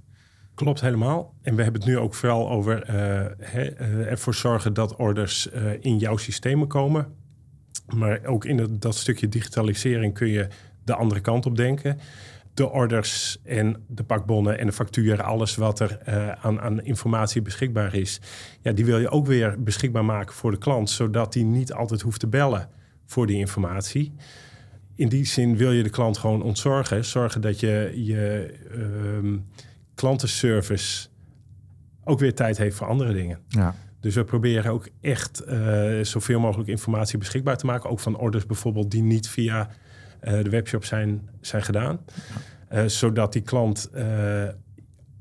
Klopt 0.54 0.80
helemaal. 0.80 1.34
En 1.42 1.56
we 1.56 1.62
hebben 1.62 1.80
het 1.80 1.90
nu 1.90 1.98
ook 1.98 2.14
vooral 2.14 2.50
over 2.50 2.88
ervoor 4.08 4.34
zorgen 4.34 4.74
dat 4.74 4.96
orders 4.96 5.46
in 5.80 5.98
jouw 5.98 6.16
systemen 6.16 6.68
komen. 6.68 7.06
Maar 7.94 8.24
ook 8.24 8.44
in 8.44 8.76
dat 8.78 8.94
stukje 8.94 9.28
digitalisering 9.28 10.14
kun 10.14 10.28
je 10.28 10.48
de 10.84 10.94
andere 10.94 11.20
kant 11.20 11.46
op 11.46 11.56
denken 11.56 11.98
de 12.56 12.70
orders 12.70 13.38
en 13.42 13.84
de 13.86 14.04
pakbonnen 14.04 14.58
en 14.58 14.66
de 14.66 14.72
facturen, 14.72 15.24
alles 15.24 15.56
wat 15.56 15.80
er 15.80 15.98
uh, 16.08 16.30
aan, 16.30 16.60
aan, 16.60 16.82
informatie 16.82 17.42
beschikbaar 17.42 17.94
is, 17.94 18.20
ja, 18.62 18.72
die 18.72 18.84
wil 18.84 18.98
je 18.98 19.08
ook 19.08 19.26
weer 19.26 19.62
beschikbaar 19.62 20.04
maken 20.04 20.34
voor 20.34 20.50
de 20.50 20.58
klant, 20.58 20.90
zodat 20.90 21.32
die 21.32 21.44
niet 21.44 21.72
altijd 21.72 22.00
hoeft 22.00 22.20
te 22.20 22.26
bellen 22.26 22.68
voor 23.06 23.26
die 23.26 23.36
informatie. 23.36 24.14
In 24.94 25.08
die 25.08 25.24
zin 25.24 25.56
wil 25.56 25.72
je 25.72 25.82
de 25.82 25.90
klant 25.90 26.18
gewoon 26.18 26.42
ontzorgen. 26.42 27.04
Zorgen 27.04 27.40
dat 27.40 27.60
je 27.60 27.92
je 27.94 28.54
um, 28.74 29.46
klantenservice 29.94 31.08
ook 32.04 32.18
weer 32.18 32.34
tijd 32.34 32.58
heeft 32.58 32.76
voor 32.76 32.86
andere 32.86 33.12
dingen. 33.12 33.38
Ja. 33.48 33.74
Dus 34.00 34.14
we 34.14 34.24
proberen 34.24 34.72
ook 34.72 34.88
echt 35.00 35.42
uh, 35.48 36.00
zoveel 36.02 36.40
mogelijk 36.40 36.68
informatie 36.68 37.18
beschikbaar 37.18 37.56
te 37.56 37.66
maken. 37.66 37.90
Ook 37.90 38.00
van 38.00 38.16
orders 38.16 38.46
bijvoorbeeld 38.46 38.90
die 38.90 39.02
niet 39.02 39.28
via 39.28 39.70
de 40.20 40.50
webshop 40.50 40.84
zijn, 40.84 41.28
zijn 41.40 41.62
gedaan. 41.62 41.98
Uh, 42.72 42.84
zodat 42.84 43.32
die 43.32 43.42
klant 43.42 43.90
uh, 43.94 44.44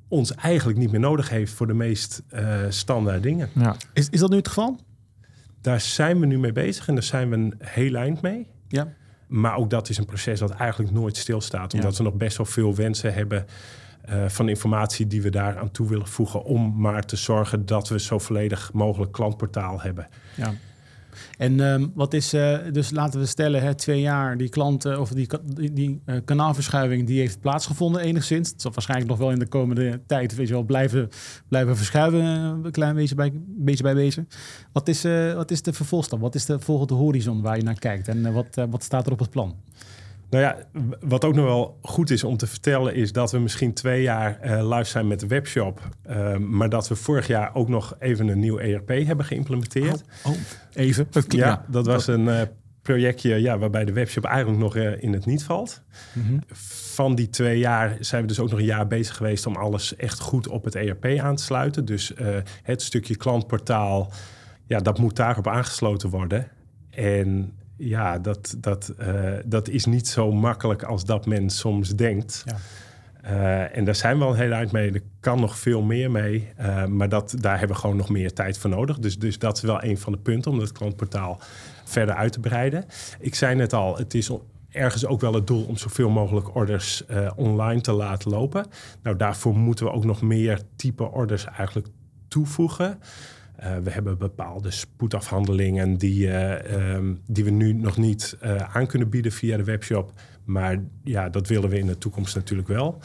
ons 0.08 0.36
eigenlijk 0.36 0.80
niet 0.80 0.92
meer 0.92 1.00
nodig 1.00 1.30
heeft 1.30 1.54
voor 1.54 1.68
de 1.68 1.74
meest 1.74 2.24
standaard 2.70 3.24
dingen. 3.24 3.50
Ja. 3.54 3.76
Is, 3.94 4.10
is 4.10 4.20
dat 4.20 4.30
nu 4.30 4.36
het 4.36 4.48
geval? 4.48 4.80
Daar 5.62 5.80
zijn 5.80 6.20
we 6.20 6.26
nu 6.26 6.40
mee 6.40 6.52
bezig 6.52 6.88
en 6.88 6.94
daar 6.94 7.04
zijn 7.04 7.30
we 7.30 7.36
een 7.36 7.54
heel 7.58 7.96
eind 7.96 8.22
mee. 8.22 8.48
Ja. 8.68 8.94
Maar 9.28 9.56
ook 9.56 9.70
dat 9.70 9.90
is 9.90 9.98
een 9.98 10.06
proces 10.06 10.40
dat 10.40 10.52
eigenlijk 10.52 10.92
nooit 10.92 11.18
stilstaat. 11.18 11.74
Omdat 11.74 11.92
ja. 11.92 11.98
we 11.98 12.04
nog 12.10 12.14
best 12.18 12.38
wel 12.38 12.46
veel 12.46 12.76
wensen 12.76 13.14
hebben 13.14 13.46
uh, 14.10 14.26
van 14.28 14.50
informatie 14.50 15.08
die 15.08 15.22
we 15.22 15.30
daar 15.30 15.58
aan 15.58 15.72
toe 15.72 15.88
willen 15.88 16.08
voegen. 16.08 16.44
Om 16.44 16.74
maar 16.78 17.06
te 17.06 17.16
zorgen 17.16 17.66
dat 17.66 17.90
we 17.90 18.00
zo 18.00 18.20
volledig 18.20 18.74
mogelijk 18.74 19.12
klantportaal 19.12 19.82
hebben. 19.82 20.08
Ja. 20.36 20.54
En 21.38 21.60
um, 21.60 21.92
wat 21.96 22.14
is, 22.14 22.34
uh, 22.34 22.58
dus 22.72 22.92
laten 22.92 23.20
we 23.20 23.26
stellen, 23.26 23.62
hè, 23.62 23.76
twee 23.76 24.02
jaar 24.02 24.38
die 24.38 24.50
klanten 24.50 25.00
of 25.00 25.10
die, 25.10 25.28
die, 25.44 25.74
die 25.74 26.02
uh, 26.06 26.16
kanaalverschuiving 26.26 27.08
die 27.08 27.20
heeft 27.20 27.40
plaatsgevonden 27.40 28.02
enigszins. 28.02 28.50
Het 28.50 28.62
zal 28.62 28.72
waarschijnlijk 28.72 29.10
nog 29.10 29.20
wel 29.20 29.32
in 29.32 29.40
de 29.40 29.48
komende 29.48 30.02
tijd 30.08 30.36
weet 30.36 30.48
je 30.48 30.54
wel, 30.54 30.64
blijven, 30.64 31.10
blijven 31.48 31.78
verschuiven, 31.78 32.22
een 32.24 32.72
klein 32.72 32.96
beetje 32.96 33.16
bij 33.16 33.32
beetje. 33.46 33.84
Bij. 33.84 34.26
Wat, 34.72 34.88
is, 34.88 35.04
wat 35.36 35.52
is 35.52 35.62
de 35.62 35.74
vervolgstap? 35.74 36.20
Wat 36.20 36.36
is 36.36 36.46
de 36.46 36.60
volgende 36.60 36.94
horizon 36.94 37.42
waar 37.42 37.58
je 37.58 37.64
naar 37.64 37.80
kijkt? 37.80 38.08
En 38.08 38.34
wat, 38.34 38.62
wat 38.70 38.84
staat 38.84 39.06
er 39.06 39.12
op 39.12 39.20
het 39.20 39.30
plan? 39.30 39.56
Nou 40.36 40.48
ja, 40.48 40.58
wat 41.00 41.26
ook 41.26 41.36
nog 41.36 41.46
wel 41.46 41.78
goed 41.82 42.10
is 42.10 42.24
om 42.24 42.38
te 42.38 42.48
vertellen, 42.48 42.96
is 42.96 43.12
dat 43.12 43.32
we 43.32 43.40
misschien 43.40 43.74
twee 43.74 44.02
jaar 44.02 44.40
uh, 44.46 44.76
live 44.76 44.90
zijn 44.90 45.08
met 45.08 45.20
de 45.20 45.28
webshop. 45.28 45.90
Uh, 46.10 46.38
maar 46.38 46.70
dat 46.70 46.88
we 46.88 46.96
vorig 46.96 47.28
jaar 47.28 47.56
ook 47.56 47.68
nog 47.68 47.96
even 48.00 48.28
een 48.28 48.40
nieuw 48.40 48.58
ERP 48.58 48.88
hebben 48.88 49.26
geïmplementeerd. 49.26 50.04
Oh, 50.24 50.32
oh 50.32 50.38
even. 50.74 51.08
Ja, 51.28 51.66
dat 51.68 51.86
was 51.86 52.08
een 52.08 52.26
uh, 52.26 52.42
projectje 52.82 53.36
ja, 53.36 53.58
waarbij 53.58 53.86
de 53.86 53.94
webshop 53.94 54.24
eigenlijk 54.26 54.60
nog 54.60 54.76
in 54.76 55.14
het 55.14 55.26
niet 55.26 55.44
valt. 55.44 55.82
Mm 56.14 56.24
-hmm. 56.28 56.44
Van 56.94 57.16
die 57.16 57.30
twee 57.30 57.60
jaar 57.60 57.98
zijn 58.00 58.22
we 58.22 58.28
dus 58.28 58.40
ook 58.40 58.50
nog 58.50 58.60
een 58.60 58.66
jaar 58.66 58.88
bezig 58.88 59.16
geweest 59.16 59.46
om 59.46 59.56
alles 59.56 59.96
echt 59.96 60.20
goed 60.20 60.48
op 60.48 60.64
het 60.64 60.76
ERP 60.76 61.06
aan 61.06 61.36
te 61.36 61.44
sluiten. 61.44 61.86
Dus 61.86 62.14
het 62.64 62.82
stukje 62.82 63.16
klantportaal, 63.16 64.12
ja, 64.66 64.80
dat 64.80 65.00
moet 65.00 65.16
daarop 65.16 65.48
aangesloten 65.48 66.10
worden. 66.10 66.48
En 66.90 67.54
ja, 67.78 68.20
dat, 68.20 68.56
dat, 68.58 68.94
uh, 69.00 69.32
dat 69.46 69.68
is 69.68 69.86
niet 69.86 70.08
zo 70.08 70.32
makkelijk 70.32 70.84
als 70.84 71.06
dat 71.06 71.26
men 71.26 71.50
soms 71.50 71.96
denkt. 71.96 72.44
Ja. 72.46 72.58
Uh, 73.26 73.78
en 73.78 73.86
daar 73.86 73.96
zijn 73.96 74.18
we 74.18 74.24
al 74.24 74.34
heel 74.34 74.52
eind 74.52 74.72
mee. 74.72 74.92
Er 74.92 75.02
kan 75.20 75.40
nog 75.40 75.58
veel 75.58 75.82
meer 75.82 76.12
mee. 76.12 76.48
Uh, 76.60 76.86
maar 76.86 77.10
dat, 77.10 77.36
daar 77.40 77.60
hebben 77.60 77.76
we 77.76 77.82
gewoon 77.82 77.98
nog 77.98 78.10
meer 78.10 78.34
tijd 78.34 78.58
voor 78.58 78.70
nodig. 78.70 79.00
Dus, 79.00 79.20
dus 79.20 79.40
dat 79.40 79.58
is 79.58 79.64
wel 79.64 79.84
een 79.84 79.98
van 79.98 80.12
de 80.12 80.20
punten 80.20 80.52
om 80.52 80.60
het 80.60 80.72
klantportaal 80.72 81.40
verder 81.84 82.16
uit 82.16 82.32
te 82.32 82.40
breiden. 82.40 82.86
Ik 83.20 83.36
zei 83.36 83.56
net 83.56 83.74
al, 83.74 83.98
het 83.98 84.14
is 84.14 84.30
ergens 84.70 85.06
ook 85.06 85.22
wel 85.22 85.34
het 85.34 85.48
doel 85.48 85.64
om 85.64 85.78
zoveel 85.78 86.10
mogelijk 86.10 86.56
orders 86.56 87.04
online 87.36 87.82
te 87.82 87.92
laten 87.92 88.32
lopen. 88.32 88.66
Nou, 89.04 89.16
daarvoor 89.16 89.58
moeten 89.58 89.86
we 89.86 89.92
ook 89.92 90.06
nog 90.06 90.22
meer 90.22 90.62
type 90.76 91.04
orders 91.04 91.46
eigenlijk 91.46 91.88
toevoegen. 92.28 93.00
Uh, 93.60 93.78
we 93.78 93.92
hebben 93.92 94.18
bepaalde 94.18 94.72
spoedafhandelingen 94.72 95.98
die, 95.98 96.28
uh, 96.28 96.94
um, 96.94 97.22
die 97.28 97.44
we 97.44 97.50
nu 97.50 97.74
nog 97.74 97.98
niet 97.98 98.38
uh, 98.44 98.76
aan 98.76 98.88
kunnen 98.88 99.10
bieden 99.10 99.32
via 99.32 99.58
de 99.58 99.64
webshop. 99.64 100.12
Maar 100.44 100.84
ja, 101.04 101.30
dat 101.30 101.48
willen 101.48 101.70
we 101.70 101.78
in 101.78 101.86
de 101.86 101.98
toekomst 101.98 102.36
natuurlijk 102.36 102.68
wel. 102.68 103.02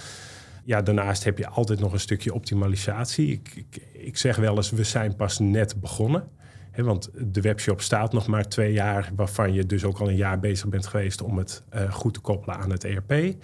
Ja, 0.65 0.83
daarnaast 0.83 1.25
heb 1.25 1.39
je 1.39 1.49
altijd 1.49 1.81
nog 1.81 1.93
een 1.93 2.01
stukje 2.01 2.35
optimalisatie. 2.35 3.33
Ik, 3.33 3.65
ik, 3.93 4.17
zeg 4.17 4.37
wel 4.37 4.57
eens, 4.57 4.71
we 4.71 4.85
zijn 4.85 5.17
pas 5.17 5.39
net 5.39 5.81
begonnen. 5.81 6.29
Want 6.77 7.11
de 7.19 7.41
webshop 7.41 7.81
staat 7.81 8.13
nog 8.13 8.27
maar 8.27 8.49
twee 8.49 8.73
jaar, 8.73 9.11
waarvan 9.17 9.53
je 9.53 9.67
dus 9.67 9.85
ook 9.85 9.99
al 9.99 10.09
een 10.09 10.17
jaar 10.17 10.41
bezig 10.41 10.69
bent 10.69 10.87
geweest 10.87 11.23
om 11.23 11.39
het 11.39 11.63
goed 11.91 12.15
te 12.15 12.21
koppelen 12.21 12.57
aan 12.57 12.71
het 12.71 12.85
ERP. 12.85 13.35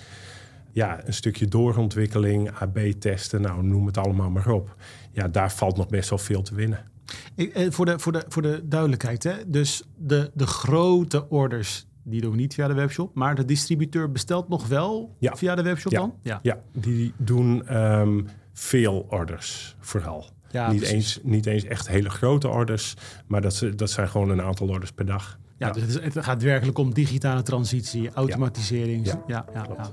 Ja, 0.72 1.06
een 1.06 1.14
stukje 1.14 1.46
doorontwikkeling, 1.46 2.50
AB-testen, 2.50 3.40
nou 3.40 3.62
noem 3.62 3.86
het 3.86 3.96
allemaal 3.96 4.30
maar 4.30 4.48
op. 4.48 4.76
Ja, 5.12 5.28
daar 5.28 5.52
valt 5.52 5.76
nog 5.76 5.88
best 5.88 6.08
wel 6.08 6.18
veel 6.18 6.42
te 6.42 6.54
winnen. 6.54 6.84
Ik, 7.34 7.54
eh, 7.54 7.70
voor, 7.70 7.84
de, 7.86 7.98
voor, 7.98 8.12
de, 8.12 8.24
voor 8.28 8.42
de 8.42 8.60
duidelijkheid, 8.64 9.22
hè? 9.22 9.32
dus 9.46 9.82
de, 9.96 10.30
de 10.34 10.46
grote 10.46 11.28
orders 11.28 11.86
die 12.02 12.20
doen 12.20 12.36
niet 12.36 12.54
via 12.54 12.68
de 12.68 12.74
webshop, 12.74 13.14
maar 13.14 13.34
de 13.34 13.44
distributeur 13.44 14.12
bestelt 14.12 14.48
nog 14.48 14.66
wel 14.66 15.16
ja. 15.18 15.36
via 15.36 15.54
de 15.54 15.62
webshop 15.62 15.92
ja. 15.92 15.98
dan? 15.98 16.14
Ja. 16.22 16.38
ja, 16.42 16.60
die 16.72 17.12
doen 17.16 17.76
um, 17.76 18.26
veel 18.52 19.06
orders 19.10 19.76
vooral. 19.80 20.26
Ja, 20.50 20.72
niet, 20.72 20.82
eens, 20.82 21.20
niet 21.22 21.46
eens 21.46 21.64
echt 21.64 21.88
hele 21.88 22.10
grote 22.10 22.48
orders, 22.48 22.94
maar 23.26 23.40
dat, 23.40 23.62
dat 23.76 23.90
zijn 23.90 24.08
gewoon 24.08 24.30
een 24.30 24.42
aantal 24.42 24.68
orders 24.68 24.92
per 24.92 25.06
dag. 25.06 25.38
Ja, 25.58 25.70
dus 25.70 25.94
het, 25.94 26.14
het, 26.14 26.24
gaat 26.24 26.42
werkelijk 26.42 26.78
om 26.78 26.94
digitale 26.94 27.42
transitie, 27.42 28.10
automatisering. 28.14 29.06
Ja, 29.06 29.22
ja, 29.26 29.44
ja, 29.54 29.66
ja, 29.76 29.90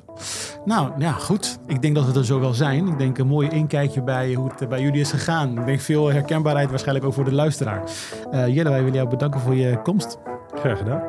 Nou, 0.66 0.92
ja, 0.98 1.12
goed. 1.12 1.60
Ik 1.68 1.82
denk 1.82 1.96
dat 1.96 2.06
we 2.06 2.20
er 2.20 2.26
zo 2.26 2.40
wel 2.40 2.54
zijn. 2.54 2.88
Ik 2.88 2.98
denk 2.98 3.18
een 3.18 3.28
mooi 3.28 3.50
inkijkje 3.50 4.04
bij 4.04 4.34
hoe 4.34 4.52
het 4.56 4.70
bij 4.70 4.82
jullie 4.82 5.00
is 5.00 5.12
gegaan. 5.12 5.60
Ik 5.60 5.66
denk 5.66 5.80
veel 5.80 6.12
herkenbaarheid 6.12 6.70
waarschijnlijk 6.70 7.06
ook 7.06 7.14
voor 7.14 7.24
de 7.24 7.34
luisteraar. 7.34 7.84
Uh, 8.32 8.48
Jelle, 8.48 8.70
wij 8.70 8.80
willen 8.80 8.94
jou 8.94 9.10
bedanken 9.10 9.40
voor 9.40 9.56
je 9.56 9.82
komst. 9.82 10.18
Graag 10.54 10.78
gedaan. 10.78 11.02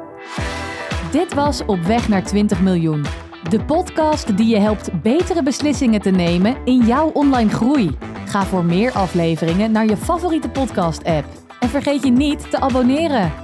Dit 1.10 1.34
was 1.34 1.64
Op 1.64 1.80
weg 1.80 2.08
naar 2.08 2.24
20 2.24 2.60
miljoen. 2.60 3.04
De 3.48 3.64
podcast 3.64 4.36
die 4.36 4.46
je 4.46 4.58
helpt 4.58 5.02
betere 5.02 5.42
beslissingen 5.42 6.00
te 6.00 6.10
nemen 6.10 6.56
in 6.64 6.86
jouw 6.86 7.08
online 7.08 7.50
groei. 7.50 7.96
Ga 8.26 8.44
voor 8.44 8.64
meer 8.64 8.92
afleveringen 8.92 9.72
naar 9.72 9.86
je 9.86 9.96
favoriete 9.96 10.48
podcast-app. 10.48 11.26
En 11.60 11.68
vergeet 11.68 12.04
je 12.04 12.10
niet 12.10 12.50
te 12.50 12.60
abonneren. 12.60 13.43